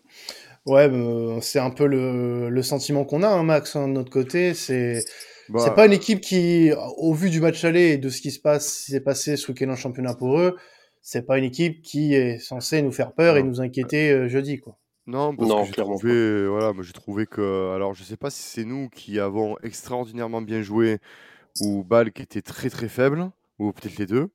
Ouais, 0.66 0.88
euh, 0.88 1.40
c'est 1.40 1.58
un 1.58 1.70
peu 1.70 1.86
le, 1.86 2.48
le 2.48 2.62
sentiment 2.62 3.04
qu'on 3.04 3.22
a, 3.22 3.28
hein, 3.28 3.42
Max, 3.42 3.76
hein, 3.76 3.88
de 3.88 3.92
notre 3.94 4.10
côté. 4.10 4.54
C'est 4.54 5.00
Bah, 5.48 5.58
c'est 5.64 5.74
pas 5.74 5.86
une 5.86 5.92
équipe 5.92 6.20
qui, 6.20 6.70
au 6.98 7.12
vu 7.12 7.28
du 7.30 7.40
match 7.40 7.64
aller 7.64 7.90
et 7.92 7.98
de 7.98 8.08
ce 8.08 8.20
qui 8.20 8.30
se 8.30 8.40
passe, 8.40 8.68
s'est 8.86 9.00
passé 9.00 9.36
ce 9.36 9.50
week-end 9.50 9.70
en 9.70 9.76
championnat 9.76 10.14
pour 10.14 10.38
eux, 10.38 10.56
c'est 11.00 11.26
pas 11.26 11.36
une 11.36 11.44
équipe 11.44 11.82
qui 11.82 12.14
est 12.14 12.38
censée 12.38 12.80
nous 12.80 12.92
faire 12.92 13.12
peur 13.12 13.36
et 13.36 13.42
nous 13.42 13.60
inquiéter 13.60 14.12
euh, 14.12 14.28
jeudi, 14.28 14.60
quoi. 14.60 14.78
Non, 15.06 15.36
parce 15.36 15.48
Non, 15.48 15.56
que 15.56 15.64
j'ai 15.64 15.72
clairement 15.72 15.96
trouvé, 15.96 16.46
voilà, 16.46 16.72
moi 16.72 16.84
j'ai 16.84 16.92
trouvé 16.92 17.26
que, 17.26 17.72
alors 17.74 17.92
je 17.94 18.04
sais 18.04 18.16
pas 18.16 18.30
si 18.30 18.42
c'est 18.42 18.64
nous 18.64 18.88
qui 18.88 19.18
avons 19.18 19.58
extraordinairement 19.62 20.42
bien 20.42 20.62
joué 20.62 20.98
ou 21.60 21.84
Bâle 21.84 22.12
qui 22.12 22.22
était 22.22 22.42
très 22.42 22.70
très 22.70 22.88
faible, 22.88 23.30
ou 23.58 23.72
peut-être 23.72 23.98
les 23.98 24.06
deux, 24.06 24.30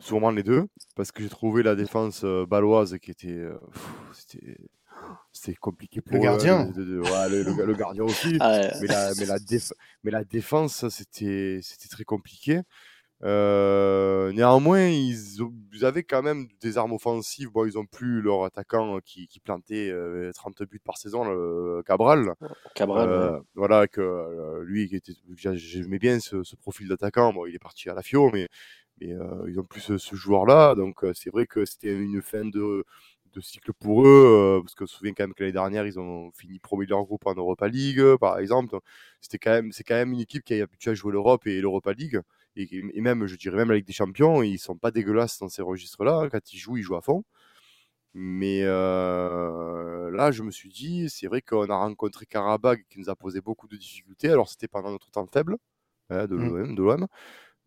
sûrement 0.00 0.30
les 0.30 0.42
deux, 0.42 0.66
parce 0.96 1.12
que 1.12 1.22
j'ai 1.22 1.28
trouvé 1.30 1.62
la 1.62 1.74
défense 1.76 2.22
euh, 2.24 2.46
baloise 2.46 2.98
qui 2.98 3.10
était, 3.12 3.28
euh, 3.30 3.58
pff, 3.72 3.88
c'était, 4.14 4.58
c'était 5.32 5.54
compliqué 5.56 6.00
pour 6.00 6.14
Le 6.14 6.18
eux, 6.18 6.22
gardien. 6.24 6.64
de- 6.66 6.72
de- 6.72 6.84
de- 6.84 7.00
ouais, 7.00 7.28
le, 7.30 7.42
le- 7.42 7.66
le 7.66 7.74
gardien 7.74 8.04
aussi, 8.04 8.36
Ah, 8.40 8.50
ouais. 8.50 8.70
mais 8.80 8.88
la, 8.88 9.14
mais 9.16 9.26
la, 9.26 9.38
déf- 9.38 9.72
mais 10.04 10.10
la 10.10 10.24
défense, 10.24 10.88
c'était, 10.90 11.60
c'était 11.62 11.88
très 11.88 12.04
compliqué. 12.04 12.60
Euh, 13.22 14.32
néanmoins, 14.32 14.86
ils, 14.88 15.38
avaient 15.82 16.04
quand 16.04 16.22
même 16.22 16.48
des 16.60 16.78
armes 16.78 16.92
offensives. 16.92 17.50
Bon, 17.50 17.66
ils 17.66 17.78
ont 17.78 17.86
plus 17.86 18.22
leur 18.22 18.44
attaquant 18.44 18.96
euh, 18.96 19.00
qui, 19.04 19.26
qui 19.28 19.40
plantait 19.40 19.90
euh, 19.90 20.30
30 20.34 20.62
buts 20.62 20.80
par 20.84 20.96
saison, 20.98 21.24
le 21.24 21.82
Cabral. 21.86 22.34
Cabral, 22.74 23.12
ouais. 23.12 23.30
Euh, 23.30 23.40
Voilà, 23.54 23.88
que 23.88 24.00
euh, 24.00 24.62
lui, 24.64 24.88
qui 24.88 24.96
était, 24.96 25.12
j'a- 25.36 25.54
j'aimais 25.56 25.98
bien 25.98 26.20
ce, 26.20 26.42
ce 26.44 26.56
profil 26.56 26.88
d'attaquant. 26.88 27.32
Bon, 27.32 27.46
il 27.46 27.54
est 27.54 27.58
parti 27.60 27.88
à 27.90 27.94
la 27.94 28.02
FIO, 28.02 28.30
mais, 28.32 28.48
mais 29.00 29.12
euh, 29.14 29.44
ils 29.48 29.58
ont 29.60 29.64
plus 29.64 29.80
ce, 29.80 29.98
ce 29.98 30.16
joueur-là. 30.16 30.74
Donc, 30.74 31.04
euh, 31.04 31.12
c'est 31.14 31.30
vrai 31.30 31.46
que 31.46 31.64
c'était 31.66 31.94
une 31.94 32.22
fin 32.22 32.44
de, 32.44 32.84
de 33.34 33.40
cycle 33.40 33.72
pour 33.74 34.06
eux. 34.06 34.58
euh, 34.58 34.60
parce 34.62 34.74
que 34.74 34.86
je 34.86 34.92
me 34.92 34.96
souviens 34.98 35.12
quand 35.14 35.24
même 35.24 35.34
que 35.34 35.42
l'année 35.42 35.52
dernière, 35.52 35.86
ils 35.86 35.98
ont 36.00 36.30
fini 36.32 36.58
premier 36.58 36.86
de 36.86 36.90
leur 36.90 37.04
groupe 37.04 37.26
en 37.26 37.34
Europa 37.34 37.68
League, 37.68 38.02
par 38.20 38.38
exemple. 38.38 38.78
C'était 39.20 39.38
quand 39.38 39.50
même, 39.52 39.72
c'est 39.72 39.84
quand 39.84 39.94
même 39.94 40.12
une 40.12 40.20
équipe 40.20 40.44
qui 40.44 40.54
est 40.54 40.62
habituée 40.62 40.90
à 40.92 40.94
jouer 40.94 41.12
l'Europe 41.12 41.46
et 41.46 41.60
l'Europa 41.60 41.92
League. 41.92 42.20
Et, 42.56 42.68
et 42.94 43.00
même, 43.00 43.26
je 43.26 43.36
dirais 43.36 43.56
même 43.56 43.70
la 43.70 43.76
Ligue 43.76 43.86
des 43.86 43.92
Champions, 43.92 44.42
ils 44.42 44.58
sont 44.58 44.76
pas 44.76 44.90
dégueulasses 44.90 45.38
dans 45.38 45.48
ces 45.48 45.62
registres-là. 45.62 46.28
Quand 46.30 46.52
ils 46.52 46.58
jouent, 46.58 46.76
ils 46.76 46.82
jouent 46.82 46.96
à 46.96 47.00
fond. 47.02 47.22
Mais 48.12 48.62
euh, 48.64 50.10
là, 50.10 50.30
je 50.32 50.42
me 50.42 50.50
suis 50.50 50.68
dit, 50.68 51.08
c'est 51.08 51.26
vrai 51.28 51.42
qu'on 51.42 51.68
a 51.70 51.76
rencontré 51.76 52.26
Karabag 52.26 52.82
qui 52.88 52.98
nous 52.98 53.08
a 53.08 53.14
posé 53.16 53.40
beaucoup 53.40 53.68
de 53.68 53.76
difficultés. 53.76 54.28
Alors, 54.30 54.48
c'était 54.48 54.68
pendant 54.68 54.90
notre 54.90 55.10
temps 55.10 55.26
faible 55.32 55.56
hein, 56.10 56.26
de 56.26 56.34
l'OM. 56.34 56.74
de 56.74 56.82
l'OM. 56.82 57.06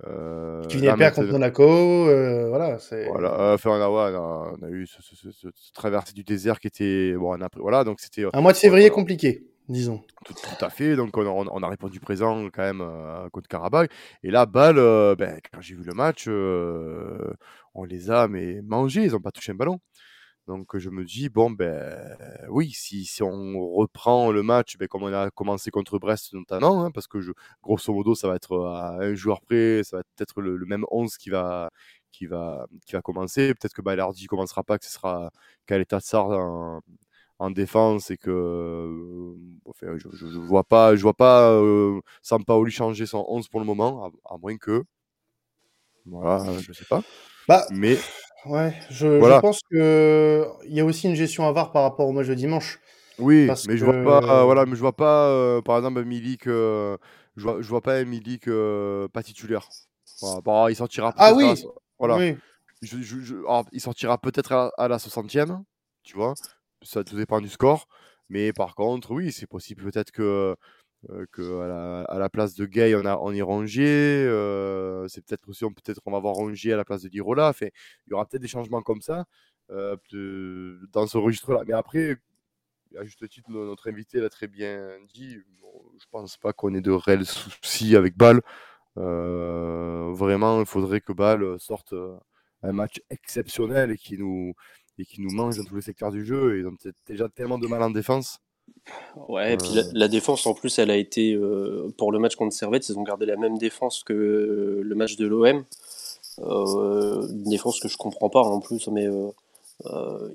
Euh, 0.08 0.62
Qui 0.66 0.78
venait 0.78 0.88
là, 0.88 0.98
perdre 0.98 1.16
contre 1.18 1.28
maintenant- 1.28 1.40
Monaco, 1.40 2.10
euh, 2.10 2.50
voilà. 2.50 2.78
voilà, 3.08 3.54
enfin, 3.54 3.70
on 3.70 3.82
a, 3.82 3.90
ouais, 3.90 4.18
on 4.18 4.22
a, 4.22 4.56
on 4.60 4.64
a 4.66 4.70
eu 4.70 4.86
ce, 4.88 5.02
ce, 5.02 5.16
ce- 5.16 5.32
ce- 5.32 5.48
ce 5.54 5.72
traversée 5.72 6.14
du 6.14 6.24
désert 6.24 6.60
qui 6.60 6.68
était. 6.68 7.14
Bon, 7.16 7.38
on 7.38 7.42
a, 7.42 7.48
voilà, 7.56 7.84
donc 7.86 8.02
c'était. 8.02 8.26
Un 8.34 8.42
mois 8.42 8.52
de 8.52 8.58
février 8.58 8.90
voilà. 8.90 8.96
compliqué, 9.02 9.46
disons. 9.70 10.04
Tout, 10.26 10.36
à 10.62 10.70
fait. 10.70 10.96
Donc, 10.96 11.18
on 11.18 11.26
a, 11.26 11.30
on- 11.30 11.48
on 11.52 11.64
a 11.64 11.68
répondu 11.70 12.00
présent 12.00 12.46
quand 12.54 12.62
même 12.64 12.82
euh, 12.82 13.30
contre 13.30 13.48
Karabakh. 13.50 13.92
Et 14.24 14.32
là, 14.32 14.46
Bâle, 14.46 14.78
euh, 14.78 15.16
ben, 15.16 15.40
quand 15.52 15.60
j'ai 15.62 15.76
vu 15.76 15.84
le 15.84 15.94
match, 15.94 16.26
euh, 16.28 17.34
on 17.74 17.84
les 17.84 18.10
a 18.10 18.28
mais 18.28 18.62
mangés. 18.62 19.04
Ils 19.06 19.12
n'ont 19.12 19.20
pas 19.22 19.32
touché 19.32 19.52
un 19.52 19.56
ballon. 19.56 19.80
Donc, 20.48 20.78
je 20.78 20.90
me 20.90 21.06
dis, 21.06 21.30
bon, 21.30 21.52
ben 21.52 22.18
oui, 22.50 22.72
si, 22.72 23.06
si 23.06 23.24
on 23.24 23.60
reprend 23.76 24.32
le 24.32 24.44
match, 24.44 24.78
ben, 24.78 24.88
comme 24.90 25.04
on 25.04 25.14
a 25.14 25.32
commencé 25.32 25.72
contre 25.72 26.00
Brest 26.00 26.34
notamment, 26.34 26.86
hein, 26.86 26.92
parce 26.92 27.08
que 27.08 27.20
grosso 27.64 27.94
modo, 27.94 28.16
ça 28.16 28.28
va 28.30 28.36
être 28.36 28.58
à 28.68 28.98
un 29.02 29.16
joueur 29.16 29.42
près, 29.42 29.84
ça 29.84 29.98
va 29.98 30.04
peut-être 30.18 30.42
le, 30.42 30.58
le 30.58 30.66
même 30.66 30.86
11 30.92 31.18
qui 31.18 31.30
va, 31.30 31.70
qui 32.12 32.26
va, 32.28 32.68
qui 32.86 32.94
va 32.94 33.02
commencer. 33.02 33.54
Peut-être 33.56 33.74
que 33.74 33.82
Balardi 33.82 34.28
commencera 34.28 34.64
pas, 34.64 34.78
que 34.80 34.86
ce 34.86 34.92
sera 34.92 35.32
Kaleta 35.66 36.00
Tsar 36.02 36.28
en, 36.30 36.82
en 37.40 37.52
défense 37.52 38.12
et 38.12 38.18
que 38.18 38.30
euh, 38.32 39.36
enfin, 39.66 39.98
je, 39.98 40.08
je, 40.14 40.28
je 40.28 40.40
vois 40.40 40.64
pas 40.64 40.96
je 40.96 41.02
vois 41.02 41.14
pas 41.16 41.52
euh, 41.52 42.00
Sampaoli 42.22 42.72
changer 42.72 43.06
son 43.06 43.26
11 43.28 43.48
pour 43.50 43.60
le 43.60 43.66
moment 43.66 44.06
à, 44.06 44.36
à 44.36 44.38
moins 44.38 44.58
que 44.58 44.84
voilà 46.06 46.62
je 46.62 46.74
sais 46.74 46.86
pas 46.86 47.02
Bah, 47.48 47.66
mais 47.70 48.06
ouais, 48.46 48.74
je, 48.90 49.22
Voilà. 49.22 49.36
je 49.36 49.40
pense 49.40 49.60
que 49.72 50.46
il 50.66 50.74
y 50.74 50.80
a 50.80 50.86
aussi 50.86 51.08
une 51.08 51.16
gestion 51.16 51.48
à 51.48 51.52
VAR 51.52 51.72
par 51.72 51.84
rapport 51.84 52.08
au 52.08 52.12
match 52.12 52.28
de 52.28 52.34
dimanche. 52.36 52.80
oui 53.18 53.48
Parce 53.48 53.64
mais 53.64 53.78
je 53.78 53.84
vois 53.84 53.94
pas 54.04 54.46
voilà 54.46 54.66
mais 54.66 54.76
je 54.76 54.82
vois 54.82 54.96
pas 54.96 55.28
euh, 55.30 55.62
par 55.62 55.78
exemple 55.78 56.04
Milik 56.04 56.48
euh, 56.48 56.98
je 57.36 57.44
vois 57.44 57.62
je 57.62 57.68
vois 57.70 57.82
pas 57.82 58.04
Milik 58.06 58.46
pas 59.14 59.24
titulaire 59.24 59.74
voilà. 60.22 60.70
Il 60.72 60.76
sortira 60.76 61.12
Ah 61.16 61.32
peut-être 61.32 61.38
oui, 61.38 61.64
à 61.66 61.70
voilà 62.00 62.20
Oui. 62.20 62.38
je, 62.82 63.00
je- 63.02 63.22
je- 63.22 63.36
alors, 63.38 63.66
il 63.74 63.82
sortira 63.82 64.18
peut-être 64.20 64.52
à, 64.54 64.72
à 64.78 64.88
la 64.88 65.00
60e, 65.00 65.64
tu 66.04 66.16
vois. 66.18 66.38
Ça 66.84 67.04
tout 67.04 67.16
dépend 67.18 67.42
du 67.42 67.50
score. 67.50 67.88
Mais 68.30 68.54
par 68.54 68.76
contre, 68.76 69.12
oui, 69.12 69.32
c'est 69.32 69.48
possible 69.48 69.84
peut-être 69.84 70.12
que, 70.12 70.56
euh, 71.10 72.06
à, 72.10 72.18
la, 72.18 72.30
place 72.30 72.56
de 72.56 72.66
Gay, 72.66 72.96
on, 72.96 73.06
a, 73.06 73.18
on 73.18 73.34
ait 73.34 73.42
Rongier. 73.42 74.26
euh, 74.26 75.08
c'est 75.08 75.26
peut-être 75.26 75.48
aussi, 75.50 75.66
peut-être 75.66 76.02
on 76.06 76.12
va 76.12 76.18
avoir 76.18 76.36
Rongier 76.36 76.74
à 76.74 76.78
la 76.78 76.86
place 76.86 77.04
de. 77.04 77.10
Enfin, 77.50 77.68
il 78.08 78.12
y 78.12 78.14
aura 78.14 78.26
peut-être 78.26 78.42
des 78.42 78.48
changements 78.48 78.82
comme 78.82 79.02
ça 79.02 79.26
euh, 79.72 79.98
dans 80.92 81.08
ce 81.08 81.18
registre-là. 81.18 81.64
Mais 81.68 81.74
après, 81.74 82.18
à 82.98 83.04
juste 83.04 83.28
titre, 83.30 83.50
no- 83.52 83.66
notre 83.66 83.90
invité 83.90 84.20
l'a 84.20 84.30
très 84.30 84.48
bien 84.48 84.98
dit. 85.14 85.38
Bon, 85.62 85.72
je 86.00 86.06
pense 86.12 86.38
pas 86.38 86.54
qu'on 86.54 86.74
ait 86.76 86.82
de 86.82 86.92
réels 86.92 87.26
soucis 87.26 87.96
avec 87.96 88.18
Bâle. 88.18 88.42
Euh, 88.98 90.12
vraiment, 90.14 90.60
il 90.62 90.68
faudrait 90.68 91.02
que 91.02 91.14
Bâle 91.14 91.60
sorte 91.60 91.94
un 92.64 92.72
match 92.72 93.02
exceptionnel 93.10 93.92
et 93.92 93.98
qui 93.98 94.18
nous 94.18 94.54
et 95.00 95.06
qui 95.06 95.22
nous 95.22 95.32
mange 95.32 95.58
dans 95.58 95.64
tous 95.64 95.76
les 95.76 95.82
secteurs 95.82 96.12
du 96.12 96.26
jeu. 96.26 96.56
Et 96.56 96.60
ils 96.60 96.68
ont 96.68 96.76
peut-être 96.76 96.96
déjà 97.08 97.28
tellement 97.30 97.58
de 97.58 97.68
mal 97.68 97.82
en 97.84 97.90
défense. 97.90 98.40
Ouais, 99.28 99.54
et 99.54 99.58
puis 99.58 99.70
la, 99.74 99.82
Euh. 99.82 99.92
la 99.94 100.08
défense 100.08 100.46
en 100.48 100.54
plus, 100.54 100.80
elle 100.80 100.90
a 100.92 100.96
été 100.98 101.34
euh, 101.34 101.94
pour 101.98 102.12
le 102.12 102.20
match 102.20 102.36
contre 102.36 102.56
Servette, 102.56 102.88
ils 102.90 102.98
ont 102.98 103.04
gardé 103.04 103.26
la 103.26 103.36
même 103.36 103.58
défense 103.58 104.04
que 104.04 104.14
euh, 104.14 104.82
le 104.84 104.96
match 104.96 105.16
de 105.18 105.26
l'OM. 105.28 105.64
Euh, 106.40 107.28
une 107.28 107.44
défense 107.50 107.80
que 107.80 107.88
je 107.88 107.98
comprends 107.98 108.30
pas 108.30 108.42
en 108.42 108.60
plus, 108.60 108.88
mais 108.88 109.08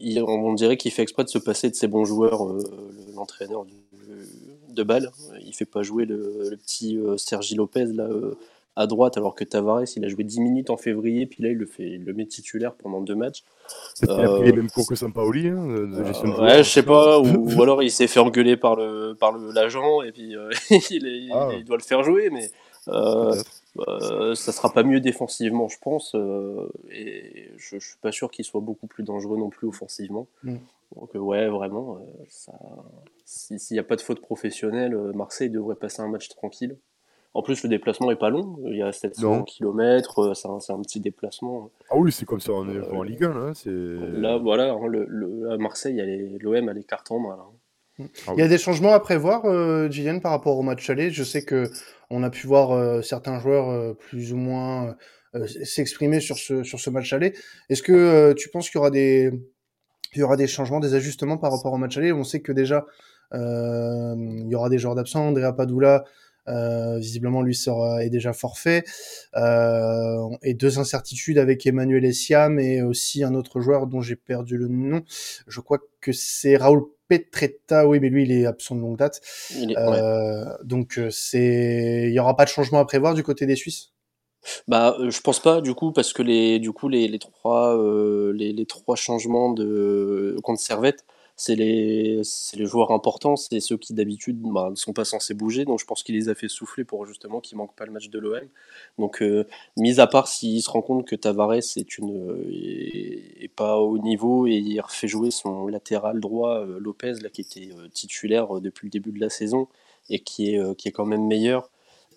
il- 0.00 0.22
on 0.22 0.52
dirait 0.54 0.76
qu'il 0.76 0.92
fait 0.92 1.02
exprès 1.02 1.24
de 1.24 1.28
se 1.28 1.38
passer 1.38 1.70
de 1.70 1.74
ses 1.74 1.88
bons 1.88 2.04
joueurs, 2.04 2.44
le- 2.52 2.62
l'entraîneur 3.16 3.64
de 4.68 4.82
balle. 4.82 5.10
Il 5.44 5.52
fait 5.54 5.64
pas 5.64 5.82
jouer 5.82 6.04
le, 6.04 6.48
le 6.50 6.56
petit 6.56 6.98
Sergi 7.16 7.54
Lopez 7.54 7.86
là 7.86 8.08
à 8.78 8.86
droite, 8.86 9.16
alors 9.16 9.34
que 9.34 9.44
Tavares 9.44 9.82
il 9.96 10.04
a 10.04 10.08
joué 10.08 10.24
10 10.24 10.40
minutes 10.40 10.70
en 10.70 10.76
février, 10.76 11.26
puis 11.26 11.42
là 11.42 11.50
il 11.50 11.56
le 11.58 11.66
fait, 11.66 11.82
il 11.90 12.04
le 12.04 12.14
met 12.14 12.26
titulaire 12.26 12.74
pendant 12.74 13.00
deux 13.00 13.14
matchs. 13.16 13.42
A 14.08 14.12
Euh, 14.12 14.42
les 14.44 14.52
mêmes 14.52 14.70
cours 14.70 14.86
que 14.86 14.94
Sampaoli, 14.94 15.48
hein, 15.48 15.66
de, 15.66 15.86
de 15.86 16.04
gestion 16.04 16.28
de 16.28 16.32
joueurs. 16.34 16.46
Ouais, 16.48 16.62
je 16.64 16.70
sais 16.70 16.82
pas, 16.84 17.18
ou, 17.20 17.50
ou 17.56 17.62
alors 17.62 17.82
il 17.82 17.90
s'est 17.90 18.06
fait 18.06 18.20
engueuler 18.20 18.56
par 18.56 18.76
le 18.76 19.14
par 19.18 19.32
le 19.32 19.50
l'agent 19.52 20.02
et 20.02 20.12
puis 20.12 20.36
euh, 20.36 20.50
il, 20.90 21.06
est- 21.06 21.28
Ah. 21.32 21.50
il 21.56 21.64
doit 21.64 21.76
le 21.76 21.82
faire 21.82 22.02
jouer, 22.04 22.30
mais 22.30 22.48
euh, 22.88 23.34
euh, 23.88 24.34
ça 24.34 24.52
sera 24.52 24.72
pas 24.72 24.82
mieux 24.82 25.00
défensivement, 25.00 25.68
je 25.68 25.76
pense, 25.80 26.14
euh, 26.14 26.68
et 26.90 27.50
je, 27.58 27.78
je 27.78 27.86
suis 27.88 27.98
pas 28.00 28.12
sûr 28.12 28.30
qu'il 28.30 28.44
soit 28.44 28.60
beaucoup 28.62 28.86
plus 28.86 29.04
dangereux 29.04 29.36
non 29.38 29.50
plus 29.50 29.68
offensivement. 29.68 30.26
Mm. 30.44 30.56
Donc 30.96 31.14
euh, 31.14 31.18
ouais, 31.18 31.48
vraiment, 31.48 31.98
euh, 31.98 32.52
s'il 33.24 33.58
n'y 33.72 33.78
a 33.78 33.82
pas 33.82 33.96
de 33.96 34.00
faute 34.00 34.20
professionnelle, 34.20 34.94
euh, 34.94 35.12
Marseille 35.12 35.50
devrait 35.50 35.74
passer 35.74 36.00
un 36.00 36.08
match 36.08 36.28
tranquille. 36.28 36.76
En 37.34 37.42
plus, 37.42 37.62
le 37.62 37.68
déplacement 37.68 38.10
est 38.10 38.16
pas 38.16 38.30
long, 38.30 38.56
il 38.66 38.76
y 38.76 38.82
a 38.82 38.90
700 38.90 39.22
Non. 39.22 39.42
km, 39.44 40.34
c'est 40.34 40.48
un, 40.48 40.60
c'est 40.60 40.72
un 40.72 40.80
petit 40.80 40.98
déplacement. 40.98 41.70
Ah 41.90 41.96
oui, 41.96 42.10
c'est 42.10 42.24
comme 42.24 42.40
ça, 42.40 42.52
on 42.52 42.68
est 42.68 42.76
Euh, 42.78 42.92
en 42.92 43.02
Ligue 43.02 43.22
1. 43.24 43.28
Là, 43.46 43.52
c'est... 43.54 43.70
Là, 43.70 44.38
voilà, 44.38 44.72
hein, 44.72 44.86
le, 44.88 45.04
le- 45.08 45.50
à 45.52 45.56
Marseille, 45.58 46.02
l'OM 46.40 46.68
a 46.68 46.72
les 46.72 46.84
cartes 46.84 47.10
en 47.12 47.18
main. 47.20 47.36
là. 47.36 47.44
Ah 48.26 48.32
Il 48.34 48.38
y 48.38 48.42
a 48.42 48.44
oui. 48.44 48.48
des 48.48 48.58
changements 48.58 48.92
à 48.92 49.00
prévoir, 49.00 49.44
euh, 49.44 49.88
Gillian, 49.90 50.20
par 50.20 50.32
rapport 50.32 50.56
au 50.56 50.62
match 50.62 50.88
aller? 50.88 51.10
Je 51.10 51.22
sais 51.22 51.44
que 51.44 51.64
on 52.10 52.22
a 52.22 52.30
pu 52.30 52.46
voir 52.46 52.70
euh, 52.72 53.02
certains 53.02 53.38
joueurs 53.40 53.68
euh, 53.70 53.92
plus 53.94 54.32
ou 54.32 54.36
moins 54.36 54.94
euh, 55.34 55.46
s'exprimer 55.46 56.20
sur 56.20 56.36
ce 56.38 56.62
sur 56.62 56.78
ce 56.80 56.90
match 56.90 57.12
aller. 57.12 57.34
Est-ce 57.68 57.82
que 57.82 57.92
euh, 57.92 58.34
tu 58.34 58.48
penses 58.50 58.70
qu'il 58.70 58.78
y 58.78 58.80
aura 58.80 58.90
des 58.90 59.30
il 60.14 60.20
y 60.20 60.22
aura 60.22 60.36
des 60.36 60.46
changements, 60.46 60.80
des 60.80 60.94
ajustements 60.94 61.36
par 61.38 61.52
rapport 61.52 61.72
au 61.72 61.76
match 61.76 61.98
aller? 61.98 62.12
On 62.12 62.24
sait 62.24 62.40
que 62.40 62.52
déjà 62.52 62.86
euh, 63.34 64.14
il 64.16 64.48
y 64.48 64.54
aura 64.54 64.68
des 64.70 64.78
joueurs 64.78 64.94
d'absents. 64.94 65.26
Andrea 65.28 65.52
Padula, 65.52 65.96
euh, 65.96 66.00
visiblement, 66.98 67.42
lui 67.42 67.54
sera 67.54 68.04
est 68.04 68.10
déjà 68.10 68.32
forfait. 68.32 68.84
Euh, 69.36 70.16
et 70.42 70.54
deux 70.54 70.78
incertitudes 70.78 71.38
avec 71.38 71.66
Emmanuel 71.66 72.04
Essiam 72.04 72.58
et 72.58 72.82
aussi 72.82 73.24
un 73.24 73.34
autre 73.34 73.60
joueur 73.60 73.86
dont 73.86 74.00
j'ai 74.00 74.16
perdu 74.16 74.56
le 74.56 74.68
nom. 74.68 75.02
Je 75.46 75.60
crois 75.60 75.78
que 76.00 76.12
c'est 76.12 76.56
Raoul 76.56 76.84
Petretta. 77.08 77.86
Oui, 77.88 78.00
mais 78.00 78.08
lui, 78.10 78.24
il 78.24 78.32
est 78.32 78.46
absent 78.46 78.74
de 78.76 78.80
longue 78.80 78.98
date. 78.98 79.20
Il 79.54 79.72
est- 79.72 79.76
ouais. 79.76 80.00
Euh, 80.02 80.44
Donc, 80.64 80.98
euh, 80.98 81.08
c'est, 81.10 82.06
il 82.08 82.12
y 82.12 82.18
aura 82.20 82.36
pas 82.36 82.44
de 82.44 82.50
changement 82.50 82.78
à 82.78 82.84
prévoir 82.84 83.14
du 83.14 83.22
côté 83.22 83.46
des 83.46 83.56
Suisses? 83.56 83.92
Bah, 84.68 84.96
euh, 85.00 85.10
je 85.10 85.20
pense 85.20 85.40
pas 85.40 85.60
du 85.60 85.74
coup 85.74 85.92
parce 85.92 86.12
que 86.12 86.22
les 86.22 86.58
du 86.58 86.72
coup 86.72 86.88
les, 86.88 87.08
les 87.08 87.18
trois 87.18 87.76
euh, 87.76 88.32
les, 88.32 88.52
les 88.52 88.66
trois 88.66 88.94
changements 88.96 89.52
de 89.52 90.36
contre 90.42 90.60
Servette, 90.60 91.04
c'est 91.38 91.54
les, 91.54 92.20
les 92.54 92.66
joueurs 92.66 92.90
importants, 92.90 93.36
c'est 93.36 93.60
ceux 93.60 93.78
qui 93.78 93.94
d'habitude 93.94 94.38
bah, 94.42 94.68
ne 94.70 94.74
sont 94.74 94.92
pas 94.92 95.04
censés 95.04 95.32
bouger. 95.32 95.64
Donc 95.64 95.80
je 95.80 95.86
pense 95.86 96.02
qu'il 96.02 96.16
les 96.16 96.28
a 96.28 96.34
fait 96.34 96.48
souffler 96.48 96.84
pour 96.84 97.06
justement 97.06 97.40
qu'il 97.40 97.56
manque 97.56 97.74
pas 97.74 97.86
le 97.86 97.92
match 97.92 98.10
de 98.10 98.18
l'OM. 98.18 98.40
Donc, 98.98 99.22
euh, 99.22 99.46
mis 99.76 100.00
à 100.00 100.06
part 100.06 100.28
s'il 100.28 100.60
se 100.62 100.68
rend 100.68 100.82
compte 100.82 101.06
que 101.06 101.16
Tavares 101.16 101.54
est, 101.54 101.98
une, 101.98 102.36
pas 103.56 103.78
au 103.78 103.98
niveau 103.98 104.46
et 104.46 104.56
il 104.56 104.80
refait 104.80 105.08
jouer 105.08 105.30
son 105.30 105.68
latéral 105.68 106.20
droit, 106.20 106.64
Lopez, 106.66 107.14
là, 107.22 107.30
qui 107.30 107.40
était 107.40 107.70
titulaire 107.94 108.60
depuis 108.60 108.88
le 108.88 108.90
début 108.90 109.12
de 109.12 109.20
la 109.20 109.30
saison 109.30 109.68
et 110.10 110.20
qui 110.20 110.54
est, 110.54 110.76
qui 110.76 110.88
est 110.88 110.92
quand 110.92 111.06
même 111.06 111.26
meilleur. 111.26 111.70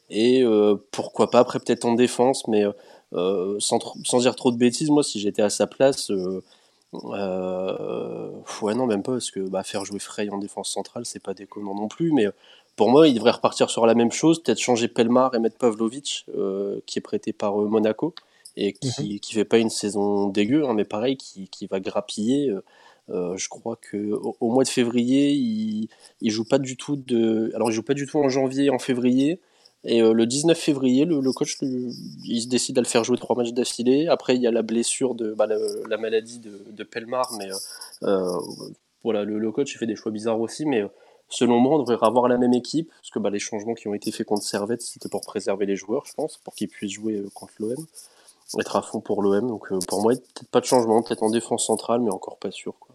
Et 0.10 0.44
pourquoi 0.92 1.30
pas, 1.32 1.40
après 1.40 1.60
peut-être 1.60 1.86
en 1.86 1.94
défense, 1.94 2.48
mais 2.48 2.66
euh, 3.14 3.58
sans, 3.60 3.80
sans, 4.06 4.20
dire 4.20 4.36
trop 4.36 4.52
de 4.52 4.58
bêtises, 4.58 4.90
moi, 4.90 5.04
si 5.04 5.20
j'étais 5.20 5.42
à 5.42 5.50
sa 5.50 5.68
place, 5.68 6.12
euh, 6.12 6.16
euh, 6.16 6.42
ouais, 6.94 8.74
non, 8.76 8.86
même 8.86 9.04
pas, 9.04 9.14
parce 9.14 9.32
que 9.32 9.40
bah, 9.40 9.64
faire 9.64 9.86
jouer 9.86 10.00
Frey 10.00 10.30
en 10.30 10.38
défense 10.38 10.72
centrale, 10.72 11.06
c'est 11.06 11.22
pas 11.22 11.34
déconnant 11.34 11.76
non 11.76 11.88
plus, 11.88 12.12
mais 12.12 12.28
pour 12.76 12.90
moi, 12.90 13.08
il 13.08 13.16
devrait 13.16 13.32
repartir 13.32 13.70
sur 13.70 13.86
la 13.86 13.94
même 13.94 14.12
chose, 14.12 14.42
peut-être 14.42 14.60
changer 14.60 14.88
Pelmar 14.88 15.34
et 15.36 15.40
mettre 15.40 15.58
Pavlovic, 15.58 16.26
qui 16.86 17.00
est 17.00 17.02
prêté 17.02 17.34
par 17.34 17.56
Monaco, 17.56 18.14
et 18.58 18.74
qui, 18.74 19.14
mhm. 19.14 19.20
qui 19.20 19.34
fait 19.34 19.46
pas 19.46 19.58
une 19.58 19.70
saison 19.70 20.28
dégueu, 20.28 20.66
hein, 20.66 20.74
mais 20.74 20.86
pareil, 20.86 21.18
qui, 21.18 21.48
qui 21.48 21.68
va 21.68 21.80
grappiller. 21.80 22.54
je 23.10 23.50
crois 23.50 23.78
que 23.78 24.12
au, 24.40 24.52
mois 24.52 24.64
de 24.64 24.70
février, 24.70 25.32
il, 25.32 25.88
il 26.22 26.32
joue 26.32 26.46
pas 26.46 26.60
du 26.60 26.78
tout 26.78 26.96
de. 26.96 27.52
Alors, 27.56 27.70
il 27.70 27.74
joue 27.74 27.84
pas 27.84 27.94
du 27.94 28.06
tout 28.06 28.20
en 28.20 28.30
janvier, 28.30 28.70
en 28.70 28.80
février. 28.80 29.40
Et 29.84 30.02
euh, 30.02 30.14
le 30.14 30.26
19 30.28 30.58
février, 30.58 31.06
le, 31.06 31.32
coach 31.32 31.58
il 31.62 32.42
se 32.42 32.48
décide 32.48 32.78
à 32.78 32.82
le 32.82 32.88
faire 32.88 33.04
jouer 33.04 33.18
trois 33.18 33.36
matchs 33.36 33.54
d'affilée. 33.54 34.08
Après, 34.08 34.36
il 34.36 34.42
y 34.42 34.48
a 34.48 34.52
la 34.52 34.62
blessure 34.62 35.16
de 35.16 35.34
bah, 35.34 35.48
la, 35.48 35.98
maladie 35.98 36.40
de, 36.40 36.66
de, 36.70 36.84
Pelmar, 36.84 37.32
mais 37.38 37.52
euh, 37.52 37.56
euh, 38.04 38.40
voilà, 39.04 39.24
le, 39.24 39.52
coach 39.52 39.74
il 39.74 39.78
fait 39.78 39.88
des 39.88 39.96
choix 39.96 40.12
bizarres 40.12 40.40
aussi. 40.40 40.66
Mais 40.66 40.84
selon 41.30 41.58
moi, 41.60 41.78
on 41.78 41.80
devrait 41.80 41.98
avoir 42.06 42.28
la 42.28 42.38
même 42.38 42.54
équipe, 42.54 42.90
parce 42.90 43.10
que 43.10 43.18
bah, 43.18 43.32
les 43.32 43.40
changements 43.40 43.74
qui 43.74 43.88
ont 43.88 43.96
été 43.96 44.12
faits 44.12 44.28
contre 44.28 44.44
Servette, 44.44 44.84
c'était 44.84 45.10
pour 45.10 45.22
préserver 45.22 45.66
les 45.66 45.76
joueurs, 45.76 46.06
je 46.06 46.14
pense, 46.14 46.38
pour 46.38 46.54
qu'ils 46.54 46.70
puissent 46.70 46.94
jouer 46.94 47.24
contre 47.34 47.54
l'OM, 47.60 47.88
être 48.60 48.76
à 48.76 48.84
fond 48.84 49.00
pour 49.00 49.24
l'OM. 49.24 49.48
Donc 49.48 49.68
pour 49.88 50.04
moi, 50.04 50.14
peut-être 50.14 50.50
pas 50.52 50.60
de 50.60 50.66
changement, 50.66 51.02
peut-être 51.02 51.24
en 51.24 51.32
défense 51.32 51.66
centrale, 51.66 52.02
mais 52.02 52.12
encore 52.12 52.38
pas 52.38 52.52
sûr. 52.52 52.76
Quoi. 52.80 52.91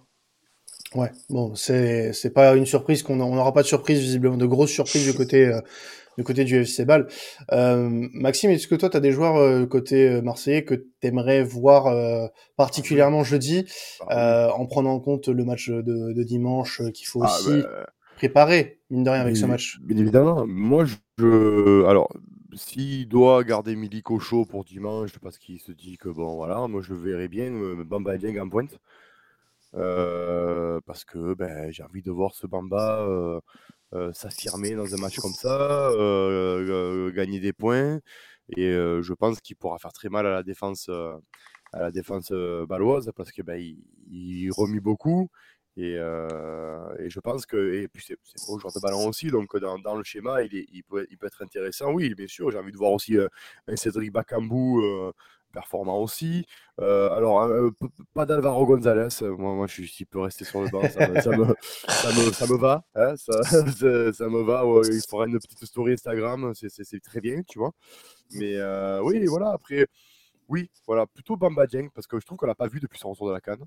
Ouais, 0.95 1.11
bon, 1.30 1.55
c'est 1.55 2.12
c'est 2.12 2.30
pas 2.30 2.55
une 2.55 2.66
surprise 2.66 3.03
qu'on 3.03 3.20
on 3.20 3.34
n'aura 3.34 3.53
pas 3.53 3.62
de 3.62 3.66
surprise 3.66 3.99
visiblement, 3.99 4.37
de 4.37 4.47
grosses 4.47 4.70
surprises 4.70 5.05
du 5.05 5.14
côté 5.14 5.53
du 6.16 6.24
côté 6.24 6.45
du 6.45 6.57
FC 6.57 6.84
Ball. 6.84 7.07
Euh, 7.53 8.09
Maxime, 8.12 8.51
est-ce 8.51 8.68
que 8.68 8.74
toi, 8.74 8.89
tu 8.89 8.97
as 8.97 9.01
des 9.01 9.12
joueurs 9.12 9.37
euh, 9.37 9.66
côté 9.66 10.09
euh, 10.09 10.22
marseillais 10.22 10.64
que 10.64 10.74
tu 10.74 10.87
aimerais 11.03 11.43
voir 11.43 11.87
euh, 11.87 12.26
particulièrement 12.57 13.24
jeudi, 13.24 13.66
ah 14.09 14.51
en 14.55 14.66
prenant 14.66 14.95
en 14.95 15.01
compte 15.01 15.28
le 15.28 15.45
match 15.45 15.68
de, 15.68 15.82
de 16.12 16.22
dimanche 16.22 16.82
qu'il 16.93 17.07
faut 17.07 17.22
ah, 17.22 17.26
aussi 17.26 17.62
bah, 17.62 17.87
préparer, 18.16 18.80
mine 18.91 19.05
de 19.05 19.11
rien, 19.11 19.20
avec 19.20 19.37
ce 19.37 19.47
match? 19.47 19.78
Bien 19.82 19.99
évidemment. 19.99 20.47
Moi, 20.47 20.84
je... 21.18 21.84
Alors, 21.87 22.09
s'il 22.55 23.09
doit 23.09 23.45
garder 23.45 23.76
Miliko 23.76 24.18
chaud 24.18 24.47
pour 24.47 24.64
dimanche, 24.64 25.11
parce 25.22 25.39
qu'il 25.39 25.61
se 25.61 25.72
dit 25.72 25.99
que, 25.99 26.09
bon, 26.09 26.37
voilà, 26.37 26.66
moi, 26.66 26.80
je 26.80 26.95
le 26.95 27.01
verrais 27.01 27.28
bien, 27.28 27.51
Bamba 27.84 28.16
Dieng 28.16 28.39
en 28.41 28.49
pointe. 28.49 28.78
Parce 29.73 31.05
que 31.05 31.35
ben, 31.35 31.71
j'ai 31.71 31.83
envie 31.83 32.03
de 32.03 32.11
voir 32.11 32.35
ce 32.35 32.47
Bamba 32.47 33.41
euh, 33.95 34.12
s'affirmer 34.12 34.75
dans 34.75 34.93
un 34.95 34.99
match 34.99 35.17
comme 35.19 35.33
ça, 35.33 35.91
euh, 35.91 37.11
gagner 37.12 37.41
des 37.41 37.53
points. 37.53 38.01
Et 38.57 38.71
je 38.73 39.12
pense 39.12 39.41
qu'il 39.41 39.57
pourra 39.57 39.79
faire 39.79 39.93
très 39.93 40.09
mal 40.09 40.27
à 40.27 40.31
la 40.31 40.43
défense, 40.43 40.89
à 41.73 41.81
la 41.81 41.91
défense 41.91 42.33
baloise 42.69 43.11
parce 43.17 43.33
que 43.33 43.43
ben, 43.43 43.61
il, 44.11 44.51
remue 44.53 44.81
beaucoup. 44.81 45.29
Et, 45.77 45.93
et, 45.95 47.11
je 47.11 47.21
pense 47.21 47.45
que, 47.47 47.75
et 47.75 47.89
puis 47.89 48.05
c'est 48.07 48.14
un 48.14 48.47
beau 48.47 48.59
joueur 48.59 48.73
de 48.73 48.81
ballon 48.81 49.09
aussi, 49.09 49.31
donc 49.31 49.57
dans, 49.59 49.79
dans 49.79 49.95
le 49.95 50.05
schéma, 50.05 50.43
il, 50.43 50.57
est, 50.57 50.67
il, 50.73 50.85
peut, 50.85 51.07
il, 51.11 51.19
peut, 51.19 51.27
être 51.27 51.43
intéressant. 51.43 51.93
Oui, 51.93 52.14
bien 52.14 52.29
sûr, 52.29 52.51
j'ai 52.51 52.59
envie 52.59 52.73
de 52.73 52.77
voir 52.77 52.93
aussi 52.93 53.17
un 53.67 53.77
Cédric 53.77 54.12
Bakambu 54.12 54.81
performant 55.57 56.03
aussi. 56.03 56.47
Euh, 56.81 57.11
alors, 57.13 57.41
euh, 57.41 57.71
pas 58.13 58.27
d'Alvaro 58.27 58.67
Gonzalez. 58.67 59.09
Moi, 59.23 59.55
moi 59.55 59.67
je, 59.67 59.83
s'il 59.85 60.07
peut 60.07 60.21
rester 60.21 60.45
sur 60.45 60.61
le 60.61 60.69
banc, 60.69 60.83
ça, 60.91 61.09
me, 61.09 61.21
ça, 61.23 61.31
me, 61.31 62.33
ça, 62.33 62.47
me, 62.47 62.59
va. 62.59 62.85
Hein, 62.95 63.17
ça, 63.17 63.43
ça, 63.43 64.29
me 64.29 64.43
va. 64.43 64.63
il 64.85 65.01
fera 65.09 65.27
une 65.27 65.39
petite 65.39 65.65
story 65.65 65.95
Instagram. 65.95 66.53
C'est 66.55 67.01
très 67.01 67.23
bien, 67.23 67.43
tu 67.49 67.59
vois. 67.59 67.73
Mais 68.33 68.57
euh, 68.57 69.01
oui, 69.03 69.25
voilà. 69.25 69.53
Après, 69.53 69.87
oui, 70.49 70.71
voilà, 70.87 71.07
plutôt 71.07 71.37
Bamba 71.37 71.67
Dieng, 71.67 71.89
parce 71.95 72.07
que 72.07 72.21
je 72.21 72.27
trouve 72.27 72.37
qu'on 72.37 72.47
l'a 72.47 72.55
pas 72.55 72.69
vu 72.69 72.79
depuis 72.79 72.99
son 72.99 73.11
retour 73.11 73.29
de 73.29 73.33
la 73.33 73.41
canne. 73.41 73.65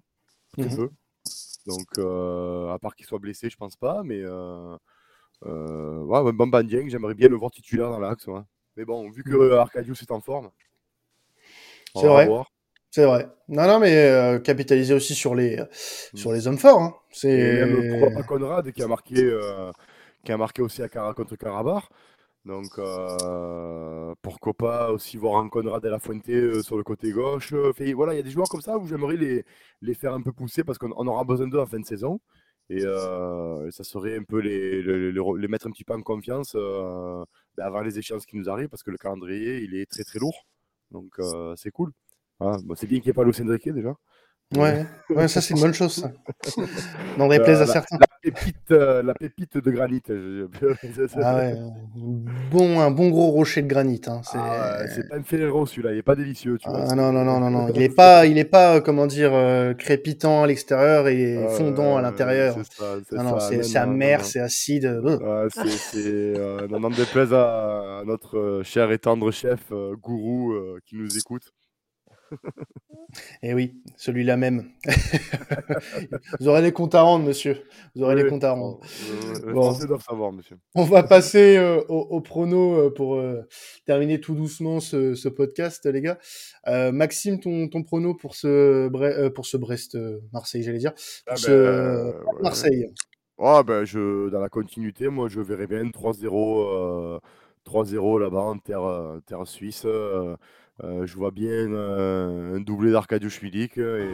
Très 0.53 0.69
peu. 0.75 0.89
Donc, 1.65 1.97
à 1.97 2.77
part 2.79 2.95
qu'il 2.95 3.07
soit 3.07 3.19
blessé, 3.19 3.49
je 3.49 3.57
pense 3.57 3.75
pas. 3.75 4.03
Mais 4.03 4.23
ouais, 5.43 6.33
Bamba 6.33 6.61
Dieng, 6.61 6.87
j'aimerais 6.87 7.15
bien 7.15 7.29
le 7.29 7.35
voir 7.35 7.49
titulaire 7.49 7.89
dans 7.89 7.99
l'axe. 7.99 8.27
Mais 8.77 8.85
bon, 8.85 9.09
vu 9.09 9.23
que 9.23 9.35
mm. 9.35 9.57
Arcadius 9.57 10.03
est 10.03 10.11
en 10.11 10.21
forme, 10.21 10.51
c'est 11.95 12.07
vrai. 12.07 12.29
C'est 12.91 13.05
vrai. 13.05 13.27
Non, 13.47 13.67
non, 13.67 13.79
mais 13.79 13.95
euh, 13.95 14.39
capitaliser 14.39 14.93
aussi 14.93 15.13
sur 15.13 15.35
les, 15.35 15.57
mm. 15.57 16.17
sur 16.17 16.31
les 16.31 16.47
hommes 16.47 16.57
forts. 16.57 16.81
Hein. 16.81 16.95
C'est 17.11 17.65
même 17.65 18.23
Conrad 18.27 18.71
qui 18.71 18.81
a 18.81 18.87
marqué, 18.87 19.15
euh, 19.17 19.71
qui 20.23 20.31
a 20.31 20.37
marqué 20.37 20.61
aussi 20.61 20.81
à 20.81 20.89
Cara 20.89 21.13
contre 21.13 21.35
Carabar. 21.35 21.89
Donc 22.45 22.79
euh, 22.79 24.15
pourquoi 24.21 24.53
pas 24.53 24.91
aussi 24.91 25.17
voir 25.17 25.37
un 25.39 25.49
Conrad 25.49 25.85
et 25.85 25.89
la 25.89 25.99
Fuente 25.99 26.61
sur 26.63 26.77
le 26.77 26.83
côté 26.83 27.11
gauche. 27.11 27.53
voilà, 27.95 28.13
il 28.13 28.17
y 28.17 28.19
a 28.19 28.23
des 28.23 28.31
joueurs 28.31 28.47
comme 28.49 28.61
ça 28.61 28.77
où 28.77 28.87
j'aimerais 28.87 29.17
les, 29.17 29.45
les 29.81 29.93
faire 29.93 30.13
un 30.13 30.21
peu 30.21 30.31
pousser 30.31 30.63
parce 30.63 30.77
qu'on 30.77 31.07
aura 31.07 31.23
besoin 31.25 31.47
d'eux 31.47 31.59
en 31.59 31.65
fin 31.67 31.79
de 31.79 31.85
saison. 31.85 32.19
Et 32.71 32.81
ça 32.81 33.83
serait 33.83 34.17
un 34.17 34.23
peu 34.23 34.39
les, 34.39 34.81
les, 34.81 35.11
les, 35.11 35.47
mettre 35.47 35.67
un 35.67 35.71
petit 35.71 35.83
peu 35.83 35.93
en 35.93 36.01
confiance 36.01 36.55
ben, 36.55 37.25
avant 37.63 37.81
les 37.81 37.99
échéances 37.99 38.25
qui 38.25 38.37
nous 38.37 38.49
arrivent 38.49 38.69
parce 38.69 38.83
que 38.83 38.91
le 38.91 38.97
calendrier 38.97 39.59
il 39.61 39.75
est 39.75 39.85
très 39.85 40.03
très 40.03 40.19
lourd. 40.19 40.45
Donc 40.91 41.13
euh, 41.19 41.55
c'est 41.55 41.71
cool. 41.71 41.91
Ah, 42.39 42.57
c'est 42.75 42.87
bien 42.87 42.99
qu'il 42.99 43.07
n'y 43.07 43.11
ait 43.11 43.13
pas 43.13 43.23
Lucien 43.23 43.47
Riquet 43.47 43.71
déjà. 43.71 43.95
Ouais, 44.57 44.83
ouais, 45.11 45.27
ça 45.27 45.41
c'est 45.41 45.53
une 45.53 45.61
bonne 45.61 45.75
chose. 45.75 45.93
Ça. 45.93 46.11
N'en 47.17 47.27
déplaise 47.27 47.61
à 47.61 47.67
certains. 47.67 47.97
La 47.99 48.07
pépite, 48.31 48.71
euh, 48.71 49.03
la 49.03 49.13
pépite 49.13 49.57
de 49.57 49.69
granit. 49.69 50.01
ah 51.21 51.35
ouais, 51.35 51.55
bon, 52.49 52.79
un 52.79 52.89
bon 52.89 53.09
gros 53.09 53.29
rocher 53.29 53.61
de 53.61 53.67
granit. 53.67 54.01
Hein. 54.07 54.21
C'est 54.23 54.39
ah 54.39 54.79
pas 55.07 55.17
un 55.17 55.23
Ferrero 55.23 55.67
celui-là, 55.67 55.91
il 55.91 55.97
n'est 55.97 56.01
pas 56.01 56.15
délicieux. 56.15 56.57
Tu 56.57 56.67
vois, 56.67 56.83
ah 56.89 56.95
non, 56.95 57.11
non, 57.11 57.23
non, 57.23 57.39
non, 57.39 57.51
non, 57.51 57.67
il 57.67 57.79
n'est 57.79 57.89
pas, 57.89 58.25
il 58.25 58.39
est 58.39 58.43
pas, 58.43 58.77
euh, 58.77 58.81
comment 58.81 59.05
dire, 59.05 59.31
crépitant 59.77 60.41
à 60.41 60.47
l'extérieur 60.47 61.07
et 61.07 61.37
fondant 61.49 61.97
à 61.97 62.01
l'intérieur. 62.01 62.57
Non, 63.11 63.23
non, 63.23 63.39
c'est 63.39 63.77
amer, 63.77 64.25
c'est 64.25 64.39
acide. 64.39 64.99
c'est, 65.53 66.33
n'en 66.69 66.89
déplaise 66.89 67.33
à, 67.33 68.01
notre 68.07 68.61
cher 68.63 68.91
et 68.91 68.97
tendre 68.97 69.29
chef, 69.29 69.71
gourou, 70.01 70.55
qui 70.87 70.95
nous 70.95 71.19
écoute. 71.19 71.53
Eh 73.41 73.53
oui, 73.53 73.81
celui-là 73.97 74.37
même. 74.37 74.69
Vous 76.39 76.47
aurez 76.47 76.61
les 76.61 76.71
comptes 76.71 76.95
à 76.95 77.01
rendre, 77.01 77.25
monsieur. 77.25 77.63
Vous 77.95 78.03
aurez 78.03 78.15
les 78.15 78.27
comptes 78.27 78.43
à 78.43 78.51
rendre. 78.51 78.79
bon. 79.51 79.73
savoir, 79.73 80.31
monsieur. 80.31 80.57
On 80.75 80.83
va 80.83 81.03
passer 81.03 81.57
euh, 81.57 81.81
au, 81.87 82.21
prono 82.21 82.75
euh, 82.75 82.93
pour 82.93 83.15
euh, 83.15 83.41
terminer 83.85 84.19
tout 84.19 84.35
doucement 84.35 84.79
ce, 84.79 85.27
podcast, 85.29 85.85
les 85.85 86.01
gars. 86.01 86.19
Maxime, 86.91 87.39
ton, 87.39 87.67
ton 87.67 87.83
prono 87.83 88.13
pour 88.13 88.35
ce, 88.35 88.89
pour 89.29 89.45
ce 89.45 89.57
Brest-Marseille, 89.57 90.63
j'allais 90.63 90.79
dire. 90.79 90.93
Ah 91.27 91.35
ben, 91.45 92.13
Marseille. 92.41 92.85
Ah 93.39 93.63
ben, 93.63 93.85
je, 93.85 94.29
dans 94.29 94.39
la 94.39 94.49
continuité, 94.49 95.07
moi, 95.07 95.29
je 95.29 95.41
verrais 95.41 95.67
bien 95.67 95.83
3-0 95.83 97.19
3-0 97.65 98.19
là-bas 98.19 98.39
en 98.39 98.57
terre, 98.57 99.19
terre 99.25 99.47
suisse. 99.47 99.85
Euh, 100.83 101.05
je 101.05 101.15
vois 101.15 101.31
bien 101.31 101.51
euh, 101.51 102.55
un 102.55 102.61
doublé 102.61 102.91
d'Arcadius 102.91 103.41
Milik 103.41 103.77
et. 103.77 104.07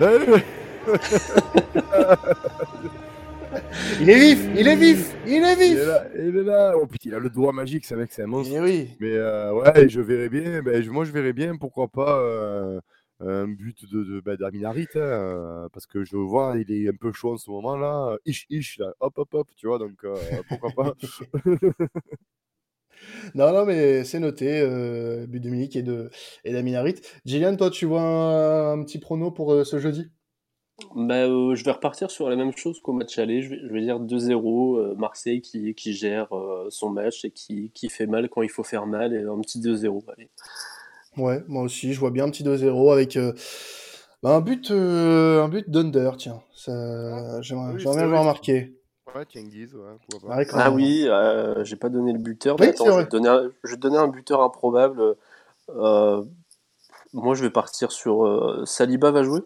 il 4.00 4.08
est 4.08 4.20
vif, 4.20 4.48
il 4.56 4.68
est 4.68 4.76
vif, 4.76 5.16
il 5.26 5.42
est 5.42 5.56
vif. 5.56 5.72
Il 5.72 5.78
est 5.78 5.84
là, 5.84 6.04
il 6.16 6.36
est 6.36 6.44
là. 6.44 6.74
Oh 6.76 6.86
putain, 6.86 7.10
il 7.10 7.14
a 7.14 7.18
le 7.18 7.28
doigt 7.28 7.52
magique, 7.52 7.84
c'est 7.84 7.96
mec, 7.96 8.12
c'est 8.12 8.22
un 8.22 8.28
monstre. 8.28 8.54
Eh 8.54 8.60
oui. 8.60 8.90
Mais 9.00 9.10
euh, 9.10 9.52
ouais, 9.52 9.88
je 9.88 10.00
verrais 10.00 10.28
bien. 10.28 10.62
Ben, 10.62 10.88
moi, 10.90 11.04
je 11.04 11.10
verrais 11.10 11.32
bien, 11.32 11.56
pourquoi 11.56 11.88
pas 11.88 12.22
un 13.20 13.48
but 13.48 13.84
de, 13.90 14.04
de 14.04 14.20
ben, 14.20 14.36
d'Aminarit, 14.36 14.86
hein, 14.94 15.66
parce 15.72 15.88
que 15.88 16.04
je 16.04 16.16
vois, 16.16 16.54
il 16.56 16.70
est 16.70 16.88
un 16.88 16.94
peu 16.94 17.10
chaud 17.12 17.32
en 17.32 17.36
ce 17.36 17.50
moment-là. 17.50 18.16
Ish, 18.24 18.46
ish, 18.48 18.78
là, 18.78 18.92
hop, 19.00 19.18
hop, 19.18 19.34
hop, 19.34 19.48
tu 19.56 19.66
vois, 19.66 19.80
donc 19.80 20.06
pourquoi 20.48 20.70
pas. 20.70 20.94
Non, 23.34 23.52
non, 23.52 23.64
mais 23.64 24.04
c'est 24.04 24.20
noté, 24.20 24.60
euh, 24.60 25.26
but 25.26 25.40
de 25.40 25.50
Milik 25.50 25.76
et 25.76 25.82
de 25.82 26.10
et 26.44 26.52
d'Aminarit. 26.52 26.96
Gillian, 27.24 27.56
toi, 27.56 27.70
tu 27.70 27.86
vois 27.86 28.02
un, 28.02 28.82
petit 28.82 28.98
prono 28.98 29.30
pour 29.30 29.52
euh, 29.52 29.64
ce 29.64 29.78
jeudi? 29.78 30.10
Bah, 30.94 31.26
euh, 31.26 31.54
je 31.54 31.64
vais 31.64 31.72
repartir 31.72 32.10
sur 32.10 32.28
la 32.28 32.36
même 32.36 32.56
chose 32.56 32.80
qu'au 32.80 32.92
match 32.92 33.18
aller. 33.18 33.42
Je 33.42 33.50
vais, 33.72 33.80
dire 33.80 34.00
2-0. 34.00 34.96
Marseille 34.96 35.40
qui, 35.40 35.74
qui 35.74 35.92
gère 35.92 36.28
son 36.70 36.90
match 36.90 37.24
et 37.24 37.30
qui, 37.30 37.70
qui, 37.74 37.88
fait 37.88 38.06
mal 38.06 38.28
quand 38.28 38.42
il 38.42 38.48
faut 38.48 38.64
faire 38.64 38.86
mal. 38.86 39.12
Et 39.12 39.22
un 39.22 39.40
petit 39.40 39.60
2-0. 39.60 40.04
Allez. 40.16 40.30
Ouais, 41.16 41.42
moi 41.48 41.62
aussi, 41.62 41.92
je 41.92 41.98
vois 41.98 42.10
bien 42.12 42.24
un 42.24 42.30
petit 42.30 42.44
2-0 42.44 42.92
avec 42.92 43.18
Bah, 44.22 44.34
un 44.34 44.40
but, 44.40 44.70
euh, 44.72 45.42
un 45.42 45.48
but 45.48 45.70
d'Under, 45.70 46.10
tiens. 46.18 46.42
Ça, 46.52 47.40
j'aimerais, 47.40 47.74
Oui, 47.74 47.80
j'aimerais 47.80 47.94
c'est 47.94 47.98
bien 47.98 48.02
le 48.02 48.08
voir 48.08 48.22
vrai. 48.22 48.32
marqué. 48.32 48.77
Ouais, 49.14 49.24
ouais, 50.22 50.46
Ah 50.52 50.70
oui, 50.70 51.04
euh, 51.06 51.64
j'ai 51.64 51.76
pas 51.76 51.88
donné 51.88 52.12
le 52.12 52.18
buteur. 52.18 52.56
Oui, 52.58 52.66
mais 52.66 52.72
attends, 52.72 52.92
je 52.92 52.98
vais, 52.98 53.04
te 53.06 53.10
donner 53.10 53.28
un, 53.28 53.50
je 53.64 53.70
vais 53.70 53.76
te 53.76 53.80
donner 53.80 53.96
un 53.96 54.08
buteur 54.08 54.42
improbable. 54.42 55.16
Euh, 55.70 56.22
moi, 57.12 57.34
je 57.34 57.42
vais 57.42 57.50
partir 57.50 57.90
sur 57.92 58.26
euh, 58.26 58.64
Saliba 58.66 59.10
va 59.10 59.22
jouer? 59.22 59.40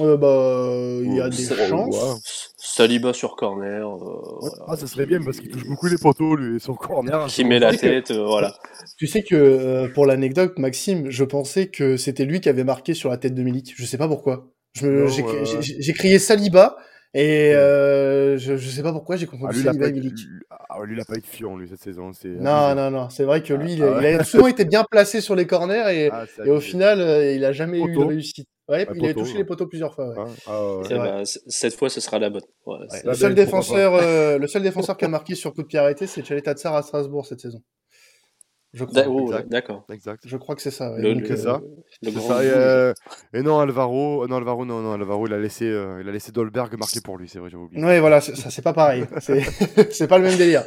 Euh, 0.00 0.16
bah, 0.16 0.68
il 1.02 1.14
y 1.14 1.20
a 1.20 1.26
Oh, 1.26 1.30
des 1.30 1.68
chances. 1.68 1.96
ouais. 1.96 2.20
Saliba 2.56 3.12
sur 3.12 3.36
corner. 3.36 3.86
euh, 3.86 4.36
voilà. 4.40 4.56
Ah, 4.68 4.76
ça 4.76 4.86
serait 4.86 5.06
bien 5.06 5.22
parce 5.22 5.38
qu'il 5.38 5.50
touche 5.50 5.66
beaucoup 5.66 5.86
les 5.86 5.96
poteaux, 5.96 6.36
lui, 6.36 6.56
et 6.56 6.58
son 6.58 6.74
corner. 6.74 7.26
Qui 7.28 7.44
met 7.44 7.58
la 7.58 7.72
que- 7.72 7.78
tête, 7.78 8.10
euh, 8.10 8.24
voilà. 8.26 8.54
Tu 8.98 9.06
sais 9.06 9.22
que, 9.22 9.36
euh, 9.36 9.88
pour 9.88 10.06
l'anecdote, 10.06 10.58
Maxime, 10.58 11.08
je 11.08 11.24
pensais 11.24 11.68
que 11.68 11.96
c'était 11.96 12.24
lui 12.24 12.40
qui 12.40 12.48
avait 12.48 12.64
marqué 12.64 12.94
sur 12.94 13.10
la 13.10 13.16
tête 13.16 13.34
de 13.34 13.42
Milik. 13.42 13.74
Je 13.76 13.84
sais 13.86 13.96
pas 13.98 14.08
pourquoi. 14.08 14.48
Me, 14.82 15.06
j'ai 15.08 15.92
crié 15.92 16.18
Saliba 16.18 16.76
et 17.14 17.54
euh, 17.54 18.36
je, 18.38 18.56
je 18.56 18.68
sais 18.70 18.82
pas 18.82 18.92
pourquoi 18.92 19.16
j'ai 19.16 19.26
Ah, 19.26 19.30
confondu 19.30 19.54
lui, 19.54 19.60
il 19.62 19.68
a 19.68 19.72
Saliba 19.72 19.84
pas 19.84 19.88
et 19.88 19.90
été- 19.98 20.00
Milik. 20.00 20.18
lui- 20.26 20.40
ah, 20.50 20.84
lui, 20.84 20.94
il 20.96 21.00
a 21.00 21.04
pas 21.04 21.16
été 21.16 21.26
fiant, 21.26 21.56
lui, 21.56 21.68
cette 21.68 21.80
saison. 21.82 22.12
C'est 22.12 22.28
Non, 22.28 22.74
non, 22.74 22.90
non, 22.90 23.08
c'est 23.10 23.24
vrai 23.24 23.42
que 23.42 23.54
lui, 23.54 23.74
il, 23.74 23.82
Ah 23.82 23.92
ouais. 23.98 24.14
il 24.14 24.20
a 24.20 24.24
souvent 24.24 24.46
été 24.46 24.64
bien 24.64 24.84
placé 24.90 25.20
sur 25.20 25.34
les 25.34 25.46
corners 25.46 25.84
et, 25.92 26.10
Ah, 26.12 26.24
et 26.44 26.50
au 26.50 26.60
final, 26.60 27.00
euh, 27.00 27.32
il 27.32 27.44
a 27.44 27.52
jamais 27.52 27.80
eu 27.80 27.92
de 27.92 27.98
réussite. 28.04 28.46
Ouais, 28.68 28.86
Ouais, 28.86 28.94
il 28.96 29.06
a 29.08 29.14
touché 29.14 29.32
ouais. 29.32 29.38
les 29.38 29.44
poteaux 29.46 29.66
plusieurs 29.66 29.94
fois. 29.94 30.08
Ouais. 30.10 30.14
Hein 30.18 30.26
ah, 30.46 30.76
ouais. 30.76 31.22
Cette 31.24 31.74
fois, 31.74 31.88
ce 31.88 32.00
sera 32.02 32.18
la 32.18 32.28
bonne. 32.28 32.42
Le 32.66 32.86
Ah 33.08 33.14
seul 33.14 33.34
défenseur, 33.34 33.94
euh, 33.94 34.36
le 34.36 34.46
seul 34.46 34.62
défenseur 34.62 34.98
qui 34.98 35.06
a 35.06 35.08
marqué 35.08 35.34
sur 35.34 35.54
coup 35.54 35.62
de 35.62 35.66
pied 35.68 35.78
arrêté, 35.78 36.06
c'est 36.06 36.20
Tchaletatsar 36.20 36.74
à 36.76 36.82
Strasbourg 36.82 37.24
cette 37.24 37.40
saison. 37.40 37.62
Je 38.74 38.84
crois. 38.84 39.02
Oh, 39.08 39.26
exact. 39.30 39.48
D'accord. 39.48 39.84
Exact. 39.92 40.22
Je 40.26 40.36
crois 40.36 40.54
que 40.54 40.60
c'est 40.62 40.70
ça. 40.70 40.92
ouais. 40.92 41.00
Le- 41.00 41.14
Donc, 41.14 41.22
le- 41.24 41.30
euh, 41.32 41.36
c'est 41.36 41.42
ça. 41.42 41.60
Le 42.02 42.10
et, 42.46 42.50
euh, 42.54 42.92
et 43.32 43.42
non, 43.42 43.58
Alvaro, 43.60 44.26
non, 44.28 44.36
Alvaro, 44.36 44.64
non, 44.66 44.80
non, 44.80 44.92
Alvaro, 44.92 45.26
il 45.26 45.32
a 45.32 45.38
laissé, 45.38 45.64
euh, 45.66 46.00
il 46.02 46.08
a 46.08 46.12
laissé 46.12 46.32
Dolberg 46.32 46.76
marquer 46.78 47.00
pour 47.00 47.16
lui, 47.16 47.28
c'est 47.28 47.38
vrai, 47.38 47.48
j'avais 47.50 47.62
oublié. 47.62 47.82
Ouais, 47.82 47.98
voilà, 48.00 48.20
c'est- 48.20 48.36
ça 48.36 48.50
c'est 48.50 48.62
pas 48.62 48.74
pareil. 48.74 49.04
C'est 49.20 49.40
c'est 49.92 50.06
pas 50.08 50.18
le 50.18 50.24
même 50.24 50.36
délire. 50.36 50.64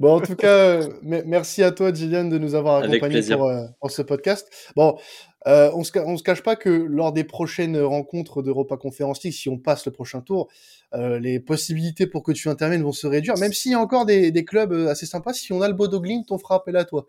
Bon, 0.00 0.16
en 0.16 0.20
tout 0.20 0.36
cas, 0.36 0.48
euh, 0.80 0.88
me- 1.02 1.22
merci 1.24 1.62
à 1.62 1.70
toi, 1.70 1.92
Gillian, 1.92 2.24
de 2.24 2.38
nous 2.38 2.54
avoir 2.54 2.82
accompagnés 2.94 3.20
pour, 3.36 3.48
euh, 3.48 3.66
pour 3.80 3.90
ce 3.90 4.02
podcast. 4.02 4.48
Bon, 4.76 4.98
euh, 5.46 5.70
on 5.74 5.84
se 5.84 5.98
on 5.98 6.16
se 6.16 6.22
cache 6.22 6.42
pas 6.42 6.56
que 6.56 6.68
lors 6.68 7.12
des 7.12 7.24
prochaines 7.24 7.78
rencontres 7.80 8.42
d'Europa 8.42 8.76
Conference 8.76 9.22
League, 9.22 9.32
si 9.34 9.48
on 9.48 9.56
passe 9.58 9.86
le 9.86 9.92
prochain 9.92 10.20
tour, 10.20 10.48
euh, 10.50 10.52
les 10.92 11.40
possibilités 11.40 12.06
pour 12.06 12.22
que 12.22 12.32
tu 12.32 12.48
interviennes 12.48 12.82
vont 12.82 12.92
se 12.92 13.06
réduire. 13.06 13.36
Même 13.38 13.52
s'il 13.52 13.72
y 13.72 13.74
a 13.74 13.80
encore 13.80 14.06
des, 14.06 14.30
des 14.30 14.44
clubs 14.44 14.72
euh, 14.72 14.88
assez 14.88 15.06
sympas, 15.06 15.32
si 15.32 15.52
on 15.52 15.60
a 15.62 15.68
le 15.68 15.74
Bodo 15.74 16.00
Glimt, 16.00 16.24
on 16.30 16.38
fera 16.38 16.56
appel 16.56 16.76
à 16.76 16.84
toi. 16.84 17.06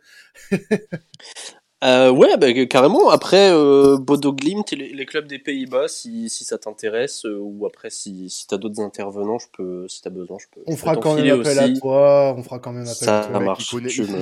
Euh, 1.81 2.11
ouais, 2.11 2.35
bah, 2.37 2.51
carrément. 2.65 3.09
Après, 3.09 3.51
euh, 3.53 3.97
Bodo 3.97 4.33
Glimt 4.33 4.65
et 4.73 4.75
les, 4.75 4.93
les 4.93 5.05
clubs 5.05 5.27
des 5.27 5.39
Pays-Bas, 5.39 5.87
si, 5.87 6.29
si 6.29 6.43
ça 6.43 6.57
t'intéresse, 6.57 7.23
euh, 7.25 7.37
ou 7.39 7.65
après, 7.65 7.89
si, 7.89 8.29
si 8.29 8.47
t'as 8.47 8.57
d'autres 8.57 8.81
intervenants, 8.81 9.39
je 9.39 9.47
peux, 9.53 9.87
si 9.87 10.01
t'as 10.01 10.09
besoin, 10.09 10.37
je 10.39 10.47
peux. 10.53 10.61
On 10.67 10.73
je 10.73 10.77
fera 10.77 10.97
quand 10.97 11.15
même 11.15 11.39
appel 11.39 11.57
aussi. 11.57 11.77
à 11.77 11.79
toi. 11.79 12.35
On 12.37 12.43
fera 12.43 12.59
quand 12.59 12.73
même 12.73 12.81
appel 12.83 12.93
Ça 12.95 13.19
à 13.21 13.29
toi. 13.29 13.39
Marche, 13.39 13.71
Il 13.71 13.75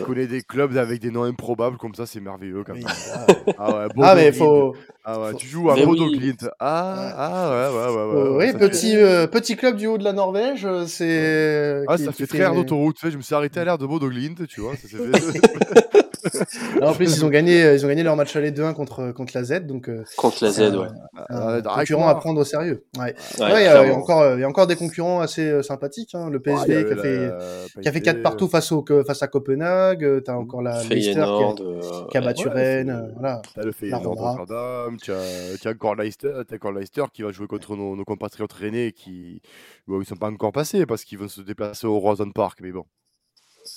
connaît, 0.05 0.23
me- 0.23 0.27
des 0.27 0.41
clubs 0.43 0.77
avec 0.77 1.01
des 1.01 1.09
noms 1.09 1.23
improbables 1.23 1.77
comme 1.77 1.95
ça, 1.95 2.05
c'est 2.05 2.19
merveilleux 2.19 2.63
quand 2.63 2.75
même. 2.75 2.83
ah, 3.11 3.25
Ah 3.57 3.77
ouais, 3.77 3.87
ah, 4.03 4.15
mais 4.15 4.31
faut. 4.31 4.75
Ah 5.03 5.19
ouais, 5.19 5.31
faut- 5.31 5.37
tu 5.37 5.47
joues 5.47 5.71
à 5.71 5.75
Mais 5.75 5.85
Bodo 5.85 6.05
oui. 6.05 6.17
Glimt. 6.17 6.47
Ah, 6.59 7.13
ah 7.17 7.49
ouais, 7.49 7.75
ouais, 7.75 7.87
ouais, 7.87 8.13
ouais. 8.13 8.19
Euh, 8.19 8.31
ouais, 8.37 8.45
oui, 8.45 8.51
ça 8.51 8.57
petit, 8.59 8.91
fait- 8.91 9.01
euh, 9.03 9.25
petit 9.25 9.55
club 9.55 9.77
du 9.77 9.87
haut 9.87 9.97
de 9.97 10.03
la 10.03 10.13
Norvège, 10.13 10.63
euh, 10.65 10.85
c'est. 10.85 11.83
Ah, 11.87 11.97
qui- 11.97 12.03
ça 12.03 12.11
qui 12.11 12.17
fait 12.21 12.27
très 12.27 12.39
air 12.39 12.53
d'autoroute, 12.53 12.97
tu 12.97 13.07
sais, 13.07 13.11
je 13.11 13.17
me 13.17 13.23
suis 13.23 13.33
arrêté 13.33 13.59
à 13.59 13.65
l'air 13.65 13.77
de 13.79 13.85
Bodo 13.87 14.09
Glimt, 14.09 14.45
tu 14.47 14.61
vois. 14.61 14.73
Ça 14.75 14.87
fait... 16.21 16.57
Ah, 16.81 16.89
en 16.89 16.93
plus, 16.93 17.15
ils 17.17 17.25
ont 17.25 17.29
gagné, 17.29 17.63
euh, 17.63 17.75
ils 17.75 17.85
ont 17.85 17.87
gagné 17.89 18.03
leur 18.03 18.15
match 18.15 18.35
aller 18.35 18.51
2-1 18.51 18.73
contre 18.73 19.11
contre 19.11 19.33
la 19.35 19.43
Z, 19.43 19.65
donc 19.65 19.89
euh, 19.89 20.03
Contre 20.17 20.43
la 20.43 20.51
Z, 20.51 20.59
Euh, 20.61 20.81
ouais. 20.81 20.87
Un 21.29 21.59
Drake 21.61 21.79
concurrent 21.79 22.07
à 22.07 22.15
prendre 22.15 22.39
au 22.39 22.43
sérieux. 22.43 22.83
Ouais. 22.97 23.15
Ouais, 23.39 23.45
Ouais, 23.45 23.61
il 23.61 23.65
y 23.65 23.67
a- 23.67 23.83
il 23.85 23.89
y, 23.89 23.91
a 23.91 23.95
encore, 23.97 24.21
euh, 24.21 24.35
il 24.37 24.41
y 24.41 24.43
a 24.43 24.47
encore 24.49 24.67
des 24.67 24.75
concurrents 24.75 25.21
assez 25.21 25.47
euh, 25.47 25.63
sympathiques. 25.63 26.13
Hein. 26.15 26.29
Le 26.29 26.37
il 26.37 26.41
PSV 26.41 26.75
avait 26.75 26.85
qui 26.85 26.93
a 26.93 27.01
fait, 27.01 27.17
la- 27.27 27.37
qui 27.81 27.87
a 27.89 27.91
fait 27.91 27.99
PSV, 27.99 28.01
4 28.01 28.21
partout 28.23 28.47
face 28.47 28.71
au 28.71 28.85
face 29.05 29.23
à 29.23 29.27
Copenhague. 29.27 30.03
euh, 30.03 30.21
T'as 30.21 30.33
encore 30.35 30.61
la 30.61 30.83
Leicester 30.83 31.13
qui 31.13 31.19
a, 31.19 31.55
euh, 31.63 31.81
qui 32.11 32.17
a 32.17 32.21
battu 32.21 32.47
ouais, 32.47 32.53
Rennes. 32.53 32.89
euh, 32.89 33.11
voilà. 33.19 33.41
T'as 33.55 33.63
le 33.63 33.71
Feyenoord 33.71 34.03
Roma. 34.03 34.31
Rotterdam, 34.31 34.97
tu 35.01 35.11
as, 35.11 35.57
tu 35.61 35.67
as 35.67 35.71
encore 35.71 35.95
Leicester, 35.95 36.31
t'as 36.47 36.55
encore 36.55 36.71
Leicester 36.71 37.03
qui 37.13 37.21
va 37.23 37.31
jouer 37.31 37.47
contre 37.47 37.75
nos, 37.75 37.95
nos 37.95 38.05
compatriotes 38.05 38.53
rennais 38.53 38.91
qui 38.91 39.41
bon, 39.87 40.01
ils 40.01 40.05
sont 40.05 40.15
pas 40.15 40.29
encore 40.29 40.51
passés 40.51 40.85
parce 40.85 41.03
qu'ils 41.03 41.17
vont 41.17 41.27
se 41.27 41.41
déplacer 41.41 41.87
au 41.87 41.97
Roison 41.99 42.29
Park, 42.31 42.59
mais 42.61 42.71
bon. 42.71 42.85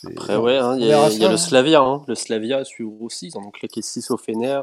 Après, 0.07 0.37
ouais, 0.37 0.57
hein, 0.57 0.77
il 0.79 0.87
y, 0.87 0.93
a- 0.93 1.09
y 1.09 1.29
le. 1.29 1.37
Slavia. 1.37 1.81
Hein. 1.81 2.03
Le 2.09 2.15
Slavia 2.15 2.59
a 2.59 2.65
su 2.65 2.83
aussi. 2.85 3.29
Ils 3.29 3.37
en 3.39 3.43
ont 3.47 3.51
claqué 3.51 3.83
6 3.83 4.11
au 4.11 4.17
Fener. 4.17 4.61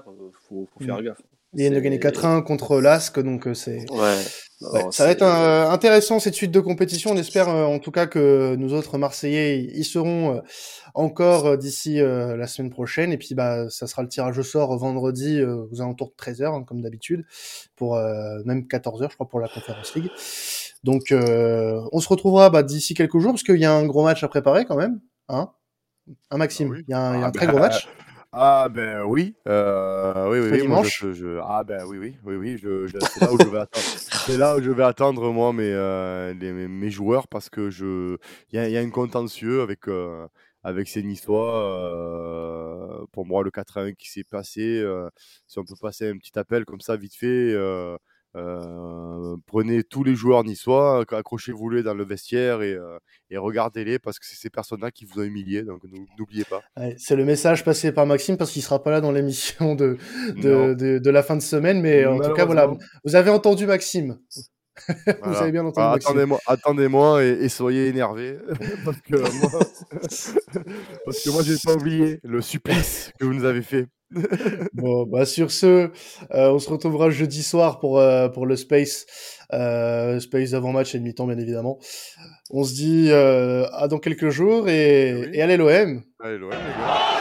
faut, 0.49 0.67
faut 0.73 0.83
faire 0.85 0.97
Mm. 0.99 1.03
gaffe. 1.03 1.21
Ils 1.53 1.61
viennent 1.61 1.75
de 1.75 1.79
gagner 1.79 1.97
4-1 1.97 2.41
contre 2.41 2.81
l'Asc, 2.81 3.19
donc 3.21 3.47
euh, 3.47 3.53
c'est. 3.53 3.89
Ouais. 3.91 4.17
Non, 4.61 4.91
ça 4.91 5.05
va 5.05 5.11
être 5.11 5.21
un- 5.23 5.41
euh, 5.41 5.69
intéressant 5.69 6.19
cette 6.19 6.33
suite 6.35 6.51
de 6.51 6.59
compétition. 6.59 7.11
On 7.11 7.15
espère 7.17 7.47
euh, 7.47 7.65
en 7.65 7.79
tout 7.79 7.89
cas 7.91 8.05
que 8.05 8.55
nous 8.57 8.73
autres 8.73 8.97
Marseillais 8.97 9.59
y 9.61 9.83
seront 9.85 10.35
euh, 10.35 10.41
encore 10.93 11.45
euh, 11.45 11.57
d'ici 11.57 12.01
euh, 12.01 12.35
la 12.35 12.47
semaine 12.47 12.69
prochaine. 12.69 13.11
Et 13.13 13.17
puis 13.17 13.33
bah 13.33 13.69
ça 13.69 13.87
sera 13.87 14.01
le 14.03 14.09
tirage 14.09 14.37
au 14.37 14.43
sort 14.43 14.75
vendredi 14.77 15.39
euh, 15.39 15.65
aux 15.71 15.81
alentours 15.81 16.09
de 16.09 16.15
13h 16.21 16.53
hein, 16.53 16.63
comme 16.67 16.81
d'habitude, 16.81 17.23
pour 17.75 17.95
euh, 17.95 18.39
même 18.45 18.63
14h 18.63 19.09
je 19.09 19.15
crois 19.15 19.29
pour 19.29 19.39
la 19.39 19.47
Conférence 19.47 19.95
League. 19.95 20.09
Donc 20.83 21.11
euh, 21.11 21.79
on 21.93 21.99
se 22.01 22.09
retrouvera 22.09 22.49
bah, 22.49 22.61
d'ici 22.61 22.93
quelques 22.93 23.19
jours 23.19 23.31
parce 23.31 23.43
qu'il 23.43 23.59
y 23.59 23.65
a 23.65 23.73
un 23.73 23.85
gros 23.85 24.03
match 24.03 24.21
à 24.23 24.27
préparer 24.27 24.65
quand 24.65 24.75
même. 24.75 24.99
Hein, 25.29 25.53
hein 26.31 26.37
Maxime, 26.37 26.69
Ah 26.69 26.71
oui. 26.71 26.85
il 26.87 26.91
y 26.91 26.93
a 26.93 26.99
un, 27.01 27.15
il 27.17 27.21
y 27.21 27.23
a 27.23 27.27
un 27.27 27.29
Ah 27.29 27.31
très 27.31 27.45
bah, 27.45 27.47
gros 27.47 27.59
match. 27.59 27.89
Ah 28.31 28.69
ben 28.69 29.03
oui, 29.05 29.35
euh, 29.47 30.29
oui, 30.29 30.39
oui, 30.39 30.63
moi, 30.67 30.89
dimanche. 30.89 30.99
je, 30.99 31.13
je- 31.13 31.39
ah 31.43 31.63
ben 31.63 31.85
oui, 31.85 31.97
oui, 31.99 32.17
oui, 32.23 32.35
oui, 32.35 32.57
je, 32.57 32.87
c'est 33.07 33.21
là 33.21 33.33
où 33.33 33.39
je 33.39 33.47
vais 33.47 33.59
attendre, 33.59 33.87
c'est 34.17 34.37
là 34.37 34.57
où 34.57 34.61
je 34.61 34.71
vais 34.71 34.83
attendre 34.83 35.31
moi 35.31 35.53
mes, 35.53 35.71
euh, 35.71 36.33
les- 36.33 36.51
mes, 36.53 36.67
mes 36.67 36.91
joueurs 36.91 37.27
parce 37.29 37.49
que 37.49 37.69
je, 37.71 38.17
il 38.51 38.55
y 38.57 38.59
a, 38.59 38.67
il 38.67 38.73
y 38.73 38.77
a 38.77 38.81
un 38.81 38.89
contentieux 38.89 39.61
avec 39.61 39.87
euh, 39.87 40.27
avec 40.63 40.87
ces 40.89 41.03
Niçois. 41.03 41.63
euh, 41.63 43.05
pour 43.13 43.25
moi, 43.25 43.43
le 43.43 43.51
4-1 43.51 43.93
qui 43.93 44.09
s'est 44.09 44.23
passé, 44.25 44.61
euh, 44.81 45.09
si 45.47 45.59
on 45.59 45.65
peut 45.65 45.75
passer 45.81 46.09
un 46.09 46.17
petit 46.17 46.37
appel 46.39 46.65
comme 46.65 46.81
ça 46.81 46.97
vite 46.97 47.15
fait. 47.15 47.53
Euh, 48.37 49.35
prenez 49.45 49.83
tous 49.83 50.03
les 50.03 50.15
joueurs 50.15 50.43
niçois, 50.43 51.03
accrochez-vous-les 51.11 51.83
dans 51.83 51.93
le 51.93 52.05
vestiaire 52.05 52.61
et, 52.61 52.73
euh, 52.73 52.97
et 53.29 53.37
regardez-les 53.37 53.99
parce 53.99 54.19
que 54.19 54.25
c'est 54.25 54.35
ces 54.35 54.49
personnes-là 54.49 54.91
qui 54.91 55.05
vous 55.05 55.19
ont 55.19 55.23
humilié, 55.23 55.63
donc 55.63 55.83
n'ou- 55.83 56.05
n'oubliez 56.17 56.45
pas. 56.45 56.61
Ouais, 56.77 56.95
c'est 56.97 57.15
le 57.15 57.25
message 57.25 57.65
passé 57.65 57.91
par 57.91 58.05
Maxime 58.05 58.37
parce 58.37 58.51
qu'il 58.51 58.61
sera 58.61 58.81
pas 58.83 58.91
là 58.91 59.01
dans 59.01 59.11
l'émission 59.11 59.75
de, 59.75 59.97
de, 60.35 60.73
de, 60.73 60.99
de 60.99 61.09
la 61.09 61.23
fin 61.23 61.35
de 61.35 61.41
semaine. 61.41 61.81
Mais 61.81 62.05
en 62.05 62.19
tout 62.19 62.33
cas, 62.33 62.45
voilà, 62.45 62.67
vous 63.05 63.15
avez 63.15 63.29
entendu 63.29 63.65
Maxime. 63.65 64.17
Vous 65.23 65.35
avez 65.35 65.51
bien 65.51 65.65
entendu 65.65 65.85
Ah, 65.85 65.91
Maxime. 65.93 66.09
attendez-moi, 66.11 66.39
attendez-moi 66.45 67.23
et, 67.23 67.29
et 67.43 67.49
soyez 67.49 67.87
énervés 67.87 68.37
parce 68.85 69.01
que 69.01 69.15
moi, 69.17 69.59
parce 71.05 71.23
que 71.23 71.29
moi 71.31 71.41
j'ai 71.43 71.55
pas 71.63 71.73
oublié 71.73 72.19
le 72.23 72.41
supplice 72.41 73.11
que 73.19 73.25
vous 73.25 73.33
nous 73.33 73.45
avez 73.45 73.61
fait. 73.61 73.87
Bon, 74.73 75.05
bah 75.05 75.25
sur 75.25 75.51
ce, 75.51 75.65
euh, 75.65 75.89
on 76.51 76.59
se 76.59 76.69
retrouvera 76.69 77.09
jeudi 77.09 77.43
soir 77.43 77.79
pour, 77.79 77.99
euh, 77.99 78.29
pour 78.29 78.45
le 78.45 78.55
Space. 78.55 79.05
Euh, 79.53 80.19
space 80.21 80.53
avant-match 80.53 80.95
et 80.95 80.99
demi-temps, 80.99 81.27
bien 81.27 81.37
évidemment. 81.37 81.77
On 82.51 82.63
se 82.63 82.73
dit 82.73 83.11
à 83.11 83.87
dans 83.89 83.99
quelques 83.99 84.29
jours 84.29 84.69
et, 84.69 85.13
Oui. 85.13 85.29
et 85.33 85.41
allez 85.41 85.57
l'OM 85.57 86.01
Allez, 86.21 86.37
l'OM, 86.37 86.51
les 86.51 86.57
gars. 86.57 87.16